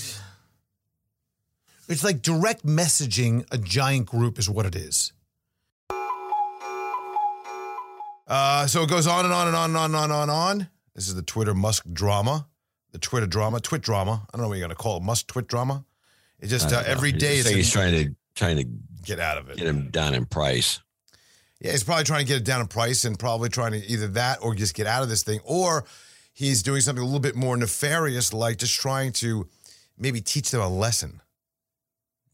it's 1.89 2.05
like 2.05 2.23
direct 2.23 2.65
messaging 2.65 3.47
a 3.51 3.59
giant 3.59 4.07
group 4.07 4.39
is 4.39 4.49
what 4.49 4.67
it 4.67 4.77
is. 4.77 5.13
Uh, 8.27 8.67
so 8.67 8.83
it 8.83 8.91
goes 8.91 9.07
on 9.07 9.25
and 9.25 9.33
on 9.33 9.49
and 9.49 9.57
on 9.57 9.71
and 9.71 9.77
on 9.77 9.95
and 9.95 10.13
on 10.13 10.23
and 10.23 10.31
on. 10.31 10.69
This 10.95 11.09
is 11.09 11.15
the 11.15 11.23
Twitter 11.23 11.55
Musk 11.55 11.87
drama, 11.91 12.47
the 12.93 12.99
Twitter 12.99 13.27
drama, 13.27 13.61
Twit 13.61 13.81
drama. 13.81 14.27
I 14.27 14.37
don't 14.37 14.43
know 14.43 14.49
what 14.49 14.59
you're 14.59 14.67
going 14.67 14.77
to 14.77 14.83
call 14.83 14.99
it, 14.99 15.03
Musk 15.03 15.29
Twit 15.29 15.49
drama. 15.49 15.85
It 16.39 16.49
just 16.49 16.73
uh, 16.73 16.83
every 16.87 17.13
day. 17.13 17.41
So 17.41 17.51
he's 17.51 17.73
trying 17.73 17.93
to 17.95 18.15
trying 18.35 18.57
to 18.59 18.65
get 19.03 19.19
out 19.19 19.39
of 19.39 19.49
it, 19.49 19.57
get 19.57 19.67
him 19.67 19.91
down 19.91 20.15
in 20.15 20.27
price. 20.27 20.81
Yeah, 21.61 21.73
he's 21.73 21.83
probably 21.83 22.05
trying 22.05 22.21
to 22.21 22.27
get 22.27 22.37
it 22.37 22.45
down 22.45 22.61
in 22.61 22.69
price 22.69 23.05
and 23.05 23.19
probably 23.19 23.49
trying 23.49 23.73
to 23.73 23.79
either 23.79 24.09
that 24.09 24.39
or 24.43 24.55
just 24.55 24.75
get 24.75 24.87
out 24.87 25.03
of 25.03 25.09
this 25.09 25.23
thing, 25.23 25.41
or 25.45 25.85
he's 26.33 26.63
doing 26.63 26.81
something 26.81 27.03
a 27.03 27.07
little 27.07 27.19
bit 27.19 27.35
more 27.35 27.57
nefarious, 27.57 28.33
like 28.33 28.59
just 28.59 28.75
trying 28.75 29.13
to 29.15 29.49
maybe 29.97 30.21
teach 30.21 30.51
them 30.51 30.61
a 30.61 30.69
lesson. 30.69 31.21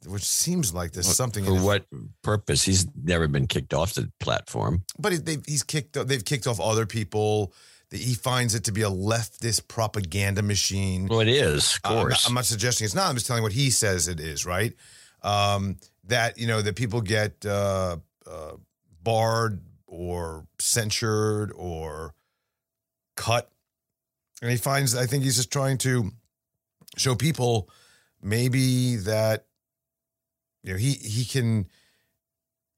Which 0.07 0.25
seems 0.25 0.75
like 0.75 0.93
there's 0.93 1.15
something. 1.15 1.45
For 1.45 1.55
what 1.55 1.87
purpose? 2.23 2.63
He's 2.63 2.87
never 2.95 3.29
been 3.29 3.47
kicked 3.47 3.73
off 3.73 3.95
the 3.95 4.11
platform. 4.21 4.85
But 4.99 5.13
he's 5.47 5.63
kicked. 5.63 5.95
They've 6.07 6.25
kicked 6.25 6.47
off 6.47 6.61
other 6.61 6.87
people 6.87 7.53
he 7.95 8.15
finds 8.15 8.55
it 8.55 8.65
to 8.65 8.73
be 8.73 8.83
a 8.83 8.91
leftist 8.91 9.69
propaganda 9.69 10.43
machine. 10.43 11.07
Well, 11.07 11.21
it 11.21 11.29
is, 11.29 11.77
of 11.77 11.83
course. 11.83 11.95
Uh, 11.95 12.01
I'm, 12.01 12.09
not, 12.09 12.29
I'm, 12.29 12.35
not, 12.35 12.45
suggesting 12.45 12.85
it's 12.85 12.95
not. 12.95 13.09
I'm 13.09 13.15
just 13.15 13.27
telling 13.27 13.43
what 13.43 13.53
he 13.53 13.71
says 13.71 14.09
it 14.09 14.21
is, 14.21 14.45
right? 14.45 14.75
Um, 15.23 15.77
that, 16.05 16.39
you 16.39 16.47
know, 16.47 16.61
that 16.61 16.77
people 16.77 17.01
get 17.01 17.45
uh, 17.47 17.97
uh, 18.27 18.53
barred 19.03 19.61
or 19.87 20.47
censured 20.59 21.53
or 21.55 22.15
cut. 23.17 23.51
And 24.43 24.51
he 24.51 24.57
finds, 24.57 24.97
I 24.97 25.07
think 25.07 25.25
he's 25.25 25.37
just 25.37 25.53
trying 25.53 25.79
to 25.79 26.11
show 26.97 27.15
people 27.15 27.71
maybe 28.23 28.97
that, 28.97 29.47
you 30.65 30.73
know, 30.73 30.79
he, 30.79 30.95
he 30.95 31.25
can, 31.25 31.69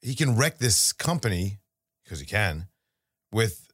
he 0.02 0.14
can 0.14 0.36
wreck 0.36 0.58
this 0.58 0.92
company 0.92 1.60
because 2.04 2.20
he 2.20 2.26
can 2.26 2.68
with 3.32 3.66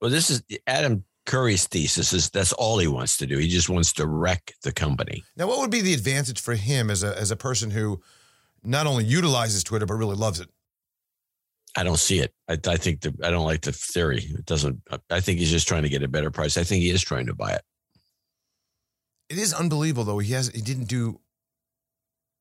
well, 0.00 0.10
this 0.10 0.30
is 0.30 0.42
Adam 0.66 1.04
Curry's 1.26 1.66
thesis 1.66 2.12
is 2.12 2.30
that's 2.30 2.52
all 2.52 2.78
he 2.78 2.86
wants 2.86 3.16
to 3.18 3.26
do. 3.26 3.36
He 3.36 3.48
just 3.48 3.68
wants 3.68 3.92
to 3.94 4.06
wreck 4.06 4.54
the 4.62 4.72
company. 4.72 5.24
Now, 5.36 5.46
what 5.46 5.58
would 5.58 5.70
be 5.70 5.80
the 5.80 5.94
advantage 5.94 6.40
for 6.40 6.54
him 6.54 6.90
as 6.90 7.02
a 7.02 7.18
as 7.18 7.30
a 7.30 7.36
person 7.36 7.70
who 7.70 8.00
not 8.62 8.86
only 8.86 9.04
utilizes 9.04 9.64
Twitter 9.64 9.86
but 9.86 9.94
really 9.94 10.16
loves 10.16 10.40
it? 10.40 10.48
I 11.76 11.84
don't 11.84 11.98
see 11.98 12.20
it. 12.20 12.32
I, 12.48 12.58
I 12.66 12.76
think 12.76 13.02
the 13.02 13.14
I 13.22 13.30
don't 13.30 13.44
like 13.44 13.62
the 13.62 13.72
theory. 13.72 14.24
It 14.24 14.46
doesn't. 14.46 14.80
I 15.10 15.20
think 15.20 15.38
he's 15.38 15.50
just 15.50 15.68
trying 15.68 15.82
to 15.82 15.88
get 15.88 16.02
a 16.02 16.08
better 16.08 16.30
price. 16.30 16.56
I 16.56 16.64
think 16.64 16.82
he 16.82 16.90
is 16.90 17.02
trying 17.02 17.26
to 17.26 17.34
buy 17.34 17.52
it. 17.52 17.62
It 19.28 19.38
is 19.38 19.52
unbelievable 19.52 20.04
though. 20.04 20.18
He 20.20 20.32
has 20.32 20.48
he 20.48 20.62
didn't 20.62 20.88
do 20.88 21.20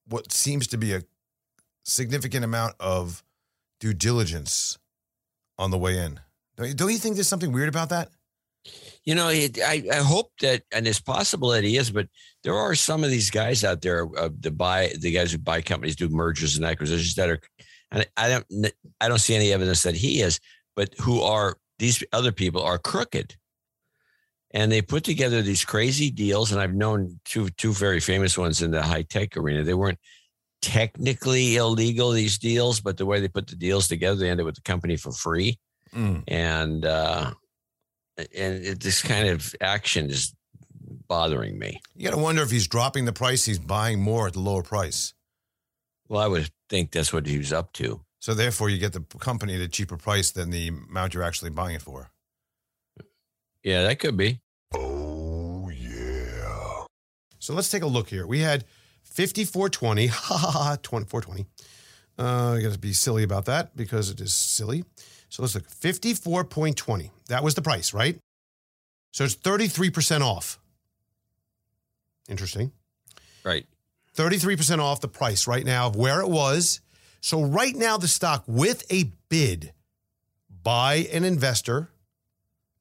what 0.08 0.32
seems 0.32 0.68
to 0.68 0.78
be 0.78 0.94
a 0.94 1.02
significant 1.88 2.44
amount 2.44 2.76
of 2.80 3.24
due 3.80 3.94
diligence 3.94 4.78
on 5.58 5.72
the 5.72 5.78
way 5.78 5.98
in. 5.98 6.20
Don't 6.58 6.68
you, 6.68 6.74
don't 6.74 6.92
you 6.92 6.98
think 6.98 7.16
there's 7.16 7.28
something 7.28 7.52
weird 7.52 7.70
about 7.70 7.90
that? 7.90 8.10
You 9.06 9.16
know, 9.16 9.30
it, 9.30 9.58
I 9.64 9.84
I 9.92 9.98
hope 9.98 10.32
that, 10.42 10.64
and 10.74 10.86
it's 10.86 11.00
possible 11.00 11.50
that 11.50 11.64
he 11.64 11.78
is, 11.78 11.90
but 11.90 12.10
there 12.44 12.56
are 12.56 12.76
some 12.76 13.04
of 13.04 13.10
these 13.10 13.30
guys 13.30 13.64
out 13.64 13.82
there, 13.82 14.06
uh, 14.18 14.30
the 14.38 14.52
buy 14.52 14.92
the 15.00 15.12
guys 15.12 15.32
who 15.32 15.38
buy 15.38 15.62
companies, 15.62 15.96
do 15.96 16.10
mergers 16.10 16.58
and 16.58 16.66
acquisitions 16.66 17.16
that 17.16 17.30
are, 17.30 17.40
and 17.92 18.06
I 18.18 18.28
don't 18.28 18.74
I 19.00 19.08
don't 19.08 19.20
see 19.20 19.36
any 19.36 19.54
evidence 19.54 19.84
that 19.84 19.96
he 19.96 20.22
is, 20.22 20.42
but 20.76 20.94
who 21.00 21.22
are 21.22 21.58
these 21.80 22.04
other 22.12 22.34
people 22.34 22.62
are 22.62 22.78
crooked, 22.78 23.38
and 24.52 24.70
they 24.70 24.82
put 24.82 25.06
together 25.06 25.42
these 25.42 25.64
crazy 25.64 26.12
deals. 26.12 26.52
And 26.52 26.60
I've 26.60 26.76
known 26.76 27.22
two 27.24 27.50
two 27.52 27.72
very 27.72 28.02
famous 28.02 28.38
ones 28.38 28.62
in 28.62 28.72
the 28.72 28.84
high 28.84 29.04
tech 29.04 29.38
arena. 29.38 29.64
They 29.64 29.74
weren't 29.74 30.00
technically 30.72 31.56
illegal 31.56 32.12
these 32.12 32.38
deals, 32.38 32.80
but 32.82 32.98
the 32.98 33.06
way 33.06 33.20
they 33.20 33.28
put 33.28 33.48
the 33.48 33.56
deals 33.56 33.88
together, 33.88 34.18
they 34.20 34.30
ended 34.30 34.44
up 34.44 34.48
with 34.48 34.56
the 34.56 34.62
company 34.62 34.98
for 34.98 35.12
free, 35.12 35.58
Mm. 35.96 36.24
and. 36.28 36.86
uh 36.86 37.32
and 38.36 38.66
it, 38.66 38.80
this 38.80 39.04
kind 39.04 39.28
of 39.28 39.54
action 39.62 40.10
is 40.10 40.34
bothering 41.08 41.60
me. 41.60 41.80
You 41.96 42.04
got 42.10 42.16
to 42.16 42.22
wonder 42.22 42.42
if 42.42 42.50
he's 42.50 42.68
dropping 42.68 43.06
the 43.06 43.14
price, 43.14 43.46
he's 43.46 43.60
buying 43.60 44.02
more 44.02 44.26
at 44.26 44.34
the 44.34 44.40
lower 44.40 44.64
price. 44.64 45.14
Well, 46.10 46.20
I 46.24 46.26
would 46.28 46.50
think 46.68 46.92
that's 46.92 47.14
what 47.14 47.28
he 47.28 47.38
was 47.38 47.54
up 47.54 47.74
to. 47.74 48.02
So 48.20 48.34
therefore, 48.34 48.70
you 48.72 48.80
get 48.80 48.94
the 48.94 49.02
company 49.20 49.54
at 49.54 49.62
a 49.62 49.68
cheaper 49.68 49.98
price 49.98 50.32
than 50.32 50.50
the 50.50 50.70
amount 50.70 51.14
you're 51.14 51.22
actually 51.22 51.52
buying 51.52 51.76
it 51.76 51.84
for. 51.84 52.10
Yeah, 53.64 53.84
that 53.84 54.00
could 54.00 54.18
be. 54.18 54.40
Oh 54.74 55.70
yeah. 55.70 56.86
So 57.38 57.54
let's 57.54 57.70
take 57.70 57.84
a 57.84 57.88
look 57.88 58.10
here. 58.10 58.26
We 58.26 58.40
had 58.40 58.66
5420, 59.18 60.08
ha 60.12 60.38
ha 60.38 60.52
ha, 60.52 60.76
2420. 60.84 61.48
Uh, 62.20 62.56
you 62.56 62.64
got 62.64 62.74
to 62.74 62.80
be 62.80 62.94
silly 62.94 63.24
about 63.24 63.46
that 63.46 63.76
because 63.76 64.12
it 64.12 64.22
is 64.22 64.32
silly. 64.32 64.84
So 65.30 65.42
let's 65.42 65.56
look 65.56 65.68
54.20. 65.68 67.10
That 67.28 67.44
was 67.44 67.56
the 67.56 67.64
price, 67.64 67.96
right? 67.96 68.20
So 69.12 69.24
it's 69.24 69.36
33% 69.36 70.22
off. 70.22 70.60
Interesting. 72.30 72.72
Right. 73.44 73.66
33% 74.16 74.80
off 74.80 75.02
the 75.02 75.08
price 75.08 75.48
right 75.48 75.66
now 75.66 75.88
of 75.88 75.96
where 75.96 76.22
it 76.22 76.30
was. 76.30 76.82
So 77.20 77.42
right 77.42 77.76
now 77.76 77.98
the 77.98 78.08
stock 78.08 78.44
with 78.46 78.86
a 78.92 79.12
bid 79.30 79.74
by 80.62 81.08
an 81.12 81.24
investor 81.24 81.90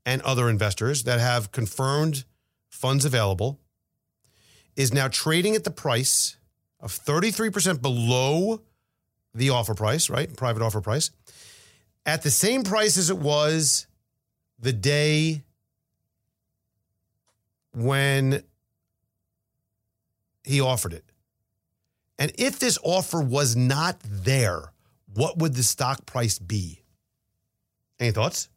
and 0.04 0.20
other 0.22 0.50
investors 0.50 1.04
that 1.04 1.18
have 1.18 1.50
confirmed 1.50 2.24
funds 2.68 3.06
available 3.06 3.58
is 4.76 4.92
now 4.92 5.08
trading 5.08 5.56
at 5.56 5.64
the 5.64 5.70
price 5.70 6.36
of 6.80 6.92
33% 6.92 7.82
below 7.82 8.60
the 9.34 9.50
offer 9.50 9.74
price, 9.74 10.08
right? 10.08 10.34
Private 10.36 10.62
offer 10.62 10.80
price. 10.80 11.10
At 12.04 12.22
the 12.22 12.30
same 12.30 12.62
price 12.62 12.96
as 12.96 13.10
it 13.10 13.18
was 13.18 13.86
the 14.58 14.72
day 14.72 15.42
when 17.74 18.42
he 20.44 20.60
offered 20.60 20.92
it. 20.92 21.04
And 22.18 22.32
if 22.38 22.58
this 22.58 22.78
offer 22.82 23.20
was 23.20 23.56
not 23.56 23.98
there, 24.02 24.72
what 25.14 25.38
would 25.38 25.54
the 25.54 25.62
stock 25.62 26.06
price 26.06 26.38
be? 26.38 26.82
Any 27.98 28.10
thoughts? 28.10 28.48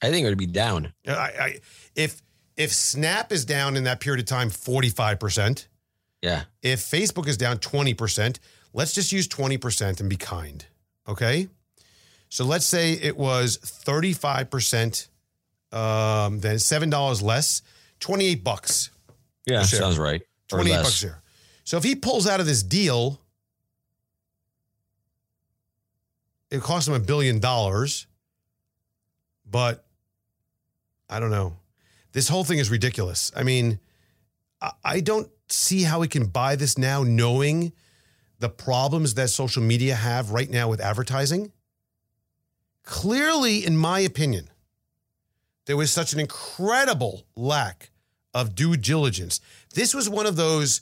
I 0.00 0.10
think 0.10 0.24
it 0.24 0.28
would 0.28 0.38
be 0.38 0.46
down. 0.46 0.92
I, 1.06 1.12
I, 1.12 1.58
if 1.94 2.22
if 2.62 2.72
Snap 2.72 3.32
is 3.32 3.44
down 3.44 3.76
in 3.76 3.84
that 3.84 4.00
period 4.00 4.20
of 4.20 4.26
time, 4.26 4.50
forty 4.50 4.88
five 4.88 5.18
percent. 5.18 5.68
Yeah. 6.20 6.44
If 6.62 6.80
Facebook 6.80 7.26
is 7.26 7.36
down 7.36 7.58
twenty 7.58 7.94
percent, 7.94 8.40
let's 8.72 8.92
just 8.92 9.12
use 9.12 9.26
twenty 9.26 9.58
percent 9.58 10.00
and 10.00 10.08
be 10.08 10.16
kind. 10.16 10.64
Okay. 11.08 11.48
So 12.28 12.44
let's 12.44 12.64
say 12.64 12.92
it 12.92 13.16
was 13.16 13.56
thirty 13.56 14.12
five 14.12 14.50
percent, 14.50 15.08
um, 15.72 16.40
then 16.40 16.58
seven 16.58 16.90
dollars 16.90 17.22
less, 17.22 17.62
twenty 18.00 18.26
eight 18.26 18.44
bucks. 18.44 18.90
Yeah, 19.46 19.62
sounds 19.62 19.98
right. 19.98 20.22
28 20.48 20.76
bucks 20.76 21.00
here. 21.00 21.22
So 21.64 21.76
if 21.76 21.84
he 21.84 21.96
pulls 21.96 22.26
out 22.26 22.40
of 22.40 22.46
this 22.46 22.62
deal, 22.62 23.20
it 26.50 26.60
costs 26.60 26.88
him 26.88 26.94
a 26.94 27.00
billion 27.00 27.40
dollars. 27.40 28.06
But 29.50 29.84
I 31.08 31.20
don't 31.20 31.30
know. 31.30 31.56
This 32.12 32.28
whole 32.28 32.44
thing 32.44 32.58
is 32.58 32.70
ridiculous. 32.70 33.32
I 33.34 33.42
mean, 33.42 33.80
I- 34.84 35.00
don't 35.00 35.30
see 35.48 35.82
how 35.82 36.00
we 36.00 36.08
can 36.08 36.26
buy 36.26 36.56
this 36.56 36.78
now, 36.78 37.02
knowing 37.02 37.72
the 38.38 38.48
problems 38.48 39.14
that 39.14 39.30
social 39.30 39.62
media 39.62 39.94
have 39.94 40.30
right 40.30 40.48
now 40.48 40.68
with 40.68 40.80
advertising. 40.80 41.52
Clearly, 42.84 43.64
in 43.64 43.76
my 43.76 44.00
opinion, 44.00 44.50
there 45.66 45.76
was 45.76 45.92
such 45.92 46.12
an 46.12 46.20
incredible 46.20 47.26
lack 47.36 47.90
of 48.34 48.54
due 48.54 48.76
diligence. 48.76 49.40
This 49.74 49.94
was 49.94 50.08
one 50.08 50.26
of 50.26 50.36
those 50.36 50.80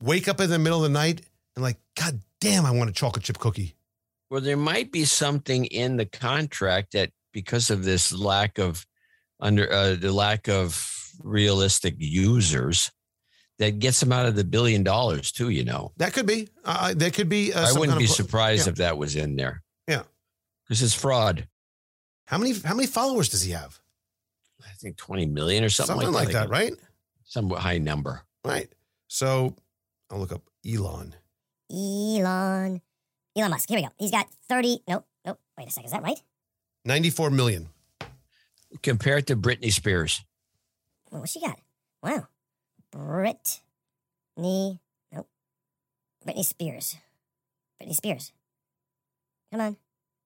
wake 0.00 0.28
up 0.28 0.40
in 0.40 0.50
the 0.50 0.58
middle 0.58 0.84
of 0.84 0.90
the 0.90 0.98
night 0.98 1.22
and 1.54 1.62
like, 1.62 1.78
God 1.94 2.22
damn, 2.40 2.64
I 2.64 2.70
want 2.70 2.90
a 2.90 2.92
chocolate 2.92 3.24
chip 3.24 3.38
cookie. 3.38 3.74
Well, 4.30 4.40
there 4.40 4.56
might 4.56 4.90
be 4.90 5.04
something 5.04 5.66
in 5.66 5.96
the 5.96 6.06
contract 6.06 6.92
that 6.92 7.10
because 7.32 7.70
of 7.70 7.84
this 7.84 8.12
lack 8.12 8.58
of 8.58 8.86
under 9.42 9.70
uh, 9.70 9.96
the 9.96 10.12
lack 10.12 10.48
of 10.48 10.88
realistic 11.22 11.96
users 11.98 12.90
that 13.58 13.78
gets 13.78 14.02
him 14.02 14.12
out 14.12 14.24
of 14.24 14.34
the 14.34 14.44
billion 14.44 14.82
dollars 14.82 15.30
too, 15.30 15.50
you 15.50 15.64
know. 15.64 15.92
That 15.98 16.14
could 16.14 16.26
be. 16.26 16.48
Uh, 16.64 16.94
that 16.94 17.12
could 17.12 17.28
be. 17.28 17.52
Uh, 17.52 17.68
I 17.68 17.78
wouldn't 17.78 17.98
be 17.98 18.04
of- 18.04 18.10
surprised 18.10 18.66
yeah. 18.66 18.70
if 18.70 18.76
that 18.76 18.96
was 18.96 19.16
in 19.16 19.36
there. 19.36 19.62
Yeah. 19.86 20.02
Because 20.64 20.82
it's 20.82 20.94
fraud. 20.94 21.46
How 22.26 22.38
many? 22.38 22.54
How 22.64 22.74
many 22.74 22.86
followers 22.86 23.28
does 23.28 23.42
he 23.42 23.52
have? 23.52 23.78
I 24.64 24.70
think 24.78 24.96
20 24.96 25.26
million 25.26 25.64
or 25.64 25.68
something, 25.68 25.96
Something 25.96 26.12
like, 26.12 26.26
like 26.26 26.32
that. 26.34 26.48
that, 26.48 26.50
right? 26.50 26.72
Some 27.24 27.50
high 27.50 27.78
number. 27.78 28.22
Right. 28.44 28.72
So 29.08 29.56
I'll 30.10 30.18
look 30.18 30.32
up 30.32 30.42
Elon. 30.66 31.14
Elon. 31.70 32.80
Elon 33.36 33.50
Musk. 33.50 33.68
Here 33.68 33.78
we 33.78 33.82
go. 33.82 33.88
He's 33.98 34.10
got 34.10 34.28
30. 34.48 34.80
Nope. 34.88 35.06
Nope. 35.26 35.40
Wait 35.58 35.68
a 35.68 35.70
second. 35.70 35.86
Is 35.86 35.92
that 35.92 36.02
right? 36.02 36.20
Ninety-four 36.84 37.30
million. 37.30 37.68
Compared 38.82 39.26
to 39.26 39.36
Britney 39.36 39.72
Spears. 39.72 40.24
Well, 41.10 41.20
what's 41.20 41.32
she 41.32 41.40
got? 41.40 41.58
Wow. 42.02 42.26
Britney. 42.94 44.78
Nope. 45.12 45.28
Britney 46.26 46.44
Spears. 46.44 46.96
Britney 47.80 47.94
Spears. 47.94 48.32
Come 49.50 49.60
on. 49.60 49.76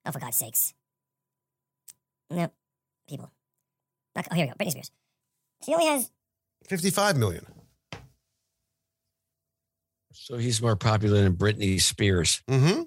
Oh, 0.05 0.13
for 0.13 0.21
God's 0.21 0.37
sakes. 0.37 0.75
Nope. 2.31 2.53
People. 3.09 3.31
Okay, 4.17 4.29
Oh, 4.31 4.35
here 4.35 4.47
we 4.47 4.51
go. 4.51 4.57
Britney 4.65 4.71
Spears. 4.71 4.91
She 5.65 5.73
only 5.75 5.87
has. 5.87 6.11
Fifty-five 6.69 7.17
million. 7.17 7.45
So 10.13 10.37
he's 10.39 10.63
more 10.63 10.77
popular 10.77 11.23
than 11.23 11.35
Britney 11.35 11.81
Spears. 11.81 12.43
Mm-hmm. 12.49 12.83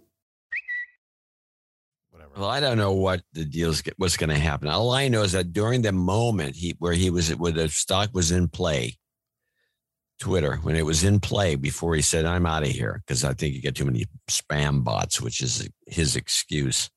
Well, 2.39 2.49
I 2.49 2.61
don't 2.61 2.77
know 2.77 2.93
what 2.93 3.21
the 3.33 3.43
deal's 3.43 3.83
what's 3.97 4.15
going 4.15 4.29
to 4.29 4.39
happen. 4.39 4.69
All 4.69 4.91
I 4.91 5.09
know 5.09 5.23
is 5.23 5.33
that 5.33 5.51
during 5.51 5.81
the 5.81 5.91
moment 5.91 6.55
he 6.55 6.73
where 6.79 6.93
he 6.93 7.09
was 7.09 7.35
where 7.35 7.51
the 7.51 7.67
stock 7.67 8.11
was 8.13 8.31
in 8.31 8.47
play, 8.47 8.97
Twitter 10.21 10.55
when 10.61 10.77
it 10.77 10.85
was 10.85 11.03
in 11.03 11.19
play 11.19 11.55
before 11.55 11.95
he 11.95 12.01
said 12.01 12.23
I'm 12.23 12.45
out 12.45 12.63
of 12.63 12.69
here 12.69 13.01
because 13.05 13.25
I 13.25 13.33
think 13.33 13.55
you 13.55 13.61
get 13.61 13.75
too 13.75 13.83
many 13.83 14.05
spam 14.29 14.85
bots, 14.85 15.19
which 15.19 15.41
is 15.41 15.67
his 15.85 16.15
excuse. 16.15 16.89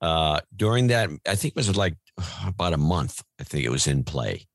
Uh, 0.00 0.40
during 0.54 0.86
that, 0.88 1.10
I 1.26 1.34
think 1.34 1.54
it 1.54 1.56
was 1.56 1.76
like 1.76 1.96
about 2.46 2.72
a 2.72 2.78
month. 2.78 3.24
I 3.40 3.42
think 3.42 3.64
it 3.64 3.70
was 3.70 3.88
in 3.88 4.04
play. 4.04 4.46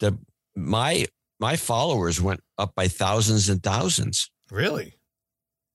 The 0.00 0.18
my 0.56 1.04
my 1.38 1.56
followers 1.56 2.18
went 2.18 2.40
up 2.56 2.74
by 2.74 2.88
thousands 2.88 3.50
and 3.50 3.62
thousands. 3.62 4.30
Really? 4.50 4.94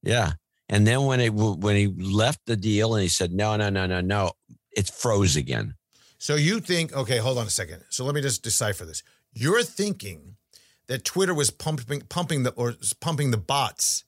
Yeah. 0.01 0.33
And 0.69 0.85
then 0.85 1.05
when 1.05 1.19
it 1.19 1.33
when 1.33 1.75
he 1.75 1.87
left 1.87 2.45
the 2.45 2.55
deal 2.55 2.93
and 2.93 3.01
he 3.01 3.09
said 3.09 3.31
no 3.31 3.55
no 3.57 3.69
no 3.69 3.87
no 3.87 4.01
no, 4.01 4.31
it 4.71 4.89
froze 4.89 5.35
again. 5.35 5.75
So 6.19 6.35
you 6.35 6.59
think? 6.59 6.93
Okay, 6.93 7.17
hold 7.17 7.37
on 7.37 7.47
a 7.47 7.49
second. 7.49 7.83
So 7.89 8.05
let 8.05 8.13
me 8.13 8.21
just 8.21 8.43
decipher 8.43 8.85
this. 8.85 9.01
You're 9.33 9.63
thinking 9.63 10.35
that 10.87 11.05
Twitter 11.05 11.33
was 11.33 11.49
pumping 11.49 12.01
pumping 12.01 12.43
the 12.43 12.51
or 12.51 12.75
pumping 12.99 13.31
the 13.31 13.37
bots 13.37 14.03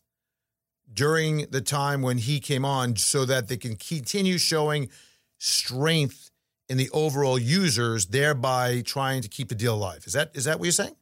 during 0.93 1.47
the 1.49 1.61
time 1.61 2.01
when 2.01 2.17
he 2.17 2.39
came 2.39 2.65
on, 2.65 2.95
so 2.97 3.25
that 3.25 3.47
they 3.47 3.57
can 3.57 3.75
continue 3.75 4.37
showing 4.37 4.89
strength 5.37 6.29
in 6.67 6.77
the 6.77 6.89
overall 6.91 7.39
users, 7.39 8.07
thereby 8.07 8.81
trying 8.85 9.21
to 9.21 9.29
keep 9.29 9.49
the 9.49 9.55
deal 9.55 9.73
alive. 9.75 10.03
Is 10.05 10.13
that 10.13 10.31
is 10.33 10.43
that 10.45 10.59
what 10.59 10.65
you're 10.65 10.71
saying? 10.73 10.95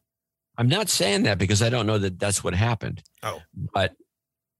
I'm 0.56 0.68
not 0.68 0.88
saying 0.88 1.22
that 1.24 1.38
because 1.38 1.62
I 1.62 1.70
don't 1.70 1.86
know 1.86 1.98
that 1.98 2.18
that's 2.18 2.44
what 2.44 2.54
happened. 2.54 3.02
Oh, 3.22 3.40
But 3.72 3.94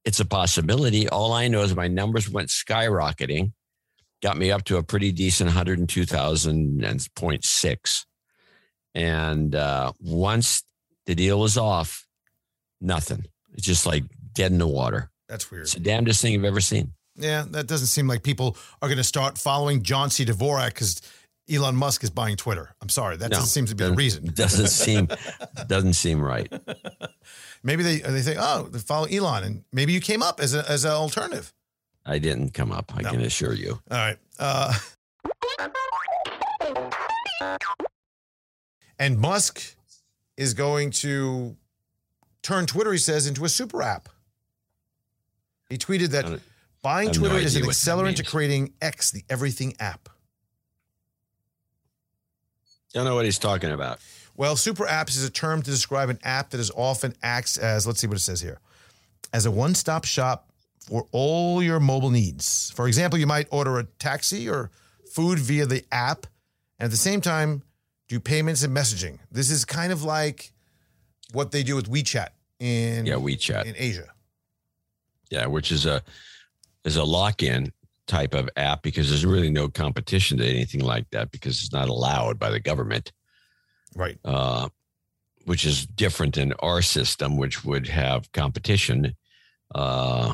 it's 0.05 0.19
a 0.19 0.25
possibility. 0.25 1.09
All 1.09 1.33
I 1.33 1.47
know 1.47 1.61
is 1.61 1.75
my 1.75 1.87
numbers 1.87 2.29
went 2.29 2.49
skyrocketing, 2.49 3.53
got 4.21 4.37
me 4.37 4.51
up 4.51 4.63
to 4.65 4.77
a 4.77 4.83
pretty 4.83 5.11
decent 5.11 5.49
102,000.6. 5.49 8.05
And 8.93 9.55
uh, 9.55 9.93
once 9.99 10.63
the 11.05 11.15
deal 11.15 11.39
was 11.39 11.57
off, 11.57 12.05
nothing. 12.79 13.25
It's 13.53 13.65
just 13.65 13.85
like 13.85 14.03
dead 14.33 14.51
in 14.51 14.57
the 14.57 14.67
water. 14.67 15.09
That's 15.29 15.49
weird. 15.49 15.63
It's 15.63 15.73
the 15.73 15.79
damnedest 15.79 16.21
thing 16.21 16.35
I've 16.35 16.43
ever 16.45 16.61
seen. 16.61 16.91
Yeah, 17.15 17.45
that 17.51 17.67
doesn't 17.67 17.87
seem 17.87 18.07
like 18.07 18.23
people 18.23 18.57
are 18.81 18.87
going 18.87 18.97
to 18.97 19.03
start 19.03 19.37
following 19.37 19.83
John 19.83 20.09
C. 20.09 20.25
Dvorak 20.25 20.69
because 20.69 21.01
Elon 21.49 21.75
Musk 21.75 22.03
is 22.03 22.09
buying 22.09 22.37
Twitter. 22.37 22.73
I'm 22.81 22.89
sorry, 22.89 23.17
that 23.17 23.29
No, 23.29 23.35
doesn't 23.35 23.49
seem 23.49 23.65
to 23.67 23.75
be 23.75 23.83
the 23.83 23.93
reason. 23.93 24.25
Doesn't 24.33 24.67
seem 24.67 25.07
doesn't 25.67 25.93
seem 25.93 26.21
right. 26.21 26.51
Maybe 27.63 27.83
they 27.83 27.99
they 27.99 28.21
think, 28.21 28.37
oh, 28.39 28.67
they 28.71 28.79
follow 28.79 29.05
Elon, 29.05 29.43
and 29.43 29.63
maybe 29.71 29.93
you 29.93 30.01
came 30.01 30.23
up 30.23 30.39
as 30.39 30.53
a, 30.55 30.69
as 30.69 30.83
an 30.85 30.91
alternative. 30.91 31.53
I 32.05 32.17
didn't 32.17 32.53
come 32.53 32.71
up. 32.71 32.91
I 32.95 33.01
No. 33.01 33.11
can 33.11 33.21
assure 33.21 33.53
you. 33.53 33.79
All 33.91 33.97
right. 33.97 34.17
Uh, 34.39 34.73
and 38.99 39.19
Musk 39.19 39.75
is 40.37 40.53
going 40.55 40.91
to 40.91 41.55
turn 42.41 42.65
Twitter, 42.65 42.91
he 42.91 42.97
says, 42.97 43.27
into 43.27 43.45
a 43.45 43.49
super 43.49 43.83
app. 43.83 44.09
He 45.69 45.77
tweeted 45.77 46.07
that 46.09 46.39
buying 46.81 47.09
have 47.09 47.17
no 47.21 47.29
Twitter 47.29 47.37
is 47.45 47.55
an 47.55 47.63
accelerant 47.63 48.15
to 48.17 48.23
creating 48.23 48.73
X, 48.81 49.11
the 49.11 49.23
everything 49.29 49.75
app. 49.79 50.09
I 52.93 52.97
Don't 52.97 53.05
know 53.05 53.15
what 53.15 53.25
he's 53.25 53.39
talking 53.39 53.71
about. 53.71 53.99
Well, 54.41 54.55
super 54.55 54.85
apps 54.85 55.09
is 55.09 55.23
a 55.23 55.29
term 55.29 55.61
to 55.61 55.69
describe 55.69 56.09
an 56.09 56.17
app 56.23 56.49
that 56.49 56.59
is 56.59 56.71
often 56.75 57.13
acts 57.21 57.59
as, 57.59 57.85
let's 57.85 58.01
see 58.01 58.07
what 58.07 58.17
it 58.17 58.21
says 58.21 58.41
here, 58.41 58.57
as 59.31 59.45
a 59.45 59.51
one 59.51 59.75
stop 59.75 60.03
shop 60.03 60.49
for 60.87 61.05
all 61.11 61.61
your 61.61 61.79
mobile 61.79 62.09
needs. 62.09 62.71
For 62.71 62.87
example, 62.87 63.19
you 63.19 63.27
might 63.27 63.47
order 63.51 63.77
a 63.77 63.83
taxi 63.83 64.49
or 64.49 64.71
food 65.11 65.37
via 65.37 65.67
the 65.67 65.85
app, 65.91 66.25
and 66.79 66.85
at 66.85 66.89
the 66.89 66.97
same 66.97 67.21
time, 67.21 67.61
do 68.07 68.19
payments 68.19 68.63
and 68.63 68.75
messaging. 68.75 69.19
This 69.31 69.51
is 69.51 69.63
kind 69.63 69.91
of 69.91 70.03
like 70.03 70.51
what 71.33 71.51
they 71.51 71.61
do 71.61 71.75
with 71.75 71.87
WeChat 71.87 72.29
in, 72.59 73.05
Yeah, 73.05 73.17
WeChat. 73.17 73.65
in 73.65 73.75
Asia. 73.77 74.07
Yeah, 75.29 75.45
which 75.45 75.71
is 75.71 75.85
a 75.85 76.01
is 76.83 76.95
a 76.95 77.03
lock-in 77.03 77.71
type 78.07 78.33
of 78.33 78.49
app 78.57 78.81
because 78.81 79.07
there's 79.07 79.23
really 79.23 79.51
no 79.51 79.69
competition 79.69 80.39
to 80.39 80.47
anything 80.47 80.81
like 80.81 81.07
that 81.11 81.29
because 81.29 81.61
it's 81.61 81.71
not 81.71 81.89
allowed 81.89 82.39
by 82.39 82.49
the 82.49 82.59
government. 82.59 83.11
Right. 83.95 84.17
Uh, 84.23 84.69
which 85.45 85.65
is 85.65 85.85
different 85.85 86.35
than 86.35 86.53
our 86.59 86.81
system, 86.81 87.37
which 87.37 87.65
would 87.65 87.87
have 87.87 88.31
competition. 88.31 89.15
Uh, 89.73 90.33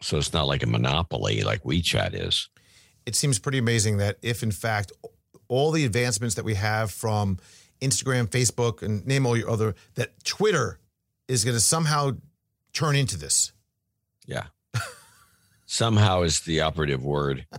so 0.00 0.18
it's 0.18 0.32
not 0.32 0.46
like 0.46 0.62
a 0.62 0.66
monopoly 0.66 1.42
like 1.42 1.62
WeChat 1.64 2.14
is. 2.14 2.48
it 3.06 3.16
seems 3.16 3.38
pretty 3.38 3.58
amazing 3.58 3.96
that 3.98 4.18
if 4.22 4.42
in 4.42 4.50
fact 4.50 4.92
all 5.48 5.72
the 5.72 5.84
advancements 5.84 6.36
that 6.36 6.44
we 6.44 6.54
have 6.54 6.90
from 6.90 7.38
Instagram, 7.82 8.28
Facebook, 8.28 8.82
and 8.82 9.04
name 9.06 9.26
all 9.26 9.36
your 9.36 9.50
other 9.50 9.74
that 9.94 10.22
Twitter 10.24 10.78
is 11.28 11.44
going 11.44 11.56
to 11.56 11.60
somehow 11.60 12.12
turn 12.72 12.94
into 12.94 13.18
this. 13.18 13.52
Yeah. 14.26 14.44
Somehow 15.66 16.22
is 16.22 16.40
the 16.40 16.60
operative 16.60 17.04
word. 17.04 17.46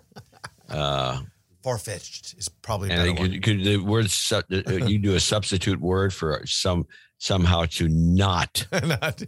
Uh, 0.69 1.19
Far 1.63 1.77
fetched 1.77 2.33
is 2.37 2.49
probably 2.49 2.89
and 2.89 2.97
better 2.99 3.09
it 3.11 3.19
one. 3.19 3.31
could, 3.31 3.43
could 3.43 3.63
the 3.63 3.77
word 3.77 4.09
su- 4.09 4.35
uh, 4.51 4.71
you 4.85 4.97
do 4.99 5.15
a 5.15 5.19
substitute 5.19 5.79
word 5.79 6.13
for 6.13 6.41
some 6.45 6.87
somehow 7.17 7.65
to 7.65 7.87
not 7.87 8.65
Not- 8.83 9.23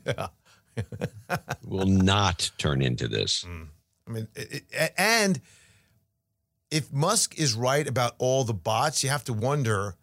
will 1.63 1.85
not 1.85 2.49
turn 2.57 2.81
into 2.81 3.07
this. 3.07 3.45
I 4.07 4.11
mean, 4.11 4.27
it, 4.35 4.63
it- 4.71 4.93
and 4.97 5.39
if 6.71 6.91
Musk 6.91 7.37
is 7.37 7.53
right 7.53 7.87
about 7.87 8.15
all 8.17 8.43
the 8.43 8.53
bots, 8.55 9.03
you 9.03 9.09
have 9.11 9.23
to 9.25 9.33
wonder 9.33 9.95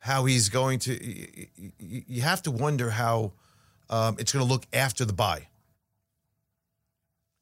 how 0.00 0.24
he's 0.24 0.48
going 0.48 0.80
to. 0.80 0.92
You, 0.92 2.02
you- 2.08 2.22
have 2.22 2.42
to 2.42 2.50
wonder 2.50 2.90
how 2.90 3.32
um, 3.88 4.16
it's 4.18 4.32
going 4.32 4.44
to 4.44 4.52
look 4.52 4.66
after 4.72 5.04
the 5.04 5.12
buy. 5.12 5.46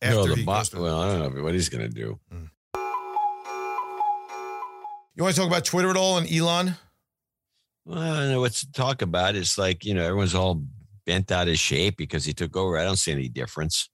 no, 0.03 0.09
After 0.20 0.30
the 0.30 0.37
he 0.37 0.45
bot. 0.45 0.74
Well, 0.74 1.01
I 1.01 1.09
don't 1.18 1.34
know 1.34 1.43
what 1.43 1.55
he's 1.55 1.70
going 1.70 1.89
to 1.89 1.95
do. 1.95 2.18
You 5.17 5.23
want 5.23 5.35
to 5.35 5.41
talk 5.41 5.49
about 5.49 5.64
Twitter 5.64 5.89
at 5.89 5.97
all 5.97 6.19
and 6.19 6.31
Elon? 6.31 6.77
Well, 7.87 7.99
I 7.99 8.09
don't 8.09 8.33
know 8.33 8.41
what 8.41 8.53
to 8.53 8.71
talk 8.73 9.01
about. 9.01 9.35
It's 9.35 9.57
like 9.57 9.85
you 9.85 9.95
know 9.95 10.05
everyone's 10.05 10.35
all 10.35 10.62
bent 11.07 11.33
out 11.33 11.49
of 11.49 11.59
shape 11.59 11.97
because 11.97 12.27
he 12.27 12.35
took 12.35 12.55
over. 12.55 12.77
I 12.77 12.85
don't 12.85 12.99
see 12.99 13.12
any 13.12 13.29
difference. 13.29 13.89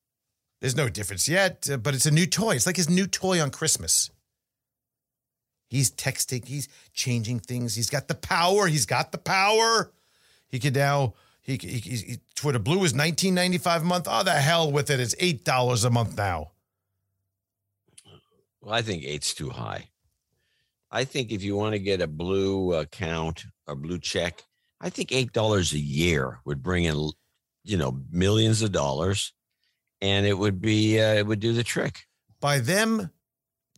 There's 0.60 0.76
no 0.76 0.88
difference 0.88 1.28
yet, 1.28 1.68
uh, 1.70 1.76
but 1.76 1.94
it's 1.94 2.06
a 2.06 2.10
new 2.10 2.26
toy. 2.26 2.56
It's 2.56 2.66
like 2.66 2.76
his 2.76 2.90
new 2.90 3.06
toy 3.06 3.40
on 3.40 3.50
Christmas. 3.50 4.10
He's 5.68 5.90
texting, 5.90 6.46
he's 6.46 6.68
changing 6.92 7.40
things. 7.40 7.74
He's 7.74 7.88
got 7.88 8.08
the 8.08 8.14
power. 8.14 8.66
He's 8.66 8.86
got 8.86 9.10
the 9.10 9.18
power. 9.18 9.92
He 10.48 10.58
could 10.58 10.74
now 10.74 11.14
he, 11.40 11.56
he, 11.56 11.78
he, 11.78 12.18
Twitter 12.34 12.58
Blue 12.58 12.82
is 12.84 12.92
19.95 12.92 13.76
a 13.76 13.84
month. 13.84 14.06
Oh, 14.10 14.22
the 14.22 14.32
hell 14.32 14.70
with 14.70 14.90
it. 14.90 15.00
It's 15.00 15.14
eight 15.18 15.44
dollars 15.44 15.84
a 15.84 15.90
month 15.90 16.16
now. 16.16 16.52
Well, 18.60 18.74
I 18.74 18.82
think 18.82 19.04
eight's 19.04 19.34
too 19.34 19.50
high. 19.50 19.88
I 20.92 21.04
think 21.04 21.32
if 21.32 21.42
you 21.42 21.56
want 21.56 21.72
to 21.72 21.78
get 21.78 22.02
a 22.02 22.06
blue 22.06 22.74
account 22.74 23.46
or 23.66 23.74
blue 23.74 23.98
check, 23.98 24.42
I 24.78 24.90
think 24.90 25.10
eight 25.10 25.32
dollars 25.32 25.72
a 25.72 25.78
year 25.78 26.40
would 26.44 26.62
bring 26.62 26.84
in, 26.84 27.10
you 27.64 27.78
know, 27.78 28.00
millions 28.10 28.60
of 28.60 28.72
dollars, 28.72 29.32
and 30.02 30.26
it 30.26 30.36
would 30.36 30.60
be 30.60 31.00
uh, 31.00 31.14
it 31.14 31.26
would 31.26 31.40
do 31.40 31.54
the 31.54 31.64
trick. 31.64 32.00
By 32.40 32.58
them 32.58 33.10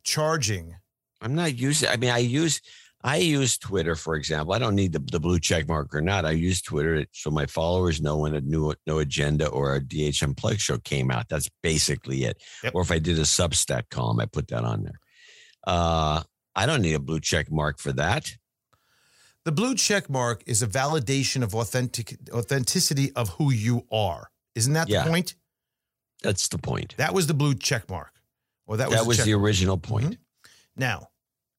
charging, 0.02 0.74
I'm 1.20 1.36
not 1.36 1.56
using. 1.56 1.88
I 1.88 1.96
mean, 1.96 2.10
I 2.10 2.18
use 2.18 2.60
I 3.04 3.18
use 3.18 3.58
Twitter 3.58 3.94
for 3.94 4.16
example. 4.16 4.54
I 4.54 4.58
don't 4.58 4.74
need 4.74 4.92
the, 4.92 4.98
the 4.98 5.20
blue 5.20 5.38
check 5.38 5.68
mark 5.68 5.94
or 5.94 6.00
not. 6.00 6.24
I 6.24 6.32
use 6.32 6.62
Twitter 6.62 7.04
so 7.12 7.30
my 7.30 7.46
followers 7.46 8.00
know 8.00 8.16
when 8.16 8.34
a 8.34 8.40
new 8.40 8.74
no 8.86 8.98
agenda 8.98 9.46
or 9.46 9.76
a 9.76 9.80
DH 9.80 10.22
Unplugged 10.22 10.60
show 10.60 10.78
came 10.78 11.12
out. 11.12 11.28
That's 11.28 11.50
basically 11.62 12.24
it. 12.24 12.42
Yep. 12.64 12.74
Or 12.74 12.82
if 12.82 12.90
I 12.90 12.98
did 12.98 13.18
a 13.18 13.22
Substack 13.22 13.90
column, 13.90 14.20
I 14.20 14.26
put 14.26 14.48
that 14.48 14.64
on 14.64 14.82
there. 14.84 15.00
Uh, 15.66 16.22
I 16.56 16.66
don't 16.66 16.82
need 16.82 16.94
a 16.94 17.00
blue 17.00 17.20
check 17.20 17.50
mark 17.50 17.78
for 17.78 17.92
that. 17.92 18.36
the 19.44 19.52
blue 19.52 19.74
check 19.74 20.08
mark 20.08 20.42
is 20.46 20.62
a 20.62 20.66
validation 20.66 21.42
of 21.42 21.54
authentic 21.54 22.16
authenticity 22.32 23.12
of 23.12 23.28
who 23.30 23.52
you 23.52 23.86
are. 23.92 24.30
Isn't 24.54 24.72
that 24.72 24.88
Yeah. 24.88 25.02
the 25.04 25.10
point? 25.10 25.34
That's 26.22 26.48
the 26.48 26.56
point. 26.56 26.94
That 26.96 27.12
was 27.12 27.26
the 27.26 27.34
blue 27.34 27.54
check 27.54 27.90
mark. 27.90 28.22
Or 28.66 28.78
that 28.78 28.88
was 28.88 28.96
That 28.96 29.02
the 29.02 29.08
was 29.08 29.24
the 29.24 29.34
original 29.34 29.76
mm-hmm. 29.76 29.92
point. 29.92 30.18
Now, 30.76 31.10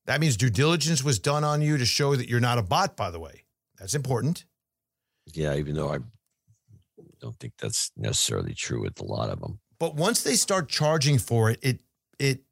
that 0.06 0.20
means 0.20 0.36
due 0.36 0.50
diligence 0.50 1.04
was 1.04 1.20
done 1.20 1.43
on 1.43 1.62
you 1.62 1.78
to 1.78 1.86
show 1.86 2.16
that 2.16 2.28
you're 2.28 2.39
not 2.39 2.58
a 2.58 2.64
bot, 2.64 2.96
by 2.98 3.12
the 3.12 3.20
way. 3.20 3.43
That's 3.78 3.93
important. 3.93 4.46
Yeah, 5.34 5.54
even 5.56 5.76
though 5.76 5.93
I 5.93 6.00
don't 7.20 7.38
think 7.39 7.54
that's 7.60 7.91
necessarily 7.96 8.56
true 8.56 8.82
with 8.82 9.00
a 9.00 9.06
lot 9.06 9.30
of 9.30 9.39
them. 9.41 9.60
But 9.78 9.93
once 9.96 10.24
they 10.24 10.36
start 10.36 10.70
charging 10.70 11.20
for 11.20 11.52
it, 11.52 11.60
it 11.62 11.82
it 12.18 12.45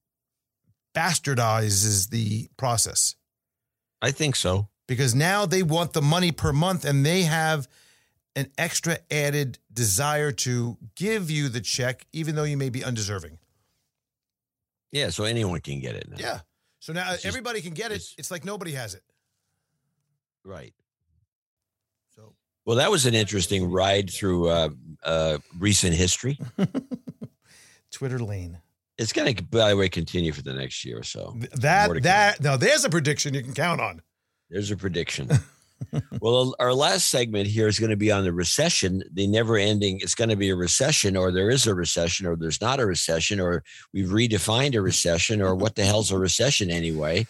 bastardizes 0.94 2.10
the 2.10 2.50
process 2.58 3.16
I 4.02 4.12
think 4.12 4.36
so. 4.36 4.68
because 4.88 5.16
now 5.16 5.46
they 5.46 5.64
want 5.64 5.94
the 5.94 6.02
money 6.02 6.32
per 6.32 6.52
month 6.54 6.86
and 6.86 7.06
they 7.06 7.24
have 7.24 7.68
an 8.36 8.52
extra 8.58 8.98
added 9.12 9.60
desire 9.72 10.32
to 10.32 10.78
give 10.96 11.30
you 11.30 11.50
the 11.50 11.62
check, 11.62 12.06
even 12.14 12.36
though 12.36 12.44
you 12.44 12.58
may 12.58 12.70
be 12.70 12.84
undeserving. 12.84 13.38
Yeah, 14.91 15.10
so 15.10 15.24
anyone 15.24 15.62
can 15.62 15.80
get 15.80 15.96
it 15.96 16.10
now. 16.10 16.18
Yeah. 16.20 16.39
So 16.80 16.94
now 16.94 17.06
It's 17.14 17.22
just- 17.24 17.26
everybody 17.28 17.62
can 17.62 17.74
get 17.74 17.91
it. 17.91 17.96
it's- 17.96 18.16
It's 18.18 18.32
like 18.32 18.44
nobody 18.44 18.72
has 18.74 18.94
it. 18.96 19.04
Right. 20.44 20.74
So 22.16 22.36
Well, 22.66 22.78
that 22.78 22.91
was 22.91 23.06
an 23.06 23.14
interesting 23.14 23.72
ride 23.72 24.10
through 24.12 24.50
uh, 24.50 24.70
uh, 25.04 25.38
recent 25.58 25.94
history. 25.96 26.39
Twitter 27.91 28.20
lane. 28.20 28.60
It's 28.98 29.14
going 29.14 29.36
to, 29.36 29.44
by 29.44 29.70
the 29.70 29.78
way, 29.78 29.89
continue 29.89 30.32
for 30.32 30.44
the 30.44 30.54
next 30.54 30.86
year 30.86 31.00
or 31.00 31.04
so. 31.04 31.36
That 31.54 32.04
that 32.04 32.41
now 32.41 32.58
there's 32.58 32.86
a 32.86 32.89
prediction 32.89 33.34
you 33.34 33.41
can 33.41 33.54
count 33.54 33.82
on. 33.82 34.02
There's 34.50 34.70
a 34.70 34.78
prediction. 34.78 35.30
well, 36.22 36.56
our 36.60 36.74
last 36.74 37.10
segment 37.10 37.48
here 37.48 37.68
is 37.68 37.80
going 37.80 37.89
to 37.89 37.98
be 37.98 38.12
on 38.12 38.24
the 38.24 38.34
recession, 38.34 39.04
the 39.12 39.28
never 39.28 39.58
ending. 39.58 40.00
It's 40.02 40.16
going 40.16 40.30
to 40.30 40.36
be 40.36 40.50
a 40.50 40.56
recession, 40.56 41.18
or 41.18 41.32
there 41.32 41.50
is 41.50 41.66
a 41.66 41.74
recession, 41.74 42.28
or 42.28 42.36
there's 42.36 42.62
not 42.62 42.80
a 42.80 42.86
recession, 42.86 43.39
or 43.39 43.64
we've 43.94 44.10
redefined 44.10 44.76
a 44.76 44.82
recession, 44.82 45.41
or 45.41 45.56
what 45.56 45.76
the 45.76 45.86
hell's 45.86 46.12
a 46.12 46.18
recession 46.18 46.70
anyway? 46.70 47.26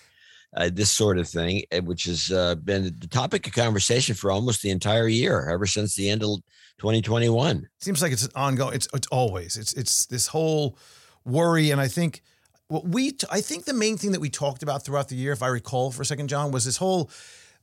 Uh, 0.55 0.70
this 0.72 0.91
sort 0.91 1.18
of 1.18 1.28
thing, 1.28 1.64
uh, 1.72 1.80
which 1.80 2.05
has 2.05 2.30
uh, 2.32 2.53
been 2.55 2.84
the 2.99 3.07
topic 3.07 3.47
of 3.47 3.53
conversation 3.53 4.14
for 4.14 4.30
almost 4.30 4.61
the 4.61 4.70
entire 4.70 5.07
year, 5.07 5.49
ever 5.49 5.66
since 5.66 5.95
the 5.95 6.09
end 6.09 6.22
of 6.22 6.39
2021. 6.78 7.68
seems 7.80 8.01
like 8.01 8.11
it's 8.11 8.28
ongoing. 8.36 8.76
It's 8.76 8.88
it's 8.93 9.07
always 9.07 9.57
it's 9.57 9.74
it's 9.74 10.05
this 10.05 10.28
whole 10.28 10.78
worry, 11.26 11.71
and 11.71 11.80
I 11.80 11.88
think 11.88 12.21
what 12.67 12.88
we 12.88 13.17
I 13.32 13.41
think 13.41 13.65
the 13.65 13.74
main 13.74 13.97
thing 13.97 14.11
that 14.11 14.21
we 14.21 14.30
talked 14.30 14.63
about 14.63 14.86
throughout 14.86 15.09
the 15.09 15.15
year, 15.15 15.32
if 15.32 15.43
I 15.43 15.47
recall 15.47 15.91
for 15.91 16.01
a 16.01 16.05
second, 16.05 16.28
John, 16.28 16.51
was 16.51 16.65
this 16.65 16.78
whole. 16.78 17.09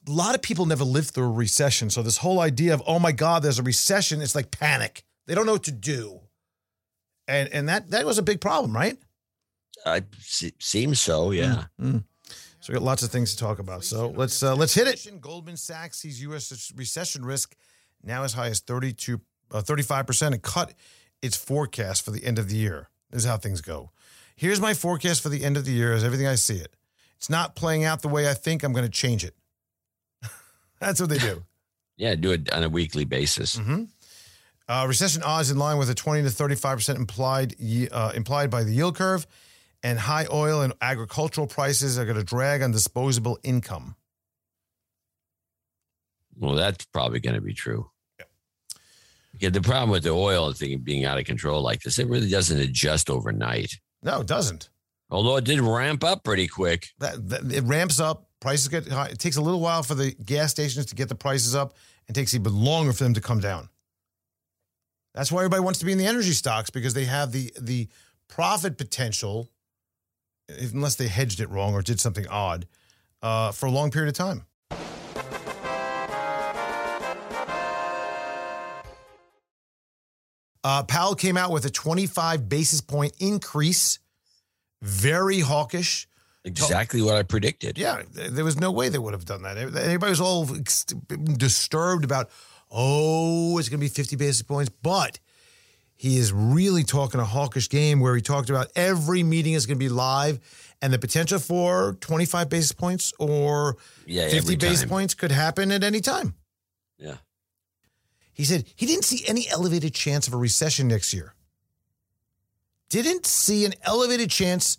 A 0.09 0.11
lot 0.11 0.35
of 0.35 0.41
people 0.41 0.65
never 0.65 0.83
lived 0.83 1.11
through 1.11 1.27
a 1.27 1.31
recession, 1.31 1.91
so 1.91 2.03
this 2.03 2.17
whole 2.17 2.41
idea 2.41 2.73
of 2.73 2.83
oh 2.87 2.99
my 2.99 3.13
god, 3.13 3.43
there's 3.43 3.59
a 3.59 3.63
recession, 3.63 4.23
it's 4.23 4.35
like 4.35 4.51
panic. 4.51 5.05
They 5.27 5.35
don't 5.35 5.45
know 5.45 5.53
what 5.53 5.65
to 5.65 5.73
do, 5.73 6.21
and 7.29 7.51
and 7.51 7.69
that 7.69 7.91
that 7.91 8.07
was 8.07 8.17
a 8.17 8.23
big 8.23 8.41
problem, 8.41 8.75
right? 8.75 8.97
I 9.85 10.03
se- 10.19 10.53
seems 10.59 11.01
so. 11.01 11.33
Yeah. 11.33 11.65
Mm. 11.81 12.05
So 12.61 12.73
we 12.73 12.75
got 12.75 12.83
lots 12.83 13.03
of 13.03 13.11
things 13.11 13.35
to 13.35 13.39
talk 13.39 13.59
about. 13.59 13.85
So 13.85 14.09
let's 14.09 14.43
uh, 14.43 14.55
let's 14.55 14.75
hit 14.75 14.87
it. 14.87 15.21
Goldman 15.21 15.57
Sachs 15.57 15.99
sees 15.99 16.21
U.S. 16.23 16.73
recession 16.77 17.25
risk 17.25 17.57
now 18.03 18.23
as 18.23 18.35
high 18.35 18.49
as 18.49 18.61
32, 18.61 19.21
uh, 19.51 19.63
35% 19.63 20.27
and 20.29 20.43
cut 20.43 20.75
its 21.23 21.37
forecast 21.37 22.05
for 22.05 22.11
the 22.11 22.25
end 22.25 22.39
of 22.39 22.49
the 22.49 22.57
year. 22.57 22.90
This 23.11 23.23
is 23.23 23.29
how 23.29 23.37
things 23.37 23.61
go. 23.61 23.91
Here's 24.37 24.61
my 24.61 24.75
forecast 24.75 25.23
for 25.23 25.29
the 25.29 25.45
end 25.45 25.57
of 25.57 25.65
the 25.65 25.73
year 25.73 25.93
as 25.93 26.05
everything 26.05 26.27
I 26.27 26.37
see 26.37 26.57
it. 26.57 26.75
It's 27.17 27.29
not 27.29 27.55
playing 27.55 27.85
out 27.85 28.03
the 28.03 28.09
way 28.09 28.29
I 28.29 28.35
think. 28.35 28.63
I'm 28.63 28.73
going 28.73 28.87
to 28.87 28.91
change 28.91 29.25
it. 29.25 29.35
That's 30.81 31.01
what 31.01 31.11
they 31.11 31.19
do. 31.19 31.45
Yeah, 31.97 32.15
do 32.15 32.31
it 32.31 32.51
on 32.51 32.63
a 32.63 32.69
weekly 32.71 33.05
basis. 33.05 33.57
Mm-hmm. 33.57 33.85
Uh, 34.67 34.87
recession 34.87 35.23
odds 35.23 35.51
in 35.51 35.59
line 35.59 35.77
with 35.77 35.91
a 35.91 35.95
20 35.95 36.23
to 36.23 36.31
35 36.31 36.79
percent 36.79 36.99
implied 36.99 37.55
uh, 37.93 38.13
implied 38.15 38.49
by 38.49 38.65
the 38.65 38.73
yield 38.73 38.97
curve, 38.97 39.27
and 39.83 39.99
high 39.99 40.27
oil 40.33 40.63
and 40.63 40.73
agricultural 40.81 41.47
prices 41.47 41.99
are 41.99 42.07
going 42.07 42.17
to 42.17 42.25
drag 42.25 42.63
on 42.63 42.71
disposable 42.71 43.39
income. 43.43 43.97
Well, 46.39 46.55
that's 46.55 46.87
probably 46.87 47.21
going 47.21 47.35
to 47.35 47.43
be 47.43 47.53
true. 47.53 47.91
Yeah. 49.39 49.51
the 49.51 49.61
problem 49.61 49.91
with 49.91 50.03
the 50.03 50.11
oil 50.11 50.53
thing 50.53 50.79
being 50.81 51.05
out 51.05 51.19
of 51.19 51.25
control 51.25 51.63
like 51.63 51.83
this, 51.83 51.99
it 51.99 52.09
really 52.09 52.29
doesn't 52.29 52.59
adjust 52.59 53.11
overnight. 53.11 53.73
No, 54.03 54.21
it 54.21 54.27
doesn't. 54.27 54.71
Although 55.11 55.37
it 55.37 55.45
did 55.45 55.61
ramp 55.61 56.05
up 56.05 56.25
pretty 56.25 56.47
quick. 56.47 56.89
That, 56.99 57.29
that 57.29 57.53
it 57.53 57.65
ramps 57.65 58.01
up. 58.01 58.29
Prices 58.41 58.69
get 58.69 58.89
high. 58.89 59.09
It 59.09 59.19
takes 59.19 59.37
a 59.37 59.43
little 59.43 59.61
while 59.61 59.83
for 59.83 59.95
the 59.95 60.13
gas 60.25 60.51
stations 60.53 60.87
to 60.87 60.95
get 60.95 61.09
the 61.09 61.15
prices 61.15 61.55
up, 61.55 61.75
and 62.07 62.15
takes 62.15 62.35
even 62.35 62.55
longer 62.55 62.93
for 62.93 63.05
them 63.05 63.15
to 63.15 63.21
come 63.21 63.41
down. 63.41 63.69
That's 65.15 65.31
why 65.31 65.41
everybody 65.41 65.63
wants 65.63 65.79
to 65.81 65.85
be 65.85 65.93
in 65.93 65.99
the 65.99 66.07
energy 66.07 66.33
stocks 66.33 66.71
because 66.71 66.95
they 66.95 67.05
have 67.05 67.33
the 67.33 67.53
the 67.61 67.89
profit 68.29 68.79
potential, 68.79 69.51
unless 70.49 70.95
they 70.95 71.09
hedged 71.09 71.41
it 71.41 71.51
wrong 71.51 71.75
or 71.75 71.83
did 71.83 72.01
something 72.01 72.27
odd, 72.29 72.67
uh, 73.23 73.53
for 73.53 73.67
a 73.67 73.71
long 73.71 73.91
period 73.91 74.09
of 74.09 74.15
time. 74.15 74.45
Uh, 80.63 80.83
Powell 80.83 81.15
came 81.15 81.37
out 81.37 81.51
with 81.51 81.65
a 81.65 81.71
25 81.71 82.49
basis 82.49 82.81
point 82.81 83.13
increase, 83.19 83.99
very 84.83 85.41
hawkish. 85.41 86.07
Exactly 86.45 87.03
what 87.03 87.17
I 87.17 87.23
predicted. 87.23 87.77
Yeah, 87.79 88.03
there 88.13 88.45
was 88.45 88.59
no 88.59 88.71
way 88.71 88.89
they 88.89 88.99
would 88.99 89.13
have 89.13 89.27
done 89.27 89.43
that. 89.43 89.59
Everybody 89.59 90.11
was 90.11 90.21
all 90.21 90.47
disturbed 90.47 92.05
about, 92.05 92.31
oh, 92.71 93.59
it's 93.59 93.69
going 93.69 93.81
to 93.81 93.85
be 93.85 93.89
50 93.89 94.17
basis 94.17 94.43
points. 94.43 94.71
But 94.83 95.19
he 95.97 96.17
is 96.17 96.33
really 96.33 96.83
talking 96.83 97.21
a 97.21 97.27
hawkish 97.27 97.69
game 97.69 98.01
where 98.01 98.17
he 98.17 98.23
talked 98.23 98.49
about 98.49 98.69
every 98.75 99.23
meeting 99.23 99.53
is 99.53 99.67
going 99.67 99.79
to 99.79 99.85
be 99.85 99.91
live 99.91 100.41
and 100.81 100.95
the 100.95 100.99
potential 100.99 101.39
for 101.39 101.95
25 102.01 102.49
basis 102.49 102.73
points 102.73 103.13
or 103.19 103.77
yeah, 104.07 104.31
50 104.31 104.57
basis 104.57 104.87
points 104.87 105.13
could 105.13 105.31
happen 105.31 105.71
at 105.71 105.85
any 105.85 106.01
time. 106.01 106.35
Yeah. 106.99 107.17
He 108.33 108.45
said 108.45 108.65
he 108.75 108.87
didn't 108.87 109.05
see 109.05 109.25
any 109.27 109.49
elevated 109.49 109.95
chance 109.95 110.27
of 110.27 110.35
a 110.35 110.39
recession 110.39 110.89
next 110.89 111.13
year. 111.13 111.35
Didn't 112.89 113.27
see 113.27 113.65
an 113.65 113.75
elevated 113.83 114.31
chance 114.31 114.79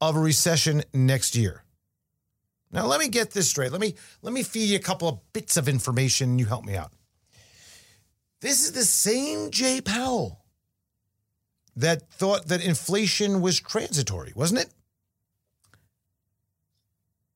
of 0.00 0.16
a 0.16 0.20
recession 0.20 0.82
next 0.94 1.36
year. 1.36 1.64
Now 2.72 2.86
let 2.86 3.00
me 3.00 3.08
get 3.08 3.32
this 3.32 3.50
straight. 3.50 3.72
Let 3.72 3.80
me 3.80 3.94
let 4.22 4.32
me 4.32 4.42
feed 4.42 4.70
you 4.70 4.76
a 4.76 4.80
couple 4.80 5.08
of 5.08 5.32
bits 5.32 5.56
of 5.56 5.68
information. 5.68 6.38
You 6.38 6.46
help 6.46 6.64
me 6.64 6.76
out. 6.76 6.92
This 8.40 8.64
is 8.64 8.72
the 8.72 8.84
same 8.84 9.50
Jay 9.50 9.80
Powell 9.80 10.40
that 11.76 12.10
thought 12.10 12.48
that 12.48 12.64
inflation 12.64 13.40
was 13.40 13.60
transitory, 13.60 14.32
wasn't 14.34 14.60
it? 14.60 14.68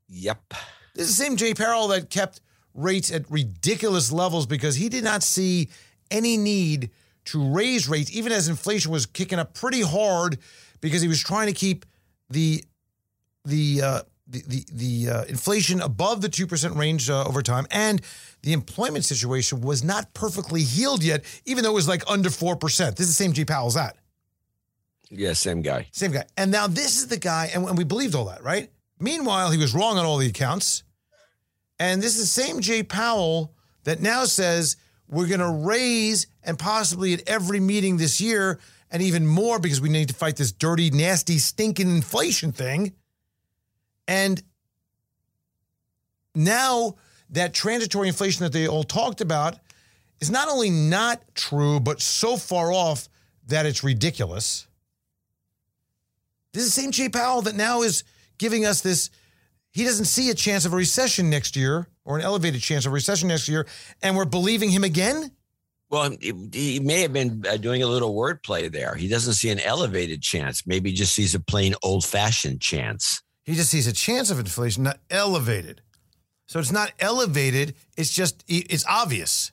Yep. 0.08 0.54
This 0.94 1.08
is 1.08 1.16
the 1.16 1.24
same 1.24 1.36
Jay 1.36 1.54
Powell 1.54 1.88
that 1.88 2.10
kept 2.10 2.40
rates 2.74 3.10
at 3.12 3.30
ridiculous 3.30 4.12
levels 4.12 4.46
because 4.46 4.76
he 4.76 4.88
did 4.88 5.04
not 5.04 5.22
see 5.22 5.68
any 6.10 6.36
need 6.36 6.90
to 7.26 7.42
raise 7.42 7.88
rates, 7.88 8.14
even 8.14 8.32
as 8.32 8.48
inflation 8.48 8.90
was 8.90 9.06
kicking 9.06 9.38
up 9.38 9.54
pretty 9.54 9.80
hard, 9.80 10.38
because 10.80 11.00
he 11.00 11.08
was 11.08 11.22
trying 11.22 11.46
to 11.46 11.52
keep 11.54 11.86
the 12.28 12.62
the 13.44 13.80
uh, 13.82 14.00
the 14.26 14.42
the, 14.46 14.66
the 14.72 15.10
uh, 15.10 15.24
inflation 15.24 15.80
above 15.80 16.20
the 16.20 16.28
two 16.28 16.46
percent 16.46 16.76
range 16.76 17.08
uh, 17.08 17.24
over 17.24 17.42
time, 17.42 17.66
and 17.70 18.02
the 18.42 18.52
employment 18.52 19.04
situation 19.04 19.62
was 19.62 19.82
not 19.82 20.12
perfectly 20.12 20.62
healed 20.62 21.02
yet, 21.02 21.24
even 21.46 21.64
though 21.64 21.70
it 21.70 21.74
was 21.74 21.88
like 21.88 22.02
under 22.06 22.28
four 22.28 22.56
percent. 22.56 22.96
This 22.96 23.08
is 23.08 23.16
the 23.16 23.24
same 23.24 23.32
Jay 23.32 23.44
Powell's 23.44 23.76
at. 23.76 23.96
Yeah, 25.10 25.32
same 25.32 25.62
guy. 25.62 25.88
Same 25.92 26.12
guy. 26.12 26.24
And 26.36 26.50
now 26.50 26.66
this 26.66 26.98
is 26.98 27.06
the 27.06 27.18
guy, 27.18 27.50
and, 27.54 27.66
and 27.66 27.78
we 27.78 27.84
believed 27.84 28.14
all 28.14 28.26
that, 28.26 28.42
right? 28.42 28.70
Meanwhile, 29.00 29.50
he 29.50 29.58
was 29.58 29.74
wrong 29.74 29.98
on 29.98 30.04
all 30.04 30.18
the 30.18 30.26
accounts. 30.26 30.83
And 31.78 32.02
this 32.02 32.16
is 32.16 32.34
the 32.34 32.42
same 32.42 32.60
Jay 32.60 32.82
Powell 32.82 33.54
that 33.84 34.00
now 34.00 34.24
says 34.24 34.76
we're 35.08 35.26
going 35.26 35.40
to 35.40 35.66
raise 35.66 36.26
and 36.42 36.58
possibly 36.58 37.12
at 37.14 37.28
every 37.28 37.60
meeting 37.60 37.96
this 37.96 38.20
year 38.20 38.58
and 38.90 39.02
even 39.02 39.26
more 39.26 39.58
because 39.58 39.80
we 39.80 39.88
need 39.88 40.08
to 40.08 40.14
fight 40.14 40.36
this 40.36 40.52
dirty, 40.52 40.90
nasty, 40.90 41.38
stinking 41.38 41.90
inflation 41.90 42.52
thing. 42.52 42.94
And 44.06 44.42
now 46.34 46.96
that 47.30 47.54
transitory 47.54 48.08
inflation 48.08 48.44
that 48.44 48.52
they 48.52 48.68
all 48.68 48.84
talked 48.84 49.20
about 49.20 49.58
is 50.20 50.30
not 50.30 50.48
only 50.48 50.70
not 50.70 51.22
true, 51.34 51.80
but 51.80 52.00
so 52.00 52.36
far 52.36 52.72
off 52.72 53.08
that 53.48 53.66
it's 53.66 53.84
ridiculous. 53.84 54.66
This 56.52 56.64
is 56.64 56.74
the 56.74 56.80
same 56.80 56.92
Jay 56.92 57.08
Powell 57.08 57.42
that 57.42 57.56
now 57.56 57.82
is 57.82 58.04
giving 58.38 58.64
us 58.64 58.80
this. 58.80 59.10
He 59.74 59.82
doesn't 59.82 60.04
see 60.04 60.30
a 60.30 60.34
chance 60.34 60.64
of 60.64 60.72
a 60.72 60.76
recession 60.76 61.28
next 61.28 61.56
year 61.56 61.88
or 62.04 62.16
an 62.16 62.22
elevated 62.24 62.62
chance 62.62 62.86
of 62.86 62.92
a 62.92 62.94
recession 62.94 63.28
next 63.28 63.48
year, 63.48 63.66
and 64.02 64.16
we're 64.16 64.24
believing 64.24 64.70
him 64.70 64.84
again. 64.84 65.32
Well, 65.90 66.16
he 66.20 66.80
may 66.80 67.02
have 67.02 67.12
been 67.12 67.44
uh, 67.48 67.56
doing 67.56 67.82
a 67.82 67.86
little 67.86 68.14
wordplay 68.14 68.70
there. 68.70 68.94
He 68.94 69.08
doesn't 69.08 69.34
see 69.34 69.50
an 69.50 69.58
elevated 69.58 70.22
chance. 70.22 70.64
Maybe 70.64 70.90
he 70.90 70.96
just 70.96 71.12
sees 71.12 71.34
a 71.34 71.40
plain 71.40 71.74
old 71.82 72.04
fashioned 72.04 72.60
chance. 72.60 73.20
He 73.44 73.54
just 73.54 73.70
sees 73.70 73.86
a 73.88 73.92
chance 73.92 74.30
of 74.30 74.38
inflation, 74.38 74.84
not 74.84 75.00
elevated. 75.10 75.82
So 76.46 76.60
it's 76.60 76.72
not 76.72 76.92
elevated. 77.00 77.74
It's 77.96 78.12
just, 78.12 78.44
it's 78.46 78.86
obvious. 78.86 79.50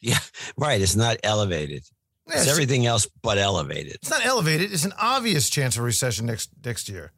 Yeah, 0.00 0.18
right. 0.56 0.80
It's 0.80 0.96
not 0.96 1.18
elevated. 1.22 1.84
Yeah, 2.26 2.34
it's, 2.34 2.42
it's 2.42 2.50
everything 2.50 2.86
else 2.86 3.06
but 3.22 3.38
elevated. 3.38 3.94
It's 3.94 4.10
not 4.10 4.26
elevated. 4.26 4.72
It's 4.72 4.84
an 4.84 4.94
obvious 5.00 5.48
chance 5.48 5.76
of 5.76 5.84
recession 5.84 6.26
next 6.26 6.50
next 6.64 6.88
year. 6.88 7.12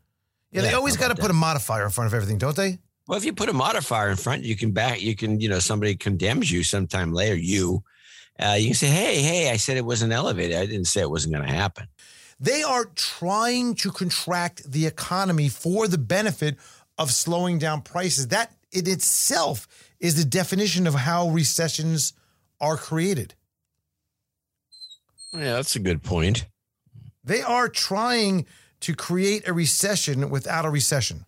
Yeah, 0.53 0.63
yeah 0.63 0.69
they 0.69 0.75
always 0.75 0.97
got 0.97 1.09
to 1.09 1.21
put 1.21 1.31
a 1.31 1.35
modifier 1.35 1.85
in 1.85 1.91
front 1.91 2.07
of 2.07 2.15
everything, 2.15 2.39
don't 2.39 2.57
they? 2.57 2.79
Well, 3.09 3.19
if 3.19 3.25
you 3.25 3.33
put 3.33 3.49
a 3.49 3.53
modifier 3.53 4.11
in 4.11 4.17
front, 4.17 4.45
you 4.45 4.55
can 4.55 4.71
back. 4.71 5.03
You 5.03 5.17
can, 5.17 5.41
you 5.41 5.49
know, 5.49 5.59
somebody 5.59 5.97
condemns 5.97 6.51
you 6.51 6.63
sometime 6.63 7.13
later. 7.13 7.35
You, 7.35 7.83
uh, 8.39 8.57
you 8.59 8.67
can 8.67 8.75
say, 8.75 8.89
"Hey, 8.89 9.23
hey, 9.23 9.51
I 9.51 9.57
said 9.57 9.77
it 9.77 9.85
wasn't 9.85 10.13
elevated. 10.13 10.57
I 10.57 10.67
didn't 10.67 10.87
say 10.87 11.01
it 11.01 11.11
wasn't 11.11 11.35
going 11.35 11.47
to 11.47 11.53
happen." 11.53 11.89
They 12.39 12.63
are 12.63 12.87
trying 12.95 13.75
to 13.77 13.91
contract 13.91 14.71
the 14.71 14.87
economy 14.87 15.49
for 15.49 15.89
the 15.89 15.99
benefit 15.99 16.57
of 16.99 17.11
slowing 17.13 17.59
down 17.59 17.83
prices. 17.83 18.29
That 18.29 18.53
in 18.71 18.89
itself 18.89 19.69
is 20.01 20.17
the 20.17 20.25
definition 20.25 20.87
of 20.87 20.95
how 20.95 21.29
recessions 21.29 22.13
are 22.61 22.77
created. 22.77 23.35
Yeah, 25.33 25.55
that's 25.55 25.77
a 25.77 25.81
good 25.81 26.03
point. 26.03 26.47
They 27.25 27.43
are 27.43 27.69
trying 27.69 28.47
to 28.83 28.95
create 28.95 29.49
a 29.49 29.53
recession 29.53 30.31
without 30.31 30.65
a 30.65 30.71
recession. 30.71 31.25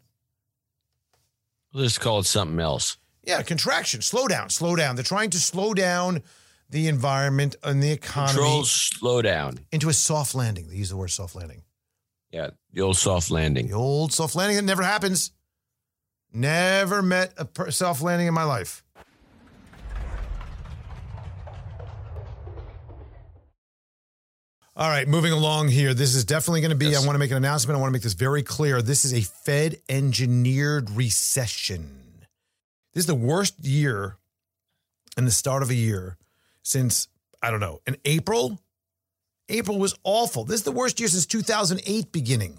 Let's 1.72 1.98
call 1.98 2.20
it 2.20 2.26
something 2.26 2.60
else. 2.60 2.96
Yeah, 3.24 3.42
contraction, 3.42 4.02
slow 4.02 4.28
down, 4.28 4.50
slow 4.50 4.76
down. 4.76 4.96
They're 4.96 5.02
trying 5.02 5.30
to 5.30 5.38
slow 5.38 5.74
down 5.74 6.22
the 6.68 6.88
environment 6.88 7.56
and 7.62 7.82
the 7.82 7.90
economy. 7.90 8.34
Control 8.34 8.64
slow 8.64 9.22
down. 9.22 9.60
Into 9.72 9.88
a 9.88 9.92
soft 9.92 10.34
landing. 10.34 10.68
They 10.68 10.76
use 10.76 10.90
the 10.90 10.96
word 10.96 11.10
soft 11.10 11.34
landing. 11.34 11.62
Yeah, 12.30 12.50
the 12.72 12.82
old 12.82 12.96
soft 12.96 13.30
landing. 13.30 13.68
The 13.68 13.74
old 13.74 14.12
soft 14.12 14.34
landing 14.34 14.56
that 14.56 14.64
never 14.64 14.82
happens. 14.82 15.30
Never 16.32 17.00
met 17.00 17.32
a 17.38 17.72
soft 17.72 18.02
landing 18.02 18.26
in 18.26 18.34
my 18.34 18.44
life. 18.44 18.83
All 24.76 24.88
right, 24.88 25.06
moving 25.06 25.30
along 25.30 25.68
here. 25.68 25.94
This 25.94 26.16
is 26.16 26.24
definitely 26.24 26.60
going 26.60 26.70
to 26.70 26.76
be, 26.76 26.86
yes. 26.86 27.00
I 27.00 27.06
want 27.06 27.14
to 27.14 27.20
make 27.20 27.30
an 27.30 27.36
announcement. 27.36 27.76
I 27.76 27.80
want 27.80 27.90
to 27.90 27.92
make 27.92 28.02
this 28.02 28.14
very 28.14 28.42
clear. 28.42 28.82
This 28.82 29.04
is 29.04 29.14
a 29.14 29.20
Fed 29.20 29.76
engineered 29.88 30.90
recession. 30.90 32.00
This 32.92 33.02
is 33.02 33.06
the 33.06 33.14
worst 33.14 33.64
year 33.64 34.16
in 35.16 35.26
the 35.26 35.30
start 35.30 35.62
of 35.62 35.70
a 35.70 35.74
year 35.74 36.16
since, 36.64 37.06
I 37.40 37.52
don't 37.52 37.60
know, 37.60 37.82
in 37.86 37.96
April. 38.04 38.58
April 39.48 39.78
was 39.78 39.94
awful. 40.02 40.44
This 40.44 40.56
is 40.56 40.64
the 40.64 40.72
worst 40.72 40.98
year 40.98 41.08
since 41.08 41.26
2008 41.26 42.10
beginning. 42.10 42.58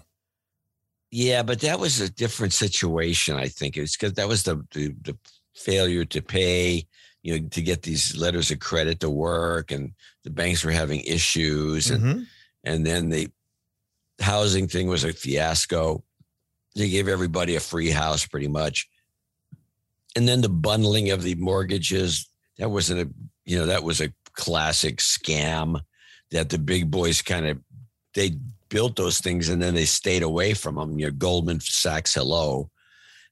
Yeah, 1.10 1.42
but 1.42 1.60
that 1.60 1.78
was 1.78 2.00
a 2.00 2.08
different 2.08 2.54
situation, 2.54 3.36
I 3.36 3.48
think. 3.48 3.76
It's 3.76 3.94
because 3.94 4.14
that 4.14 4.26
was 4.26 4.42
the, 4.42 4.64
the, 4.72 4.94
the 5.02 5.18
failure 5.54 6.06
to 6.06 6.22
pay 6.22 6.86
you 7.26 7.40
know, 7.40 7.48
to 7.48 7.60
get 7.60 7.82
these 7.82 8.16
letters 8.16 8.52
of 8.52 8.60
credit 8.60 9.00
to 9.00 9.10
work, 9.10 9.72
and 9.72 9.92
the 10.22 10.30
banks 10.30 10.62
were 10.62 10.70
having 10.70 11.00
issues, 11.00 11.90
and 11.90 12.00
mm-hmm. 12.00 12.22
and 12.62 12.86
then 12.86 13.08
the 13.08 13.28
housing 14.20 14.68
thing 14.68 14.86
was 14.86 15.02
a 15.02 15.12
fiasco. 15.12 16.04
They 16.76 16.88
gave 16.88 17.08
everybody 17.08 17.56
a 17.56 17.60
free 17.60 17.90
house 17.90 18.24
pretty 18.24 18.46
much. 18.46 18.88
And 20.14 20.28
then 20.28 20.40
the 20.40 20.48
bundling 20.48 21.10
of 21.10 21.24
the 21.24 21.34
mortgages, 21.34 22.28
that 22.58 22.70
wasn't 22.70 23.00
a, 23.00 23.08
you 23.44 23.58
know, 23.58 23.66
that 23.66 23.82
was 23.82 24.00
a 24.00 24.12
classic 24.34 24.98
scam 24.98 25.80
that 26.30 26.48
the 26.48 26.58
big 26.58 26.92
boys 26.92 27.22
kind 27.22 27.46
of, 27.46 27.58
they 28.14 28.36
built 28.68 28.94
those 28.94 29.18
things 29.18 29.48
and 29.48 29.60
then 29.60 29.74
they 29.74 29.84
stayed 29.84 30.22
away 30.22 30.54
from 30.54 30.76
them. 30.76 30.98
You 30.98 31.06
know, 31.06 31.12
Goldman 31.12 31.60
Sachs, 31.60 32.14
hello. 32.14 32.70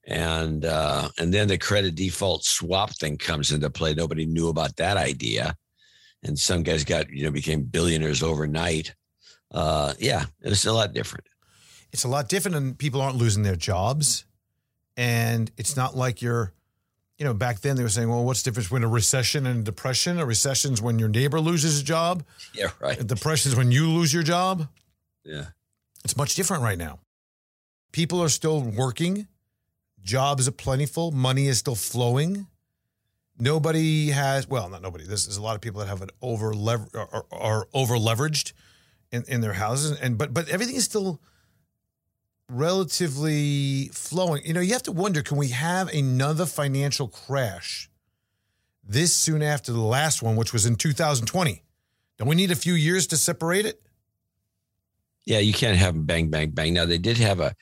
And, 0.06 0.64
uh, 0.64 1.08
and 1.18 1.32
then 1.32 1.48
the 1.48 1.56
credit 1.56 1.94
default 1.94 2.44
swap 2.44 2.90
thing 2.90 3.16
comes 3.16 3.52
into 3.52 3.70
play. 3.70 3.94
Nobody 3.94 4.26
knew 4.26 4.48
about 4.48 4.76
that 4.76 4.96
idea. 4.96 5.56
And 6.22 6.38
some 6.38 6.62
guys 6.62 6.84
got, 6.84 7.10
you 7.10 7.24
know, 7.24 7.30
became 7.30 7.62
billionaires 7.62 8.22
overnight. 8.22 8.94
Uh, 9.50 9.94
yeah, 9.98 10.26
it's 10.42 10.66
a 10.66 10.72
lot 10.72 10.92
different 10.92 11.24
it's 11.94 12.02
a 12.02 12.08
lot 12.08 12.28
different 12.28 12.56
and 12.56 12.76
people 12.76 13.00
aren't 13.00 13.14
losing 13.14 13.44
their 13.44 13.54
jobs. 13.54 14.24
And 14.96 15.48
it's 15.56 15.76
not 15.76 15.96
like 15.96 16.20
you're, 16.20 16.52
you 17.18 17.24
know, 17.24 17.32
back 17.32 17.60
then 17.60 17.76
they 17.76 17.84
were 17.84 17.88
saying, 17.88 18.08
well, 18.08 18.24
what's 18.24 18.42
the 18.42 18.50
difference 18.50 18.66
between 18.66 18.82
a 18.82 18.88
recession 18.88 19.46
and 19.46 19.60
a 19.60 19.62
depression? 19.62 20.18
A 20.18 20.26
recession 20.26 20.72
is 20.72 20.82
when 20.82 20.98
your 20.98 21.08
neighbor 21.08 21.38
loses 21.38 21.80
a 21.80 21.84
job. 21.84 22.24
Yeah, 22.52 22.70
right. 22.80 23.00
A 23.00 23.04
depression 23.04 23.52
is 23.52 23.56
when 23.56 23.70
you 23.70 23.88
lose 23.88 24.12
your 24.12 24.24
job. 24.24 24.66
Yeah. 25.24 25.46
It's 26.04 26.16
much 26.16 26.34
different 26.34 26.64
right 26.64 26.78
now. 26.78 26.98
People 27.92 28.20
are 28.20 28.28
still 28.28 28.60
working, 28.60 29.28
jobs 30.04 30.46
are 30.46 30.52
plentiful, 30.52 31.10
money 31.10 31.48
is 31.48 31.58
still 31.58 31.74
flowing. 31.74 32.46
Nobody 33.38 34.10
has, 34.10 34.46
well, 34.46 34.68
not 34.68 34.82
nobody. 34.82 35.04
There's, 35.04 35.26
there's 35.26 35.38
a 35.38 35.42
lot 35.42 35.56
of 35.56 35.60
people 35.60 35.80
that 35.80 35.88
have 35.88 36.02
an 36.02 36.10
over 36.22 36.54
lever 36.54 36.86
are, 36.94 37.24
are 37.32 37.66
over 37.74 37.96
leveraged 37.96 38.52
in, 39.10 39.24
in 39.26 39.40
their 39.40 39.54
houses, 39.54 39.98
and 39.98 40.16
but 40.16 40.32
but 40.32 40.48
everything 40.48 40.76
is 40.76 40.84
still 40.84 41.20
relatively 42.48 43.88
flowing. 43.92 44.44
You 44.44 44.54
know, 44.54 44.60
you 44.60 44.72
have 44.72 44.84
to 44.84 44.92
wonder 44.92 45.22
can 45.22 45.36
we 45.36 45.48
have 45.48 45.88
another 45.88 46.46
financial 46.46 47.08
crash 47.08 47.90
this 48.86 49.14
soon 49.14 49.42
after 49.42 49.72
the 49.72 49.80
last 49.80 50.22
one, 50.22 50.36
which 50.36 50.52
was 50.52 50.66
in 50.66 50.76
2020? 50.76 51.62
Don't 52.18 52.28
we 52.28 52.36
need 52.36 52.50
a 52.50 52.56
few 52.56 52.74
years 52.74 53.06
to 53.08 53.16
separate 53.16 53.66
it? 53.66 53.80
Yeah, 55.24 55.38
you 55.38 55.52
can't 55.52 55.76
have 55.76 56.06
bang, 56.06 56.28
bang, 56.28 56.50
bang. 56.50 56.74
Now, 56.74 56.84
they 56.84 56.98
did 56.98 57.16
have 57.16 57.40
a, 57.40 57.56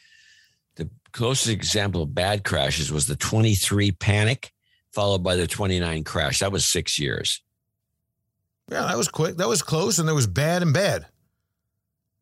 the 0.76 0.88
closest 1.12 1.48
example 1.48 2.02
of 2.02 2.14
bad 2.14 2.44
crashes 2.44 2.92
was 2.92 3.06
the 3.06 3.16
23 3.16 3.92
panic, 3.92 4.52
followed 4.92 5.22
by 5.22 5.36
the 5.36 5.46
29 5.46 6.04
crash. 6.04 6.38
That 6.40 6.52
was 6.52 6.64
six 6.64 6.98
years. 6.98 7.42
Yeah, 8.70 8.82
that 8.82 8.96
was 8.96 9.08
quick. 9.08 9.36
That 9.36 9.48
was 9.48 9.62
close, 9.62 9.98
and 9.98 10.08
there 10.08 10.14
was 10.14 10.26
bad 10.26 10.62
and 10.62 10.72
bad 10.72 11.06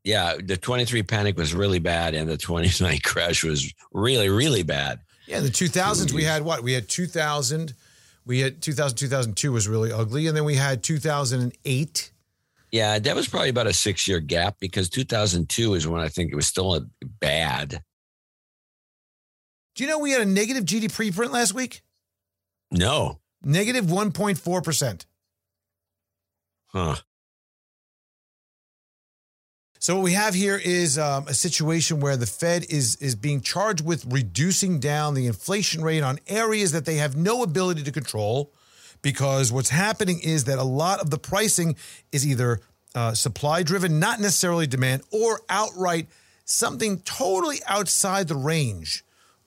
yeah, 0.05 0.37
the 0.43 0.57
23 0.57 1.03
panic 1.03 1.37
was 1.37 1.55
really 1.55 1.79
bad, 1.79 2.15
and 2.15 2.29
the 2.29 2.37
29 2.37 2.99
crash 3.05 3.45
was 3.45 3.73
really, 3.93 4.29
really 4.29 4.63
bad. 4.63 5.01
Yeah, 5.27 5.39
in 5.39 5.45
the 5.45 5.51
2000s, 5.51 6.13
we 6.13 6.25
had 6.25 6.43
what? 6.43 6.63
We 6.63 6.73
had 6.73 6.89
2000, 6.89 7.75
we 8.25 8.41
had 8.41 8.61
2000, 8.63 8.97
2002 8.97 9.53
was 9.53 9.69
really 9.69 9.93
ugly. 9.93 10.27
And 10.27 10.37
then 10.37 10.45
we 10.45 10.57
had 10.57 10.83
2008. 10.83 12.13
Yeah, 12.73 12.99
that 12.99 13.17
was 13.17 13.29
probably 13.29 13.49
about 13.49 13.67
a 13.67 13.73
six 13.73 14.09
year 14.09 14.21
gap 14.21 14.57
because 14.61 14.89
2002 14.89 15.75
is 15.75 15.87
when 15.87 16.01
I 16.01 16.09
think 16.09 16.33
it 16.33 16.37
was 16.37 16.47
still 16.47 16.85
bad. 17.21 17.83
Do 19.81 19.87
you 19.87 19.91
know 19.91 19.99
we 19.99 20.11
had 20.11 20.20
a 20.20 20.26
negative 20.26 20.66
GDP 20.66 21.16
print 21.16 21.33
last 21.33 21.55
week? 21.55 21.81
No. 22.70 23.18
Negative 23.43 23.83
1.4%. 23.83 25.07
Huh. 26.66 26.97
So 29.78 29.95
what 29.95 30.05
we 30.05 30.12
have 30.12 30.35
here 30.35 30.61
is 30.62 30.99
um, 30.99 31.26
a 31.28 31.33
situation 31.33 31.99
where 31.99 32.18
the 32.18 32.26
Fed 32.26 32.66
is 32.68 32.97
is 32.97 33.14
being 33.14 33.41
charged 33.41 33.83
with 33.83 34.05
reducing 34.05 34.81
down 34.81 35.14
the 35.14 35.26
inflation 35.26 35.83
rate 35.83 36.03
on 36.03 36.18
areas 36.28 36.72
that 36.72 36.85
they 36.85 36.97
have 36.97 37.16
no 37.16 37.43
ability 37.43 37.83
to 37.85 37.91
control, 37.91 38.53
because 39.01 39.51
what's 39.51 39.70
happening 39.70 40.20
is 40.22 40.45
that 40.45 40.59
a 40.59 40.62
lot 40.62 41.01
of 41.01 41.09
the 41.09 41.16
pricing 41.16 41.74
is 42.12 42.26
either 42.26 42.61
uh, 42.95 43.14
supply 43.14 43.62
driven, 43.62 43.99
not 43.99 44.20
necessarily 44.20 44.66
demand, 44.66 45.05
or 45.11 45.41
outright 45.49 46.07
something 46.45 46.99
totally 46.99 47.61
outside 47.66 48.28
the 48.28 48.37
range 48.37 49.05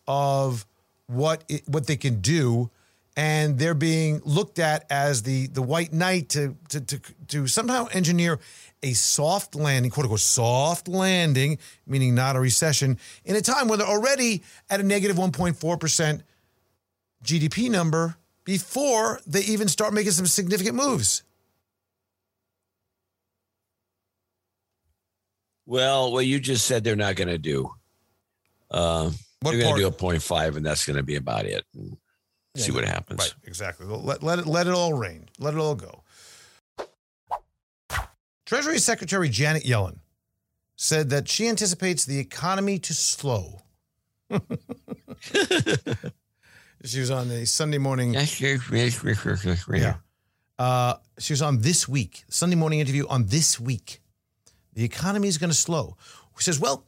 of 0.08 0.66
what 1.08 1.44
it, 1.50 1.68
what 1.68 1.88
they 1.88 1.98
can 1.98 2.22
do 2.22 2.70
and 3.16 3.60
they're 3.60 3.76
being 3.76 4.22
looked 4.26 4.58
at 4.58 4.86
as 4.90 5.24
the 5.24 5.48
the 5.48 5.62
white 5.62 5.94
knight 5.94 6.30
to 6.30 6.56
to 6.70 6.82
to, 6.82 7.00
to 7.28 7.48
somehow 7.48 7.88
engineer 7.92 8.40
a 8.84 8.94
soft 8.94 9.56
landing, 9.56 9.90
quote 9.90 10.04
unquote, 10.04 10.20
soft 10.20 10.88
landing, 10.88 11.58
meaning 11.88 12.14
not 12.14 12.36
a 12.36 12.40
recession, 12.40 13.00
in 13.24 13.36
a 13.36 13.42
time 13.42 13.68
when 13.68 13.80
they're 13.80 13.88
already 13.88 14.44
at 14.70 14.82
a 14.82 14.84
negative 14.84 15.16
1.4% 15.16 16.22
GDP 17.24 17.72
number 17.72 18.18
before 18.44 19.22
they 19.26 19.40
even 19.42 19.70
start 19.70 19.94
making 19.94 20.12
some 20.12 20.26
significant 20.26 20.76
moves. 20.76 21.24
Well, 25.66 26.12
what 26.12 26.26
you 26.26 26.42
just 26.42 26.66
said 26.66 26.84
they're 26.84 26.98
not 26.98 27.16
going 27.16 27.30
to 27.30 27.38
do. 27.38 27.72
Uh, 28.70 29.12
they're 29.52 29.62
going 29.62 29.76
to 29.76 29.82
do 29.82 29.88
a 29.88 29.92
0.5, 29.92 30.58
and 30.58 30.66
that's 30.66 30.86
going 30.86 30.98
to 30.98 31.04
be 31.04 31.16
about 31.16 31.46
it. 31.46 31.66
Yeah, 31.74 31.84
see 32.56 32.72
what 32.72 32.86
happens. 32.86 33.20
Right, 33.20 33.34
exactly. 33.46 33.86
Let, 33.86 34.24
let, 34.24 34.40
it, 34.40 34.46
let 34.46 34.68
it 34.68 34.74
all 34.74 34.94
rain. 34.94 35.30
Let 35.40 35.54
it 35.54 35.60
all 35.60 35.76
go. 35.76 36.04
Treasury 38.46 38.80
Secretary 38.80 39.30
Janet 39.30 39.64
Yellen 39.64 40.00
said 40.76 41.10
that 41.10 41.28
she 41.28 41.48
anticipates 41.48 42.06
the 42.06 42.20
economy 42.20 42.78
to 42.80 42.94
slow. 42.94 43.62
she 46.84 47.00
was 47.00 47.12
on 47.12 47.30
the 47.30 47.46
Sunday 47.46 47.78
morning. 47.78 48.16
yeah. 49.82 49.96
Uh, 50.60 50.96
she 51.20 51.34
was 51.34 51.42
on 51.42 51.62
this 51.62 51.88
week, 51.88 52.24
Sunday 52.30 52.56
morning 52.56 52.80
interview 52.80 53.08
on 53.08 53.26
this 53.28 53.60
week. 53.60 54.02
The 54.74 54.84
economy 54.84 55.28
is 55.28 55.38
going 55.38 55.50
to 55.50 55.56
slow. 55.56 55.98
She 56.38 56.44
says, 56.44 56.60
Well, 56.60 56.86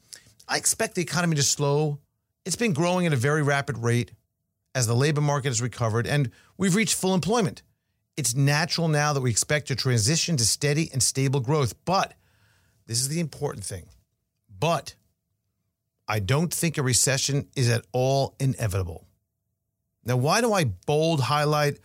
I 0.47 0.57
expect 0.57 0.95
the 0.95 1.01
economy 1.01 1.35
to 1.35 1.43
slow. 1.43 1.99
It's 2.45 2.55
been 2.55 2.73
growing 2.73 3.07
at 3.07 3.13
a 3.13 3.17
very 3.17 3.41
rapid 3.41 3.79
rate 3.79 4.11
as 4.75 4.87
the 4.87 4.93
labor 4.93 5.21
market 5.21 5.49
has 5.49 5.61
recovered, 5.61 6.05
and 6.05 6.29
we've 6.57 6.75
reached 6.75 6.95
full 6.95 7.15
employment. 7.15 7.63
It's 8.17 8.35
natural 8.35 8.87
now 8.87 9.13
that 9.13 9.21
we 9.21 9.31
expect 9.31 9.67
to 9.67 9.75
transition 9.75 10.37
to 10.37 10.45
steady 10.45 10.89
and 10.93 11.01
stable 11.01 11.39
growth. 11.39 11.73
But 11.85 12.13
this 12.85 13.01
is 13.01 13.09
the 13.09 13.19
important 13.19 13.65
thing. 13.65 13.87
But 14.59 14.95
I 16.07 16.19
don't 16.19 16.53
think 16.53 16.77
a 16.77 16.83
recession 16.83 17.47
is 17.55 17.69
at 17.69 17.83
all 17.91 18.35
inevitable. 18.39 19.07
Now, 20.05 20.17
why 20.17 20.39
do 20.41 20.53
I 20.53 20.65
bold, 20.65 21.19
highlight, 21.21 21.79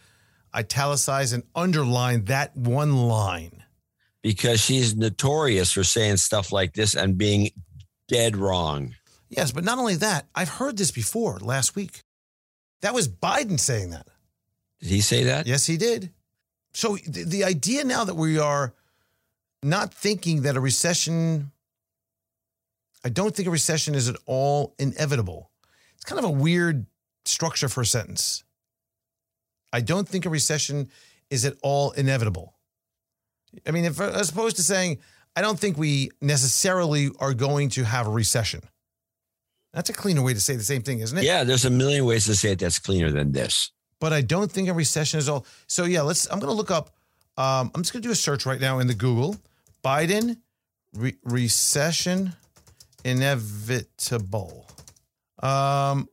italicize, 0.54 1.32
and 1.32 1.42
underline 1.54 2.26
that 2.26 2.54
one 2.54 3.08
line? 3.08 3.64
Because 4.22 4.60
she's 4.60 4.94
notorious 4.94 5.72
for 5.72 5.84
saying 5.84 6.18
stuff 6.18 6.52
like 6.52 6.74
this 6.74 6.94
and 6.94 7.16
being 7.16 7.50
dead 8.08 8.36
wrong. 8.36 8.94
Yes, 9.30 9.52
but 9.52 9.64
not 9.64 9.78
only 9.78 9.94
that, 9.94 10.26
I've 10.34 10.48
heard 10.48 10.76
this 10.76 10.90
before 10.90 11.38
last 11.38 11.76
week. 11.76 12.02
That 12.82 12.94
was 12.94 13.08
Biden 13.08 13.58
saying 13.58 13.90
that. 13.90 14.06
Did 14.80 14.88
he 14.88 15.00
say 15.00 15.24
that? 15.24 15.46
Yes, 15.46 15.66
he 15.66 15.76
did. 15.76 16.10
So 16.74 16.96
the, 17.06 17.24
the 17.24 17.44
idea 17.44 17.84
now 17.84 18.04
that 18.04 18.16
we 18.16 18.38
are 18.38 18.74
not 19.62 19.94
thinking 19.94 20.42
that 20.42 20.56
a 20.56 20.60
recession, 20.60 21.52
I 23.04 23.08
don't 23.08 23.34
think 23.34 23.46
a 23.46 23.52
recession 23.52 23.94
is 23.94 24.08
at 24.08 24.16
all 24.26 24.74
inevitable. 24.78 25.50
It's 25.94 26.04
kind 26.04 26.18
of 26.18 26.24
a 26.24 26.30
weird 26.30 26.86
structure 27.24 27.68
for 27.68 27.82
a 27.82 27.86
sentence. 27.86 28.42
I 29.72 29.80
don't 29.80 30.08
think 30.08 30.26
a 30.26 30.30
recession 30.30 30.88
is 31.28 31.44
at 31.44 31.54
all 31.62 31.92
inevitable. 31.92 32.54
I 33.66 33.70
mean, 33.70 33.84
if, 33.84 34.00
as 34.00 34.30
opposed 34.30 34.56
to 34.56 34.62
saying, 34.62 34.98
I 35.36 35.42
don't 35.42 35.58
think 35.58 35.76
we 35.76 36.10
necessarily 36.20 37.10
are 37.20 37.34
going 37.34 37.68
to 37.70 37.84
have 37.84 38.06
a 38.06 38.10
recession. 38.10 38.62
That's 39.72 39.90
a 39.90 39.92
cleaner 39.92 40.22
way 40.22 40.34
to 40.34 40.40
say 40.40 40.56
the 40.56 40.64
same 40.64 40.82
thing, 40.82 41.00
isn't 41.00 41.16
it? 41.16 41.24
Yeah, 41.24 41.44
there's 41.44 41.64
a 41.64 41.70
million 41.70 42.04
ways 42.04 42.26
to 42.26 42.34
say 42.34 42.52
it 42.52 42.58
that's 42.58 42.78
cleaner 42.78 43.10
than 43.10 43.32
this 43.32 43.70
but 44.00 44.12
I 44.12 44.22
don't 44.22 44.50
think 44.50 44.68
a 44.68 44.74
recession 44.74 45.18
is 45.18 45.28
all. 45.28 45.46
So 45.68 45.84
yeah, 45.84 46.02
let's. 46.02 46.26
I'm 46.26 46.40
going 46.40 46.50
to 46.50 46.56
look 46.56 46.70
up. 46.70 46.90
Um, 47.36 47.70
I'm 47.74 47.82
just 47.82 47.92
going 47.92 48.02
to 48.02 48.08
do 48.08 48.12
a 48.12 48.16
search 48.16 48.46
right 48.46 48.60
now 48.60 48.80
in 48.80 48.86
the 48.86 48.94
Google. 48.94 49.36
Biden 49.84 50.38
re- 50.94 51.16
recession 51.24 52.34
inevitable. 53.04 54.66
Um, 55.42 56.08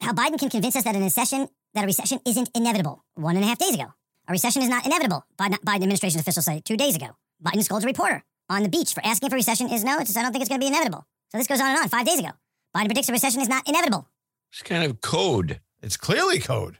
How 0.00 0.12
Biden 0.12 0.38
can 0.38 0.50
convince 0.50 0.76
us 0.76 0.84
that 0.84 0.94
a 0.94 0.98
recession 0.98 1.48
that 1.72 1.84
a 1.84 1.86
recession 1.86 2.20
isn't 2.26 2.50
inevitable. 2.54 3.04
One 3.14 3.36
and 3.36 3.44
a 3.44 3.48
half 3.48 3.58
days 3.58 3.74
ago, 3.74 3.86
a 4.28 4.32
recession 4.32 4.62
is 4.62 4.68
not 4.68 4.84
inevitable. 4.86 5.24
Biden, 5.38 5.58
Biden 5.60 5.76
administration 5.76 6.20
officials 6.20 6.44
say 6.44 6.60
two 6.64 6.76
days 6.76 6.94
ago. 6.94 7.16
Biden 7.42 7.62
scolds 7.64 7.84
a 7.84 7.88
reporter 7.88 8.22
on 8.48 8.62
the 8.62 8.68
beach 8.68 8.94
for 8.94 9.04
asking 9.04 9.28
if 9.28 9.32
a 9.32 9.36
recession 9.36 9.68
is 9.70 9.82
no. 9.82 9.98
It's 9.98 10.16
I 10.16 10.22
don't 10.22 10.32
think 10.32 10.42
it's 10.42 10.48
going 10.48 10.60
to 10.60 10.64
be 10.64 10.68
inevitable. 10.68 11.06
So 11.30 11.38
this 11.38 11.46
goes 11.46 11.60
on 11.60 11.68
and 11.70 11.78
on. 11.78 11.88
Five 11.88 12.06
days 12.06 12.18
ago, 12.18 12.30
Biden 12.74 12.86
predicts 12.86 13.08
a 13.08 13.12
recession 13.12 13.40
is 13.40 13.48
not 13.48 13.68
inevitable. 13.68 14.08
It's 14.52 14.62
kind 14.62 14.84
of 14.84 15.00
code. 15.00 15.60
It's 15.82 15.96
clearly 15.96 16.38
code. 16.38 16.78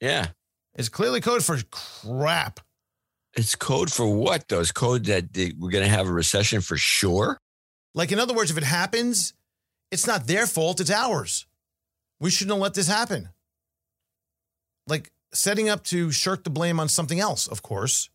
Yeah. 0.00 0.28
It's 0.74 0.88
clearly 0.88 1.20
code 1.20 1.44
for 1.44 1.58
crap. 1.70 2.60
It's 3.34 3.54
code 3.54 3.92
for 3.92 4.06
what 4.06 4.48
though? 4.48 4.60
It's 4.60 4.72
code 4.72 5.04
that 5.06 5.28
we're 5.58 5.70
going 5.70 5.84
to 5.84 5.90
have 5.90 6.08
a 6.08 6.12
recession 6.12 6.60
for 6.60 6.76
sure. 6.76 7.38
Like, 7.94 8.12
in 8.12 8.20
other 8.20 8.34
words, 8.34 8.50
if 8.50 8.56
it 8.56 8.64
happens, 8.64 9.34
it's 9.90 10.06
not 10.06 10.26
their 10.26 10.46
fault, 10.46 10.80
it's 10.80 10.90
ours. 10.90 11.46
We 12.20 12.30
shouldn't 12.30 12.54
have 12.54 12.62
let 12.62 12.74
this 12.74 12.88
happen. 12.88 13.28
Like 14.86 15.10
setting 15.32 15.68
up 15.68 15.84
to 15.84 16.10
shirk 16.10 16.44
the 16.44 16.50
blame 16.50 16.80
on 16.80 16.88
something 16.88 17.20
else, 17.20 17.46
of 17.46 17.62
course. 17.62 18.10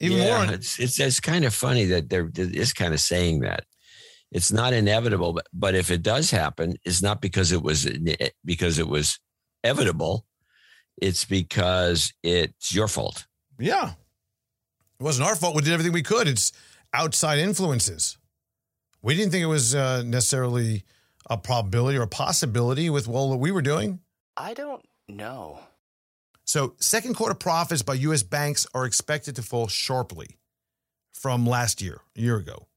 Even 0.00 0.18
yeah, 0.18 0.44
more, 0.44 0.54
it's, 0.54 0.78
it's 0.78 1.00
it's 1.00 1.18
kind 1.18 1.44
of 1.44 1.52
funny 1.52 1.84
that 1.86 2.08
they're 2.08 2.30
it's 2.36 2.72
kind 2.72 2.94
of 2.94 3.00
saying 3.00 3.40
that 3.40 3.64
it's 4.30 4.52
not 4.52 4.72
inevitable, 4.72 5.32
but 5.32 5.46
but 5.52 5.74
if 5.74 5.90
it 5.90 6.02
does 6.02 6.30
happen, 6.30 6.76
it's 6.84 7.02
not 7.02 7.20
because 7.20 7.52
it 7.52 7.62
was 7.62 7.88
because 8.44 8.78
it 8.78 8.88
was 8.88 9.18
evitable. 9.64 10.22
It's 11.00 11.24
because 11.24 12.12
it's 12.22 12.74
your 12.74 12.88
fault. 12.88 13.26
Yeah, 13.58 13.92
it 15.00 15.02
wasn't 15.02 15.28
our 15.28 15.36
fault. 15.36 15.54
We 15.54 15.62
did 15.62 15.72
everything 15.72 15.92
we 15.92 16.02
could. 16.02 16.28
It's 16.28 16.52
outside 16.92 17.38
influences. 17.38 18.18
We 19.02 19.14
didn't 19.14 19.32
think 19.32 19.44
it 19.44 19.46
was 19.46 19.74
uh, 19.74 20.02
necessarily 20.02 20.84
a 21.30 21.36
probability 21.36 21.98
or 21.98 22.02
a 22.02 22.08
possibility 22.08 22.90
with 22.90 23.08
all 23.08 23.30
that 23.30 23.36
we 23.36 23.50
were 23.50 23.62
doing. 23.62 24.00
I 24.36 24.54
don't 24.54 24.84
know. 25.08 25.60
So, 26.44 26.74
second 26.80 27.14
quarter 27.14 27.34
profits 27.34 27.82
by 27.82 27.94
U.S. 27.94 28.22
banks 28.22 28.66
are 28.72 28.86
expected 28.86 29.36
to 29.36 29.42
fall 29.42 29.68
sharply 29.68 30.38
from 31.12 31.46
last 31.46 31.82
year, 31.82 32.00
a 32.16 32.20
year 32.20 32.36
ago, 32.36 32.67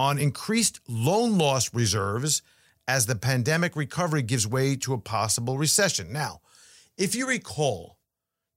on 0.00 0.18
increased 0.18 0.80
loan 0.88 1.36
loss 1.36 1.74
reserves 1.74 2.40
as 2.88 3.04
the 3.04 3.14
pandemic 3.14 3.76
recovery 3.76 4.22
gives 4.22 4.46
way 4.46 4.74
to 4.74 4.94
a 4.94 4.98
possible 4.98 5.58
recession. 5.58 6.10
Now, 6.10 6.40
if 6.96 7.14
you 7.14 7.28
recall, 7.28 7.98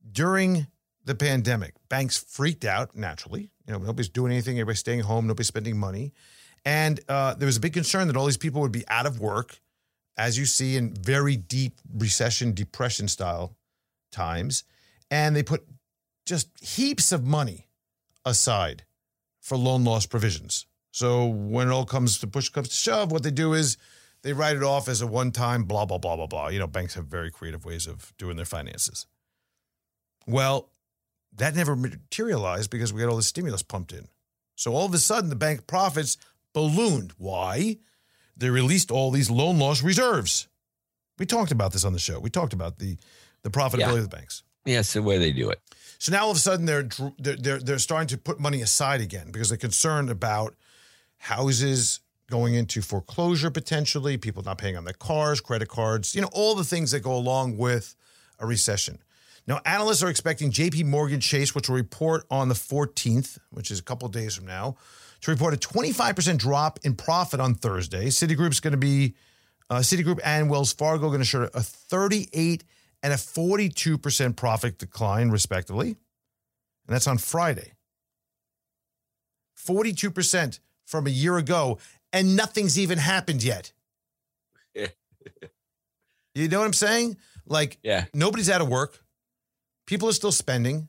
during 0.09 0.67
the 1.03 1.15
pandemic, 1.15 1.73
banks 1.89 2.17
freaked 2.17 2.63
out 2.63 2.95
naturally. 2.95 3.51
You 3.67 3.73
know, 3.73 3.79
nobody's 3.79 4.07
doing 4.07 4.31
anything, 4.31 4.55
everybody's 4.55 4.79
staying 4.79 5.01
home, 5.01 5.27
nobody's 5.27 5.49
spending 5.49 5.77
money. 5.77 6.13
And 6.63 7.01
uh, 7.09 7.33
there 7.33 7.45
was 7.45 7.57
a 7.57 7.59
big 7.59 7.73
concern 7.73 8.07
that 8.07 8.15
all 8.15 8.25
these 8.25 8.37
people 8.37 8.61
would 8.61 8.71
be 8.71 8.87
out 8.87 9.05
of 9.05 9.19
work, 9.19 9.59
as 10.17 10.37
you 10.37 10.45
see 10.45 10.77
in 10.77 10.93
very 10.93 11.35
deep 11.35 11.73
recession, 11.93 12.53
depression 12.53 13.09
style 13.09 13.57
times. 14.13 14.63
And 15.11 15.35
they 15.35 15.43
put 15.43 15.65
just 16.25 16.47
heaps 16.63 17.11
of 17.11 17.25
money 17.25 17.67
aside 18.23 18.85
for 19.41 19.57
loan 19.57 19.83
loss 19.83 20.05
provisions. 20.05 20.67
So 20.93 21.25
when 21.25 21.69
it 21.69 21.71
all 21.71 21.85
comes 21.85 22.19
to 22.19 22.27
push 22.27 22.49
comes 22.49 22.69
to 22.69 22.75
shove, 22.75 23.11
what 23.11 23.23
they 23.23 23.31
do 23.31 23.53
is 23.53 23.77
they 24.21 24.31
write 24.31 24.55
it 24.55 24.61
off 24.61 24.87
as 24.87 25.01
a 25.01 25.07
one 25.07 25.31
time 25.31 25.63
blah, 25.63 25.85
blah, 25.85 25.97
blah, 25.97 26.15
blah, 26.15 26.27
blah. 26.27 26.49
You 26.49 26.59
know, 26.59 26.67
banks 26.67 26.93
have 26.93 27.07
very 27.07 27.31
creative 27.31 27.65
ways 27.65 27.87
of 27.87 28.13
doing 28.19 28.35
their 28.37 28.45
finances. 28.45 29.07
Well, 30.27 30.69
that 31.35 31.55
never 31.55 31.75
materialized 31.75 32.69
because 32.69 32.93
we 32.93 33.01
got 33.01 33.09
all 33.09 33.15
the 33.17 33.23
stimulus 33.23 33.63
pumped 33.63 33.91
in. 33.91 34.07
So 34.55 34.75
all 34.75 34.85
of 34.85 34.93
a 34.93 34.99
sudden, 34.99 35.31
the 35.31 35.35
bank 35.35 35.65
profits 35.65 36.15
ballooned. 36.53 37.13
Why? 37.17 37.77
They 38.37 38.51
released 38.51 38.91
all 38.91 39.09
these 39.09 39.31
loan 39.31 39.57
loss 39.57 39.81
reserves. 39.81 40.47
We 41.17 41.25
talked 41.25 41.51
about 41.51 41.73
this 41.73 41.85
on 41.85 41.93
the 41.93 41.99
show. 41.99 42.19
We 42.19 42.29
talked 42.29 42.53
about 42.53 42.77
the 42.77 42.97
the 43.41 43.49
profitability 43.49 43.79
yeah. 43.79 43.97
of 43.97 44.09
the 44.09 44.15
banks. 44.15 44.43
Yeah, 44.63 44.81
the 44.83 45.01
way 45.01 45.17
they 45.17 45.31
do 45.31 45.49
it. 45.49 45.59
So 45.97 46.11
now 46.11 46.25
all 46.25 46.31
of 46.31 46.37
a 46.37 46.39
sudden 46.39 46.67
they're 46.67 46.87
they're 47.17 47.59
they're 47.59 47.79
starting 47.79 48.09
to 48.09 48.17
put 48.19 48.39
money 48.39 48.61
aside 48.61 49.01
again 49.01 49.31
because 49.31 49.49
they're 49.49 49.57
concerned 49.57 50.11
about 50.11 50.55
houses 51.23 52.01
going 52.29 52.53
into 52.53 52.81
foreclosure 52.81 53.49
potentially, 53.49 54.17
people 54.17 54.43
not 54.43 54.57
paying 54.57 54.75
on 54.75 54.83
their 54.83 54.93
cars, 54.93 55.39
credit 55.39 55.69
cards, 55.69 56.13
you 56.13 56.21
know, 56.21 56.29
all 56.33 56.53
the 56.53 56.63
things 56.63 56.91
that 56.91 56.99
go 56.99 57.15
along 57.15 57.57
with 57.57 57.95
a 58.39 58.45
recession. 58.45 58.99
Now, 59.47 59.61
analysts 59.65 60.03
are 60.03 60.09
expecting 60.09 60.51
JP 60.51 60.85
Morgan 60.85 61.21
Chase, 61.21 61.55
which 61.55 61.69
will 61.69 61.75
report 61.75 62.25
on 62.29 62.49
the 62.49 62.55
14th, 62.55 63.37
which 63.51 63.71
is 63.71 63.79
a 63.79 63.83
couple 63.83 64.07
days 64.09 64.35
from 64.35 64.47
now, 64.47 64.75
to 65.21 65.31
report 65.31 65.53
a 65.53 65.57
25% 65.57 66.37
drop 66.37 66.79
in 66.83 66.95
profit 66.95 67.39
on 67.39 67.55
Thursday. 67.55 68.07
Citigroup's 68.07 68.59
going 68.59 68.71
to 68.71 68.77
be, 68.77 69.15
uh, 69.69 69.75
Citigroup 69.75 70.19
and 70.25 70.49
Wells 70.49 70.73
Fargo 70.73 71.07
going 71.07 71.19
to 71.19 71.25
show 71.25 71.49
a 71.53 71.61
38 71.61 72.63
and 73.01 73.13
a 73.13 73.17
42% 73.17 74.35
profit 74.35 74.77
decline, 74.77 75.29
respectively. 75.29 75.87
And 75.87 76.95
that's 76.95 77.07
on 77.07 77.17
Friday. 77.17 77.73
42% 79.57 80.59
from 80.85 81.07
a 81.07 81.11
year 81.11 81.37
ago, 81.37 81.79
and 82.11 82.35
nothing's 82.35 82.77
even 82.77 82.97
happened 82.97 83.43
yet. 83.43 83.71
you 86.35 86.47
know 86.47 86.59
what 86.59 86.65
I'm 86.65 86.73
saying? 86.73 87.17
Like, 87.45 87.79
yeah. 87.83 88.05
nobody's 88.13 88.49
out 88.49 88.61
of 88.61 88.69
work. 88.69 89.03
People 89.85 90.09
are 90.09 90.13
still 90.13 90.31
spending. 90.31 90.87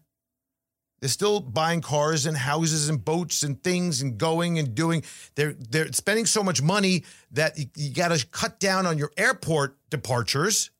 They're 1.01 1.11
still 1.11 1.41
buying 1.41 1.83
cars 1.83 2.25
and 2.25 2.35
houses 2.35 2.89
and 2.89 3.05
boats 3.05 3.43
and 3.43 3.63
things 3.63 4.01
and 4.01 4.17
going 4.17 4.59
and 4.59 4.75
doing. 4.75 5.03
They're 5.35 5.53
they're 5.53 5.93
spending 5.93 6.25
so 6.25 6.43
much 6.43 6.63
money 6.63 7.05
that 7.33 7.59
you, 7.59 7.67
you 7.77 7.93
got 7.93 8.09
to 8.09 8.27
cut 8.29 8.59
down 8.59 8.87
on 8.87 8.97
your 8.97 9.11
airport 9.19 9.77
departures. 9.91 10.71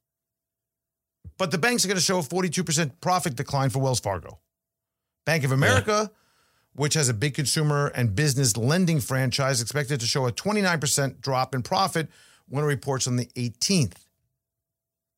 But 1.37 1.51
the 1.51 1.59
banks 1.59 1.85
are 1.85 1.89
going 1.89 1.99
to 1.99 2.03
show 2.03 2.21
a 2.21 2.23
42% 2.23 2.93
profit 3.03 3.35
decline 3.37 3.69
for 3.69 3.81
Wells 3.81 4.01
Fargo. 4.01 4.39
Bank 5.27 5.45
of 5.45 5.53
America, 5.53 6.11
yeah. 6.11 6.19
Which 6.75 6.95
has 6.95 7.09
a 7.09 7.15
big 7.15 7.35
consumer 7.35 7.93
and 7.95 8.17
business 8.17 8.57
lending 8.57 9.01
franchise, 9.01 9.61
expected 9.61 10.01
to 10.01 10.07
show 10.07 10.27
a 10.27 10.33
29% 10.33 11.21
drop 11.21 11.55
in 11.55 11.63
profit 11.63 12.09
when 12.49 12.65
it 12.65 12.69
reports 12.69 13.07
on 13.07 13.17
the 13.17 13.27
18th. 13.37 13.97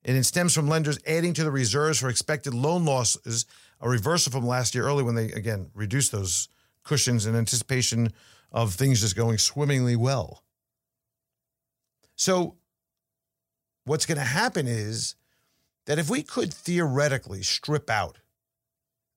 And 0.05 0.17
it 0.17 0.25
stems 0.25 0.55
from 0.55 0.69
lenders 0.69 0.99
adding 1.07 1.35
to 1.35 1.45
the 1.45 1.51
reserves 1.51 1.99
for 1.99 2.09
expected 2.09 2.55
loan 2.55 2.85
losses 2.85 3.47
a 3.81 3.89
reversal 3.89 4.33
from 4.33 4.47
last 4.47 4.75
year 4.75 4.85
early 4.85 5.03
when 5.03 5.15
they 5.15 5.33
again 5.33 5.71
reduced 5.75 6.13
those 6.13 6.49
cushions 6.85 7.27
in 7.27 7.35
anticipation 7.35 8.13
of 8.53 8.75
things 8.75 9.01
just 9.01 9.17
going 9.17 9.39
swimmingly 9.39 9.97
well. 9.97 10.43
So, 12.15 12.57
what's 13.85 14.07
going 14.07 14.19
to 14.19 14.25
happen 14.25 14.67
is 14.67 15.15
that 15.85 15.99
if 15.99 16.09
we 16.09 16.23
could 16.23 16.53
theoretically 16.53 17.43
strip 17.43 17.91
out 17.91 18.19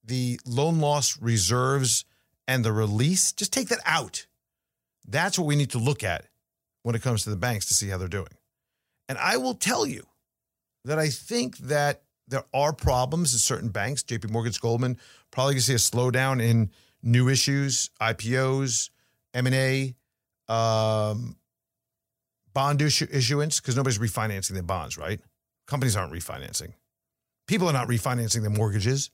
the 0.03 0.39
loan 0.45 0.79
loss 0.79 1.19
reserves 1.21 2.05
and 2.49 2.65
the 2.65 2.73
release, 2.73 3.31
just 3.31 3.53
take 3.53 3.67
that 3.67 3.79
out. 3.85 4.25
That's 5.07 5.37
what 5.37 5.45
we 5.45 5.55
need 5.55 5.69
to 5.69 5.77
look 5.77 6.03
at 6.03 6.25
when 6.81 6.95
it 6.95 7.03
comes 7.03 7.23
to 7.23 7.29
the 7.29 7.35
banks 7.35 7.67
to 7.67 7.75
see 7.75 7.89
how 7.89 7.99
they're 7.99 8.07
doing. 8.07 8.33
And 9.07 9.19
I 9.19 9.37
will 9.37 9.53
tell 9.53 9.85
you 9.85 10.07
that 10.83 10.97
I 10.97 11.09
think 11.09 11.59
that 11.59 12.01
there 12.27 12.43
are 12.51 12.73
problems 12.73 13.33
in 13.33 13.39
certain 13.39 13.69
banks. 13.69 14.01
JP 14.01 14.31
Morgan's 14.31 14.57
Goldman 14.57 14.97
probably 15.29 15.53
going 15.53 15.61
to 15.61 15.65
see 15.65 15.73
a 15.73 15.77
slowdown 15.77 16.41
in 16.41 16.71
new 17.03 17.29
issues, 17.29 17.91
IPOs, 18.01 18.89
M&A, 19.35 19.93
um, 20.51 21.37
bond 22.51 22.81
issuance 22.81 23.59
because 23.59 23.75
nobody's 23.75 23.99
refinancing 23.99 24.53
their 24.53 24.63
bonds, 24.63 24.97
right? 24.97 25.19
Companies 25.67 25.95
aren't 25.95 26.13
refinancing. 26.13 26.73
People 27.45 27.69
are 27.69 27.73
not 27.73 27.87
refinancing 27.87 28.41
their 28.41 28.49
mortgages. 28.49 29.11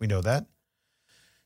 We 0.00 0.08
know 0.08 0.20
that. 0.22 0.46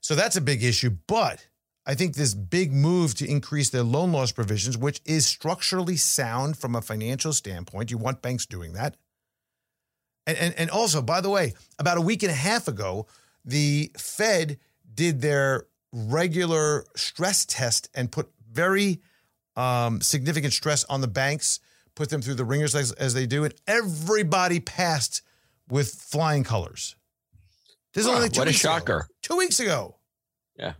So 0.07 0.15
that's 0.15 0.37
a 0.37 0.41
big 0.41 0.63
issue. 0.63 0.91
But 1.09 1.49
I 1.85 1.97
think 1.97 2.15
this 2.15 2.33
big 2.33 2.73
move 2.73 3.17
to 3.17 3.29
increase 3.29 3.71
their 3.71 3.83
loan 3.83 4.13
loss 4.13 4.31
provisions, 4.31 4.79
which 4.79 5.01
is 5.05 5.27
structurally 5.27 5.97
sound 5.97 6.57
from 6.57 6.77
a 6.77 6.81
financial 6.81 7.33
standpoint, 7.33 7.91
you 7.91 7.99
want 7.99 8.23
banks 8.23 8.47
doing 8.47 8.75
that. 8.75 8.97
And, 10.25 10.39
and, 10.39 10.55
and 10.57 10.71
also, 10.71 11.03
by 11.03 11.21
the 11.21 11.29
way, 11.29 11.55
about 11.81 11.99
a 11.99 12.01
week 12.01 12.23
and 12.23 12.31
a 12.31 12.37
half 12.37 12.69
ago, 12.69 13.09
the 13.45 13.91
Fed 13.99 14.61
did 14.95 15.23
their 15.23 15.67
regular 15.93 16.85
stress 16.95 17.45
test 17.45 17.91
and 17.93 18.13
put 18.13 18.31
very 18.49 19.01
um, 19.57 20.01
significant 20.01 20.53
stress 20.53 20.85
on 20.85 21.01
the 21.01 21.09
banks, 21.09 21.59
put 21.97 22.11
them 22.11 22.23
through 22.23 22.35
the 22.35 22.45
ringers 22.45 22.77
as, 22.77 22.93
as 22.93 23.13
they 23.13 23.27
do, 23.27 23.43
and 23.43 23.55
everybody 23.67 24.61
passed 24.61 25.23
with 25.69 25.93
flying 25.93 26.45
colors. 26.45 26.95
This 27.93 28.05
is 28.05 28.09
only 28.09 28.29
like 28.29 28.37
what 28.37 28.47
a 28.47 28.53
shocker! 28.53 28.99
Ago, 28.99 29.07
two 29.23 29.37
weeks 29.37 29.59
ago. 29.59 29.96
Yeah. 30.59 30.73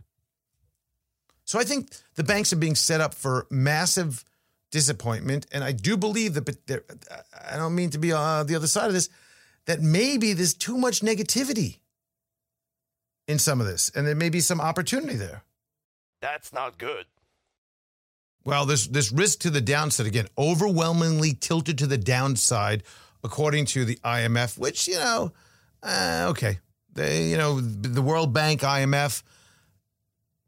So 1.45 1.59
I 1.59 1.63
think 1.63 1.89
the 2.15 2.23
banks 2.23 2.51
are 2.51 2.57
being 2.57 2.75
set 2.75 2.99
up 2.99 3.13
for 3.13 3.47
massive 3.49 4.25
disappointment, 4.71 5.47
and 5.51 5.63
I 5.63 5.71
do 5.71 5.95
believe 5.95 6.33
that. 6.33 6.45
But 6.45 6.57
I 7.49 7.55
don't 7.55 7.75
mean 7.75 7.89
to 7.91 7.97
be 7.97 8.11
on 8.11 8.47
the 8.47 8.55
other 8.55 8.67
side 8.67 8.87
of 8.87 8.93
this 8.93 9.09
that 9.65 9.81
maybe 9.81 10.33
there's 10.33 10.53
too 10.53 10.77
much 10.77 11.01
negativity 11.01 11.77
in 13.27 13.39
some 13.39 13.61
of 13.61 13.67
this, 13.67 13.89
and 13.95 14.07
there 14.07 14.15
may 14.15 14.29
be 14.29 14.39
some 14.39 14.59
opportunity 14.59 15.15
there. 15.15 15.43
That's 16.21 16.51
not 16.51 16.77
good. 16.77 17.05
Well, 18.43 18.65
there's 18.65 18.87
this 18.87 19.11
risk 19.11 19.39
to 19.39 19.49
the 19.49 19.61
downside 19.61 20.07
again, 20.07 20.27
overwhelmingly 20.37 21.33
tilted 21.33 21.77
to 21.79 21.87
the 21.87 21.97
downside, 21.97 22.83
according 23.23 23.65
to 23.67 23.83
the 23.83 23.95
IMF, 23.97 24.57
which 24.57 24.87
you 24.87 24.95
know, 24.95 25.33
uh, 25.83 26.27
okay, 26.29 26.59
they 26.93 27.27
you 27.27 27.37
know 27.37 27.59
the 27.59 28.01
World 28.01 28.33
Bank, 28.33 28.61
IMF, 28.61 29.21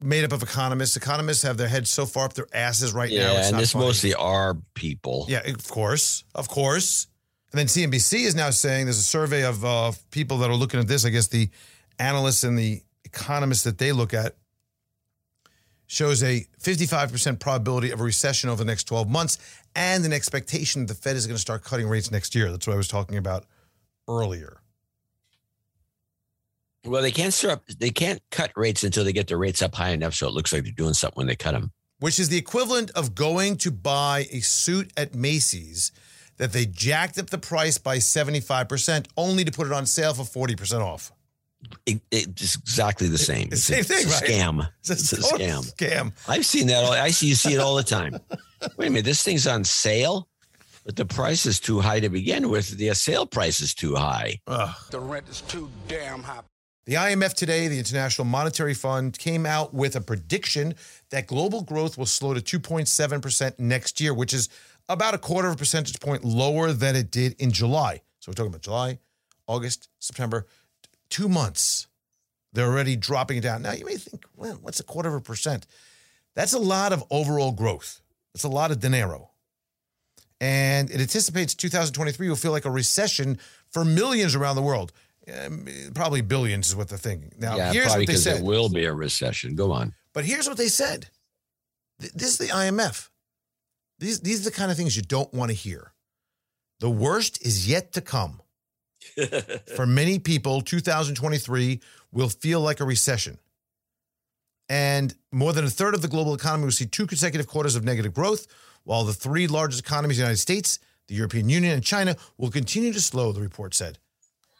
made 0.02 0.24
up 0.24 0.32
of 0.32 0.44
economists. 0.44 0.96
Economists 0.96 1.44
have 1.44 1.58
their 1.58 1.68
heads 1.68 1.90
so 1.90 2.06
far 2.06 2.26
up 2.26 2.34
their 2.34 2.48
asses 2.54 2.94
right 2.94 3.10
yeah, 3.10 3.28
now. 3.28 3.34
Yeah, 3.34 3.48
and 3.50 3.60
this 3.60 3.74
funny. 3.74 3.86
mostly 3.86 4.14
are 4.14 4.56
people. 4.74 5.26
Yeah, 5.28 5.48
of 5.48 5.68
course, 5.68 6.24
of 6.36 6.48
course. 6.48 7.08
And 7.52 7.60
then 7.60 7.66
CNBC 7.66 8.26
is 8.26 8.36
now 8.36 8.52
saying 8.52 8.86
there's 8.86 9.00
a 9.00 9.04
survey 9.04 9.44
of 9.44 9.66
uh, 9.66 9.92
people 10.12 10.38
that 10.40 10.50
are 10.50 10.56
looking 10.56 10.80
at 10.80 10.88
this. 10.88 11.06
I 11.06 11.10
guess 11.10 11.28
the 11.28 11.50
analysts 11.98 12.44
and 12.44 12.58
the 12.58 12.82
economists 13.04 13.64
that 13.64 13.78
they 13.78 13.92
look 13.92 14.14
at 14.14 14.36
shows 15.88 16.22
a 16.22 16.46
55% 16.62 17.40
probability 17.40 17.90
of 17.90 18.00
a 18.00 18.04
recession 18.04 18.50
over 18.50 18.64
the 18.64 18.68
next 18.70 18.84
12 18.84 19.10
months 19.10 19.40
and 19.76 20.06
an 20.06 20.14
expectation 20.14 20.86
that 20.86 20.94
the 20.94 21.02
Fed 21.02 21.16
is 21.16 21.26
going 21.26 21.36
to 21.36 21.42
start 21.42 21.64
cutting 21.64 21.88
rates 21.88 22.12
next 22.12 22.36
year. 22.36 22.52
That's 22.52 22.68
what 22.68 22.74
I 22.74 22.78
was 22.78 22.88
talking 22.88 23.18
about 23.18 23.46
earlier. 24.08 24.62
Well, 26.86 27.02
they 27.02 27.12
can't 27.12 27.34
start. 27.34 27.62
They 27.78 27.90
can't 27.90 28.22
cut 28.32 28.52
rates 28.56 28.84
until 28.84 29.04
they 29.04 29.12
get 29.14 29.28
the 29.28 29.38
rates 29.38 29.62
up 29.62 29.76
high 29.76 29.90
enough 29.90 30.14
so 30.14 30.28
it 30.28 30.34
looks 30.34 30.54
like 30.54 30.64
they're 30.64 30.72
doing 30.72 30.94
something 30.94 31.18
when 31.18 31.28
they 31.28 31.36
cut 31.36 31.52
them. 31.52 31.72
Which 32.00 32.20
is 32.20 32.30
the 32.30 32.38
equivalent 32.38 32.92
of 32.92 33.14
going 33.16 33.58
to 33.58 33.72
buy 33.72 34.28
a 34.32 34.40
suit 34.40 34.92
at 34.96 35.14
Macy's 35.14 35.92
that 36.38 36.54
they 36.54 36.66
jacked 36.66 37.20
up 37.20 37.30
the 37.30 37.38
price 37.38 37.78
by 37.78 37.98
75% 37.98 39.08
only 39.18 39.44
to 39.44 39.52
put 39.52 39.68
it 39.68 39.74
on 39.74 39.86
sale 39.86 40.14
for 40.14 40.48
40% 40.48 40.80
off. 40.80 41.12
It, 41.86 42.00
it's 42.10 42.56
exactly 42.56 43.10
the 43.10 43.18
same. 43.18 43.50
It's 43.52 43.64
same 43.64 43.82
a, 43.82 43.84
thing, 43.84 43.98
it's 44.04 44.22
a 44.22 44.24
right? 44.24 44.32
Scam. 44.32 44.70
It's 44.80 44.90
a 44.90 44.94
It's 44.94 45.12
a 45.14 45.18
scam. 45.18 45.76
scam. 45.76 46.14
I've 46.30 46.46
seen 46.46 46.68
that. 46.68 46.86
All, 46.86 46.94
I 46.94 47.10
see 47.10 47.28
you 47.28 47.36
see 47.36 47.54
it 47.56 47.60
all 47.60 47.76
the 47.76 47.84
time. 47.84 48.18
Wait 48.78 48.88
a 48.88 48.90
minute, 48.90 49.04
this 49.04 49.22
thing's 49.24 49.46
on 49.46 49.66
sale, 49.66 50.30
but 50.86 50.96
the 50.96 51.04
price 51.06 51.46
is 51.46 51.60
too 51.60 51.82
high 51.82 52.00
to 52.00 52.08
begin 52.08 52.50
with. 52.50 52.78
The 52.78 52.94
sale 52.96 53.26
price 53.26 53.60
is 53.60 53.74
too 53.74 53.96
high. 53.96 54.40
Ugh. 54.48 54.74
The 54.92 55.02
rent 55.02 55.28
is 55.28 55.42
too 55.42 55.70
damn 55.90 56.24
high. 56.24 56.40
The 56.86 56.96
IMF 56.96 57.34
today, 57.34 57.68
the 57.68 57.78
International 57.78 58.26
Monetary 58.26 58.74
Fund, 58.74 59.18
came 59.18 59.46
out 59.46 59.74
with 59.74 59.96
a 59.96 60.02
prediction 60.02 60.74
that 61.12 61.28
global 61.28 61.62
growth 61.62 61.98
will 61.98 62.06
slow 62.06 62.34
to 62.34 62.42
2.7% 62.60 63.60
next 63.60 64.02
year, 64.02 64.14
which 64.14 64.34
is 64.34 64.50
about 64.88 65.14
a 65.14 65.20
quarter 65.20 65.50
of 65.50 65.54
a 65.56 65.58
percentage 65.58 66.00
point 66.00 66.24
lower 66.24 66.74
than 66.74 66.96
it 66.96 67.12
did 67.12 67.36
in 67.40 67.52
July. 67.52 68.02
So 68.20 68.32
we're 68.32 68.34
talking 68.34 68.52
about 68.52 68.62
July, 68.62 69.00
August, 69.46 69.90
September, 70.00 70.48
two 71.10 71.30
months. 71.30 71.88
They're 72.54 72.68
already 72.68 72.96
dropping 72.96 73.38
it 73.38 73.42
down. 73.42 73.62
Now 73.62 73.74
you 73.74 73.86
may 73.86 73.96
think, 73.96 74.26
well, 74.36 74.58
what's 74.62 74.80
a 74.80 74.84
quarter 74.84 75.10
of 75.10 75.16
a 75.16 75.22
percent? 75.22 75.68
That's 76.34 76.54
a 76.54 76.60
lot 76.60 76.92
of 76.92 77.04
overall 77.12 77.52
growth. 77.52 78.02
That's 78.34 78.46
a 78.46 78.50
lot 78.50 78.72
of 78.72 78.80
dinero. 78.80 79.30
And 80.42 80.90
it 80.90 81.02
anticipates 81.02 81.54
2023 81.54 82.30
will 82.30 82.36
feel 82.36 82.52
like 82.52 82.66
a 82.66 82.72
recession 82.72 83.38
for 83.70 83.84
millions 83.84 84.36
around 84.36 84.56
the 84.56 84.62
world. 84.62 84.92
Um, 85.46 85.68
probably 85.94 86.22
billions 86.22 86.70
is 86.70 86.76
what 86.76 86.90
they're 86.90 86.98
thinking. 86.98 87.32
Now, 87.38 87.56
yeah, 87.58 87.72
here's 87.72 87.88
what 87.96 88.08
they 88.08 88.16
said. 88.16 88.40
it 88.40 88.44
will 88.44 88.70
be 88.70 88.86
a 88.86 88.94
recession. 88.94 89.56
Go 89.56 89.72
on. 89.72 89.94
But 90.14 90.26
here's 90.26 90.48
what 90.48 90.58
they 90.58 90.68
said. 90.68 91.10
This 92.00 92.30
is 92.30 92.38
the 92.38 92.48
IMF. 92.48 93.10
These, 94.00 94.22
these 94.22 94.42
are 94.42 94.50
the 94.50 94.56
kind 94.56 94.72
of 94.72 94.78
things 94.78 94.96
you 94.96 95.02
don't 95.02 95.32
want 95.34 95.50
to 95.52 95.56
hear. 95.56 95.94
The 96.80 96.90
worst 96.90 97.46
is 97.46 97.68
yet 97.68 97.92
to 97.94 98.02
come. 98.02 98.42
For 99.76 99.86
many 99.86 100.20
people, 100.20 100.62
2023 100.62 101.82
will 102.12 102.30
feel 102.30 102.62
like 102.62 102.80
a 102.80 102.86
recession. 102.86 103.38
And 104.70 105.14
more 105.32 105.52
than 105.52 105.66
a 105.66 105.70
third 105.70 105.96
of 105.96 106.02
the 106.02 106.08
global 106.08 106.34
economy 106.34 106.66
will 106.66 106.72
see 106.72 106.86
two 106.86 107.08
consecutive 107.08 107.48
quarters 107.48 107.76
of 107.76 107.84
negative 107.84 108.14
growth, 108.14 108.48
while 108.84 109.04
the 109.04 109.14
three 109.14 109.48
largest 109.48 109.82
economies, 109.82 110.18
the 110.18 110.24
United 110.24 110.38
States, 110.38 110.80
the 111.08 111.16
European 111.16 111.50
Union, 111.50 111.74
and 111.74 111.84
China, 111.84 112.16
will 112.38 112.52
continue 112.52 112.94
to 112.94 113.02
slow, 113.02 113.32
the 113.32 113.42
report 113.42 113.74
said. 113.74 113.98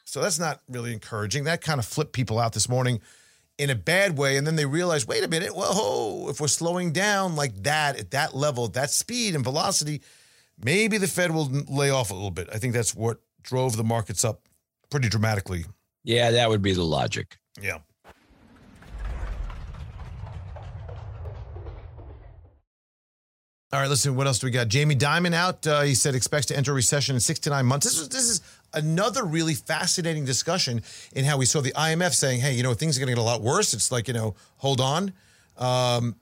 So 0.10 0.22
that's 0.22 0.40
not 0.40 0.62
really 0.68 0.92
encouraging. 0.92 1.44
That 1.44 1.62
kind 1.62 1.80
of 1.80 1.86
flipped 1.86 2.14
people 2.14 2.40
out 2.40 2.54
this 2.54 2.68
morning 2.68 3.00
in 3.60 3.70
a 3.70 3.76
bad 3.76 4.18
way. 4.18 4.38
And 4.38 4.48
then 4.48 4.56
they 4.56 4.66
realized, 4.66 5.08
wait 5.08 5.24
a 5.24 5.28
minute, 5.28 5.56
whoa, 5.56 6.30
if 6.30 6.42
we're 6.42 6.48
slowing 6.48 6.92
down 6.92 7.36
like 7.36 7.64
that 7.64 8.00
at 8.00 8.12
that 8.12 8.36
level, 8.36 8.66
at 8.66 8.74
that 8.74 8.90
speed 8.90 9.36
and 9.36 9.44
velocity, 9.44 10.02
maybe 10.64 10.98
the 10.98 11.08
Fed 11.08 11.30
will 11.30 11.46
lay 11.46 11.92
off 11.92 12.10
a 12.10 12.16
little 12.16 12.32
bit. 12.32 12.50
I 12.52 12.58
think 12.58 12.74
that's 12.74 12.96
what 12.96 13.20
drove 13.44 13.78
the 13.78 13.84
markets 13.84 14.26
up 14.26 14.42
pretty 14.90 15.10
dramatically. 15.10 15.66
Yeah, 16.04 16.32
that 16.32 16.50
would 16.50 16.64
be 16.64 16.74
the 16.74 16.84
logic. 16.84 17.38
Yeah. 17.62 17.78
All 23.72 23.80
right, 23.80 23.88
listen, 23.88 24.16
what 24.16 24.26
else 24.26 24.40
do 24.40 24.48
we 24.48 24.52
got? 24.52 24.68
Jamie 24.68 24.96
Dimon 24.96 25.36
out. 25.36 25.68
Uh, 25.68 25.82
he 25.82 25.94
said 25.94 26.16
expects 26.16 26.48
to 26.48 26.58
enter 26.58 26.72
a 26.72 26.74
recession 26.74 27.14
in 27.14 27.20
six 27.20 27.38
to 27.42 27.52
nine 27.52 27.68
months. 27.68 27.86
This 27.86 28.00
is, 28.00 28.10
this 28.10 28.24
is 28.24 28.42
another 28.74 29.24
really 29.26 29.54
fascinating 29.54 30.26
discussion 30.26 30.82
in 31.14 31.26
how 31.26 31.38
we 31.38 31.46
saw 31.46 31.62
the 31.62 31.72
IMF 31.72 32.14
saying, 32.14 32.40
hey, 32.42 32.54
you 32.54 32.64
know, 32.64 32.74
things 32.74 32.98
are 32.98 33.00
going 33.00 33.08
to 33.08 33.16
get 33.16 33.22
a 33.22 33.24
lot 33.24 33.42
worse. 33.42 33.74
It's 33.74 33.92
like, 33.92 34.08
you 34.08 34.14
know, 34.14 34.36
hold 34.58 34.82
on. 34.82 35.14
Um, 35.58 36.16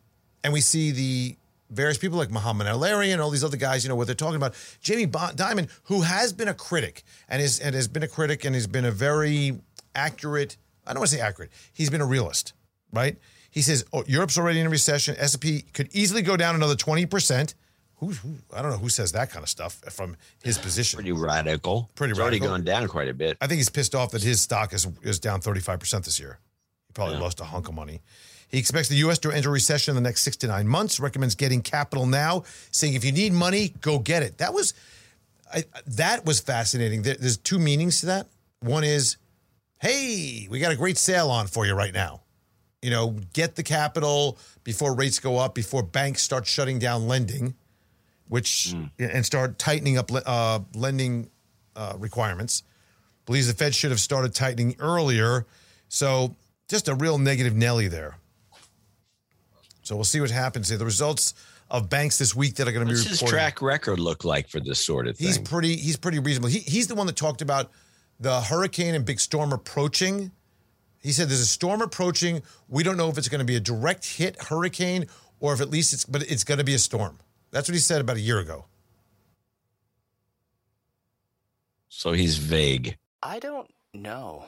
and 0.44 0.54
we 0.54 0.62
see 0.62 0.92
the 0.92 1.38
various 1.70 1.98
people 1.98 2.18
like 2.18 2.32
Mohamed 2.32 2.68
El-Erian 2.68 3.14
and 3.14 3.22
all 3.22 3.30
these 3.30 3.44
other 3.44 3.58
guys, 3.58 3.84
you 3.84 3.90
know, 3.90 3.96
what 3.96 4.08
they're 4.08 4.16
talking 4.16 4.38
about. 4.38 4.56
Jamie 4.82 5.08
Dimon, 5.08 5.70
who 5.84 6.02
has 6.02 6.34
been 6.34 6.48
a 6.48 6.54
critic 6.54 7.04
and 7.28 7.42
is 7.42 7.60
and 7.60 7.76
has 7.76 7.88
been 7.88 8.04
a 8.04 8.08
critic 8.08 8.46
and 8.46 8.56
has 8.56 8.68
been 8.68 8.86
a 8.86 8.92
very 8.92 9.60
accurate, 9.96 10.58
I 10.86 10.94
don't 10.94 11.02
want 11.02 11.10
to 11.12 11.18
say 11.18 11.22
accurate, 11.22 11.52
he's 11.74 11.90
been 11.90 12.02
a 12.02 12.06
realist, 12.06 12.54
right? 12.94 13.18
He 13.52 13.62
says, 13.62 13.86
oh, 13.92 14.04
Europe's 14.08 14.38
already 14.38 14.60
in 14.60 14.68
a 14.68 14.70
recession. 14.70 15.16
S&P 15.18 15.64
could 15.74 15.90
easily 15.92 16.22
go 16.22 16.38
down 16.38 16.56
another 16.56 16.76
20%. 16.76 17.56
Who, 17.98 18.10
who, 18.12 18.36
I 18.54 18.62
don't 18.62 18.72
know 18.72 18.78
who 18.78 18.90
says 18.90 19.12
that 19.14 19.32
kind 19.32 19.42
of 19.44 19.50
stuff 19.50 19.82
from 19.90 20.16
his 20.44 20.58
position. 20.68 20.98
Pretty 20.98 21.12
radical. 21.12 21.90
Pretty 21.96 22.14
radical. 22.14 22.24
already 22.24 22.40
gone 22.40 22.64
down 22.64 22.88
quite 22.88 23.08
a 23.10 23.14
bit. 23.14 23.38
I 23.42 23.48
think 23.48 23.58
he's 23.58 23.70
pissed 23.70 23.96
off 23.96 24.12
that 24.12 24.22
his 24.24 24.42
stock 24.42 24.74
is, 24.74 24.88
is 25.02 25.20
down 25.20 25.42
35% 25.42 26.06
this 26.06 26.20
year. 26.20 26.40
He 26.88 26.94
probably 26.94 27.16
Yeah. 27.16 27.22
lost 27.22 27.40
a 27.40 27.44
hunk 27.46 27.68
of 27.68 27.74
money. 27.74 28.02
He 28.50 28.60
expects 28.60 28.88
the 28.88 28.96
U.S. 28.98 29.18
to 29.20 29.32
enter 29.32 29.50
recession 29.50 29.92
in 29.98 30.02
the 30.02 30.08
next 30.08 30.22
six 30.22 30.38
to 30.38 30.48
nine 30.48 30.68
months, 30.68 31.00
recommends 31.02 31.36
getting 31.36 31.62
capital 31.62 32.06
now, 32.06 32.44
saying 32.72 32.94
if 32.94 33.04
you 33.04 33.12
need 33.12 33.34
money, 33.34 33.74
go 33.82 34.00
get 34.00 34.24
it. 34.24 34.38
That 34.38 34.54
was, 34.54 34.74
I, 35.54 35.66
that 35.88 36.24
was 36.26 36.40
fascinating. 36.40 37.02
There, 37.02 37.16
there's 37.16 37.38
two 37.38 37.60
meanings 37.60 38.00
to 38.02 38.06
that. 38.06 38.28
One 38.62 38.84
is, 38.86 39.18
hey, 39.82 40.48
we 40.50 40.60
got 40.60 40.72
a 40.72 40.76
great 40.78 40.98
sale 40.98 41.30
on 41.30 41.48
for 41.48 41.66
you 41.66 41.74
right 41.74 41.94
now. 41.94 42.22
You 42.82 42.92
know, 42.92 43.16
get 43.34 43.56
the 43.56 43.64
capital 43.64 44.38
before 44.64 44.94
rates 44.96 45.20
go 45.20 45.38
up, 45.38 45.54
before 45.56 45.84
banks 45.84 46.22
start 46.22 46.46
shutting 46.48 46.80
down 46.80 47.08
lending, 47.08 47.56
which 48.30 48.76
and 49.00 49.26
start 49.26 49.58
tightening 49.58 49.98
up 49.98 50.12
uh, 50.14 50.60
lending 50.76 51.30
uh, 51.76 51.94
requirements. 51.98 52.64
Believes 53.26 53.48
the 53.48 53.54
Fed 53.54 53.76
should 53.76 53.92
have 53.92 54.00
started 54.00 54.34
tightening 54.34 54.76
earlier. 54.80 55.46
So 55.90 56.36
just 56.68 56.88
a 56.88 56.96
real 56.96 57.18
negative 57.18 57.56
Nelly 57.56 57.88
there. 57.88 58.18
So 59.84 59.96
we'll 59.96 60.06
see 60.06 60.20
what 60.20 60.32
happens 60.32 60.70
here. 60.70 60.78
The 60.78 60.86
results 60.86 61.34
of 61.70 61.90
banks 61.90 62.18
this 62.18 62.36
week 62.36 62.56
that 62.56 62.68
are 62.68 62.72
going 62.72 62.86
to 62.86 62.94
be 62.94 62.98
What's 62.98 63.20
his 63.20 63.22
track 63.22 63.62
record 63.62 64.00
look 64.00 64.24
like 64.24 64.50
for 64.50 64.60
this 64.60 64.86
sort 64.86 65.08
of 65.08 65.18
thing? 65.18 65.28
He's 65.28 65.38
pretty. 65.38 65.76
He's 65.76 65.98
pretty 65.98 66.20
reasonable. 66.20 66.50
He, 66.50 66.60
he's 66.60 66.88
the 66.88 66.96
one 66.96 67.08
that 67.08 67.16
talked 67.16 67.42
about 67.42 67.72
the 68.20 68.42
hurricane 68.42 68.96
and 68.96 69.06
big 69.06 69.20
storm 69.20 69.54
approaching. 69.54 70.32
He 71.02 71.12
said 71.12 71.30
there's 71.30 71.40
a 71.40 71.46
storm 71.46 71.82
approaching. 71.82 72.42
We 72.68 72.84
don't 72.84 72.98
know 72.98 73.10
if 73.10 73.18
it's 73.18 73.30
going 73.30 73.40
to 73.40 73.46
be 73.46 73.56
a 73.56 73.60
direct 73.60 74.06
hit 74.06 74.42
hurricane 74.44 75.06
or 75.40 75.54
if 75.54 75.62
at 75.62 75.70
least 75.70 75.94
it's, 75.94 76.04
but 76.06 76.24
it's 76.24 76.44
going 76.44 76.58
to 76.58 76.64
be 76.64 76.74
a 76.74 76.80
storm. 76.80 77.20
That's 77.52 77.68
what 77.70 77.74
he 77.74 77.80
said 77.80 78.02
about 78.02 78.18
a 78.18 78.22
year 78.22 78.40
ago. 78.40 78.66
so 81.98 82.12
he's 82.12 82.38
vague. 82.38 82.96
I 83.24 83.40
don't 83.40 83.68
know. 83.92 84.46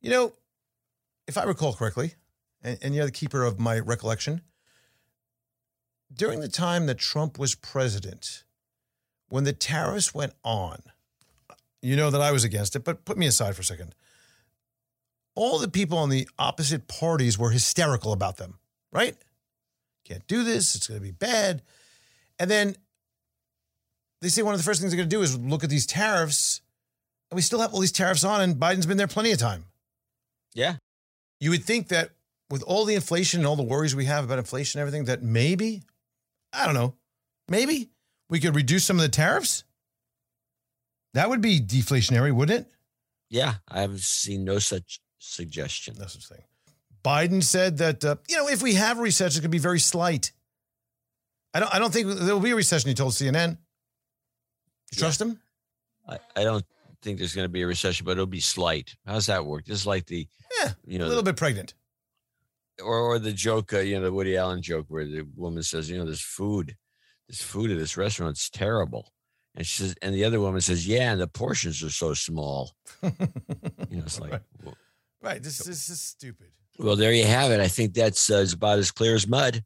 You 0.00 0.10
know, 0.10 0.32
if 1.28 1.38
I 1.38 1.44
recall 1.44 1.72
correctly, 1.72 2.14
and, 2.64 2.76
and 2.82 2.94
you're 2.96 3.06
the 3.06 3.12
keeper 3.12 3.44
of 3.44 3.60
my 3.60 3.78
recollection, 3.78 4.40
during 6.12 6.40
the 6.40 6.48
time 6.48 6.86
that 6.86 6.98
Trump 6.98 7.38
was 7.38 7.54
president, 7.54 8.42
when 9.28 9.44
the 9.44 9.52
tariffs 9.52 10.12
went 10.12 10.32
on, 10.42 10.82
you 11.80 11.94
know 11.94 12.10
that 12.10 12.20
I 12.20 12.32
was 12.32 12.42
against 12.42 12.74
it, 12.74 12.82
but 12.82 13.04
put 13.04 13.16
me 13.16 13.26
aside 13.28 13.54
for 13.54 13.62
a 13.62 13.64
second. 13.64 13.94
All 15.36 15.60
the 15.60 15.68
people 15.68 15.98
on 15.98 16.08
the 16.10 16.28
opposite 16.40 16.88
parties 16.88 17.38
were 17.38 17.50
hysterical 17.50 18.12
about 18.12 18.36
them, 18.36 18.58
right? 18.90 19.16
Can't 20.04 20.26
do 20.26 20.42
this. 20.42 20.74
It's 20.74 20.88
going 20.88 20.98
to 20.98 21.04
be 21.06 21.12
bad. 21.12 21.62
And 22.38 22.50
then 22.50 22.76
they 24.20 24.28
say 24.28 24.42
one 24.42 24.54
of 24.54 24.60
the 24.60 24.64
first 24.64 24.80
things 24.80 24.92
they're 24.92 24.98
going 24.98 25.08
to 25.08 25.16
do 25.16 25.22
is 25.22 25.38
look 25.38 25.64
at 25.64 25.70
these 25.70 25.86
tariffs. 25.86 26.60
And 27.30 27.36
we 27.36 27.42
still 27.42 27.60
have 27.60 27.74
all 27.74 27.80
these 27.80 27.92
tariffs 27.92 28.24
on, 28.24 28.40
and 28.40 28.56
Biden's 28.56 28.86
been 28.86 28.96
there 28.96 29.06
plenty 29.06 29.32
of 29.32 29.38
time. 29.38 29.64
Yeah. 30.54 30.76
You 31.40 31.50
would 31.50 31.64
think 31.64 31.88
that 31.88 32.10
with 32.50 32.62
all 32.62 32.84
the 32.84 32.94
inflation 32.94 33.40
and 33.40 33.46
all 33.46 33.56
the 33.56 33.62
worries 33.62 33.96
we 33.96 34.04
have 34.04 34.24
about 34.24 34.38
inflation 34.38 34.80
and 34.80 34.86
everything, 34.86 35.06
that 35.06 35.22
maybe, 35.22 35.82
I 36.52 36.64
don't 36.64 36.74
know, 36.74 36.94
maybe 37.48 37.90
we 38.28 38.40
could 38.40 38.54
reduce 38.54 38.84
some 38.84 38.96
of 38.96 39.02
the 39.02 39.08
tariffs. 39.08 39.64
That 41.14 41.28
would 41.28 41.40
be 41.40 41.60
deflationary, 41.60 42.32
wouldn't 42.32 42.60
it? 42.60 42.72
Yeah. 43.30 43.54
I 43.68 43.80
have 43.80 44.00
seen 44.00 44.44
no 44.44 44.58
such 44.58 45.00
suggestion. 45.18 45.96
No 45.98 46.06
such 46.06 46.26
thing. 46.26 46.42
Biden 47.04 47.42
said 47.42 47.78
that 47.78 48.04
uh, 48.04 48.16
you 48.28 48.36
know 48.36 48.48
if 48.48 48.62
we 48.62 48.74
have 48.74 48.98
a 48.98 49.02
recession, 49.02 49.40
going 49.40 49.42
to 49.42 49.48
be 49.50 49.58
very 49.58 49.78
slight. 49.78 50.32
I 51.54 51.60
don't. 51.60 51.74
I 51.74 51.78
don't 51.78 51.92
think 51.92 52.08
there 52.08 52.34
will 52.34 52.40
be 52.40 52.50
a 52.50 52.56
recession. 52.56 52.88
He 52.88 52.94
told 52.94 53.12
CNN. 53.12 53.58
You 54.92 54.98
trust 54.98 55.20
him? 55.20 55.40
I, 56.08 56.18
I 56.36 56.44
don't 56.44 56.64
think 57.02 57.18
there's 57.18 57.34
going 57.34 57.46
to 57.46 57.50
be 57.52 57.62
a 57.62 57.66
recession, 57.66 58.04
but 58.04 58.12
it'll 58.12 58.26
be 58.26 58.40
slight. 58.40 58.94
How's 59.06 59.26
that 59.26 59.44
work? 59.46 59.64
Just 59.64 59.86
like 59.86 60.06
the, 60.06 60.26
Yeah, 60.60 60.72
you 60.86 60.98
know, 60.98 61.06
a 61.06 61.08
little 61.08 61.22
bit 61.22 61.36
pregnant. 61.36 61.74
or, 62.82 62.98
or 62.98 63.18
the 63.18 63.32
joke, 63.32 63.72
uh, 63.72 63.78
you 63.78 63.96
know, 63.96 64.02
the 64.04 64.12
Woody 64.12 64.36
Allen 64.36 64.62
joke 64.62 64.86
where 64.88 65.04
the 65.04 65.22
woman 65.36 65.62
says, 65.62 65.88
you 65.88 65.96
know, 65.98 66.04
this 66.04 66.20
food, 66.20 66.76
this 67.28 67.40
food 67.42 67.70
at 67.70 67.78
this 67.78 67.96
restaurant, 67.96 68.32
it's 68.32 68.50
terrible. 68.50 69.12
And 69.54 69.66
she 69.66 69.82
says, 69.82 69.94
and 70.02 70.14
the 70.14 70.24
other 70.24 70.40
woman 70.40 70.60
says, 70.60 70.86
yeah, 70.86 71.12
and 71.12 71.20
the 71.20 71.28
portions 71.28 71.82
are 71.82 71.90
so 71.90 72.12
small. 72.14 72.72
You 73.02 73.10
know, 73.90 74.02
it's 74.04 74.20
like, 74.20 74.32
Right. 74.32 74.42
well, 74.64 74.74
Right. 75.22 75.42
This, 75.42 75.58
this 75.58 75.88
is 75.88 76.00
stupid. 76.00 76.48
well, 76.78 76.96
there 76.96 77.12
you 77.12 77.24
have 77.24 77.50
it. 77.50 77.60
I 77.60 77.68
think 77.68 77.94
that's 77.94 78.28
uh, 78.30 78.44
about 78.52 78.78
as 78.78 78.90
clear 78.90 79.14
as 79.14 79.26
mud. 79.26 79.64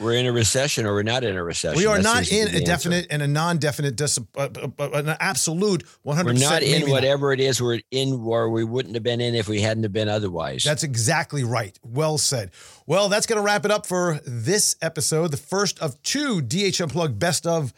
We're 0.00 0.14
in 0.14 0.26
a 0.26 0.32
recession 0.32 0.86
or 0.86 0.94
we're 0.94 1.02
not 1.02 1.24
in 1.24 1.36
a 1.36 1.42
recession. 1.44 1.76
We 1.76 1.86
are 1.86 1.96
That 1.96 2.02
not 2.02 2.32
in 2.32 2.48
a 2.54 2.60
definite 2.60 3.06
and 3.10 3.22
a 3.22 3.26
non-definite, 3.28 3.96
dis- 3.96 4.18
uh, 4.18 4.48
uh, 4.56 4.68
uh, 4.78 4.90
an 4.92 5.16
absolute 5.20 5.84
100%. 6.06 6.24
We're 6.24 6.32
not 6.34 6.62
in 6.62 6.70
maybe 6.72 6.86
not. 6.86 6.90
whatever 6.92 7.32
it 7.32 7.40
is 7.40 7.60
we're 7.60 7.80
in 7.90 8.24
where 8.24 8.48
we 8.48 8.64
wouldn't 8.64 8.94
have 8.94 9.02
been 9.02 9.20
in 9.20 9.34
if 9.34 9.48
we 9.48 9.60
hadn't 9.60 9.82
have 9.82 9.92
been 9.92 10.08
otherwise. 10.08 10.62
That's 10.64 10.82
exactly 10.82 11.44
right. 11.44 11.78
Well 11.82 12.18
said. 12.18 12.50
Well, 12.86 13.08
that's 13.08 13.26
going 13.26 13.36
to 13.38 13.42
wrap 13.42 13.64
it 13.64 13.70
up 13.70 13.86
for 13.86 14.20
this 14.26 14.76
episode, 14.82 15.30
the 15.30 15.36
first 15.36 15.78
of 15.80 16.00
two 16.02 16.40
DH 16.42 16.80
Unplugged 16.80 17.18
Best 17.18 17.46
of. 17.46 17.72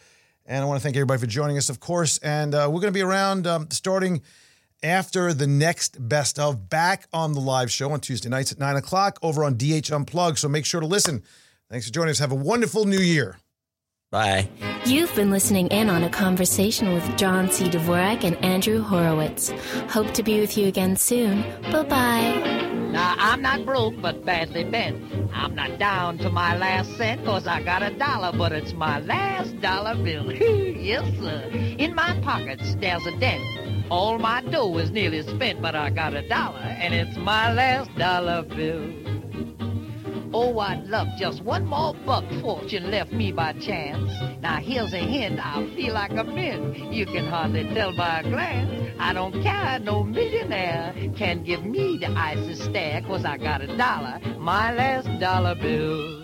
And 0.45 0.61
I 0.61 0.65
want 0.65 0.79
to 0.79 0.83
thank 0.83 0.95
everybody 0.97 1.19
for 1.21 1.27
joining 1.27 1.57
us, 1.57 1.69
of 1.69 1.79
course. 1.79 2.17
And 2.17 2.53
uh, 2.53 2.67
we're 2.67 2.81
going 2.81 2.91
to 2.93 2.97
be 2.97 3.01
around 3.01 3.47
um, 3.47 3.67
starting 3.71 4.21
after 4.83 5.33
the 5.33 5.47
next 5.47 5.97
Best 6.07 6.37
of, 6.37 6.69
back 6.69 7.07
on 7.13 7.33
the 7.33 7.39
live 7.39 7.71
show 7.71 7.91
on 7.91 8.01
Tuesday 8.01 8.29
nights 8.29 8.51
at 8.51 8.59
9 8.59 8.75
o'clock 8.75 9.17
over 9.21 9.43
on 9.43 9.57
DH 9.57 9.91
Unplugged. 9.91 10.37
So 10.37 10.47
make 10.49 10.65
sure 10.65 10.81
to 10.81 10.87
listen. 10.87 11.23
Thanks 11.69 11.87
for 11.87 11.93
joining 11.93 12.11
us. 12.11 12.19
Have 12.19 12.31
a 12.31 12.35
wonderful 12.35 12.85
new 12.85 12.99
year. 12.99 13.37
Bye. 14.11 14.47
You've 14.85 15.15
been 15.15 15.31
listening 15.31 15.69
in 15.69 15.89
on 15.89 16.03
a 16.03 16.09
conversation 16.09 16.93
with 16.93 17.17
John 17.17 17.49
C. 17.49 17.67
Dvorak 17.67 18.23
and 18.23 18.35
Andrew 18.45 18.81
Horowitz. 18.81 19.49
Hope 19.89 20.13
to 20.13 20.21
be 20.21 20.39
with 20.39 20.55
you 20.55 20.67
again 20.67 20.97
soon. 20.97 21.41
Bye 21.71 21.83
bye. 21.83 22.69
Now, 22.91 23.15
I'm 23.17 23.41
not 23.41 23.65
broke, 23.65 23.99
but 23.99 24.23
badly 24.23 24.65
bent. 24.65 25.01
I'm 25.33 25.55
not 25.55 25.79
down 25.79 26.19
to 26.19 26.29
my 26.29 26.55
last 26.55 26.95
cent, 26.95 27.25
cause 27.25 27.47
I 27.47 27.63
got 27.63 27.81
a 27.81 27.89
dollar, 27.97 28.31
but 28.37 28.51
it's 28.51 28.73
my 28.73 28.99
last 28.99 29.59
dollar 29.61 29.95
bill. 29.95 30.31
yes, 30.31 31.11
sir. 31.19 31.49
In 31.79 31.95
my 31.95 32.19
pockets, 32.21 32.75
there's 32.75 33.03
a 33.07 33.17
dent. 33.19 33.72
All 33.89 34.17
my 34.17 34.41
dough 34.41 34.77
is 34.77 34.91
nearly 34.91 35.21
spent, 35.23 35.61
but 35.61 35.75
I 35.75 35.89
got 35.89 36.13
a 36.13 36.27
dollar, 36.27 36.59
and 36.59 36.93
it's 36.93 37.17
my 37.17 37.53
last 37.53 37.95
dollar 37.97 38.43
bill. 38.43 38.91
Oh, 40.35 40.57
I'd 40.57 40.87
love 40.87 41.07
just 41.17 41.43
one 41.43 41.65
more 41.67 41.93
buck 42.05 42.23
fortune 42.41 42.89
left 42.89 43.11
me 43.11 43.31
by 43.31 43.53
chance. 43.53 44.11
Now 44.41 44.57
here's 44.57 44.91
a 44.93 44.97
hint, 44.97 45.39
I 45.39 45.63
feel 45.75 45.93
like 45.93 46.11
a 46.11 46.23
mint. 46.23 46.91
You 46.91 47.05
can 47.05 47.27
hardly 47.27 47.65
tell 47.75 47.95
by 47.95 48.21
a 48.21 48.23
glance. 48.23 48.95
I 48.99 49.13
don't 49.13 49.43
care, 49.43 49.77
no 49.79 50.03
millionaire 50.03 50.93
can 51.15 51.43
give 51.43 51.63
me 51.63 51.99
the 51.99 52.07
icy 52.07 52.55
stare, 52.55 53.01
cause 53.01 53.25
I 53.25 53.37
got 53.37 53.61
a 53.61 53.77
dollar, 53.77 54.19
my 54.39 54.73
last 54.73 55.07
dollar 55.19 55.53
bill. 55.53 56.23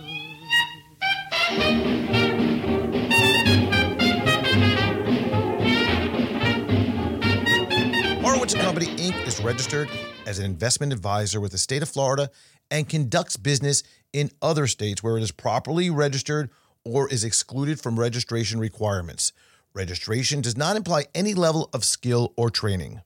Horowitz 8.30 8.54
Company 8.54 8.86
Inc. 8.98 9.26
is 9.26 9.42
registered 9.42 9.90
as 10.28 10.38
an 10.38 10.46
investment 10.46 10.94
advisor 10.94 11.42
with 11.42 11.52
the 11.52 11.58
state 11.58 11.82
of 11.82 11.90
Florida 11.90 12.30
and 12.70 12.88
conducts 12.88 13.38
business 13.38 13.82
in 14.14 14.30
other 14.40 14.68
states 14.68 15.02
where 15.02 15.18
it 15.18 15.24
is 15.24 15.32
properly 15.32 15.90
registered 15.90 16.52
or 16.86 17.10
is 17.10 17.24
excluded 17.24 17.82
from 17.82 18.00
registration 18.00 18.60
requirements. 18.60 19.34
Registration 19.74 20.42
does 20.42 20.56
not 20.56 20.76
imply 20.76 21.06
any 21.16 21.34
level 21.34 21.72
of 21.74 21.84
skill 21.84 22.32
or 22.38 22.52
training. 22.52 23.02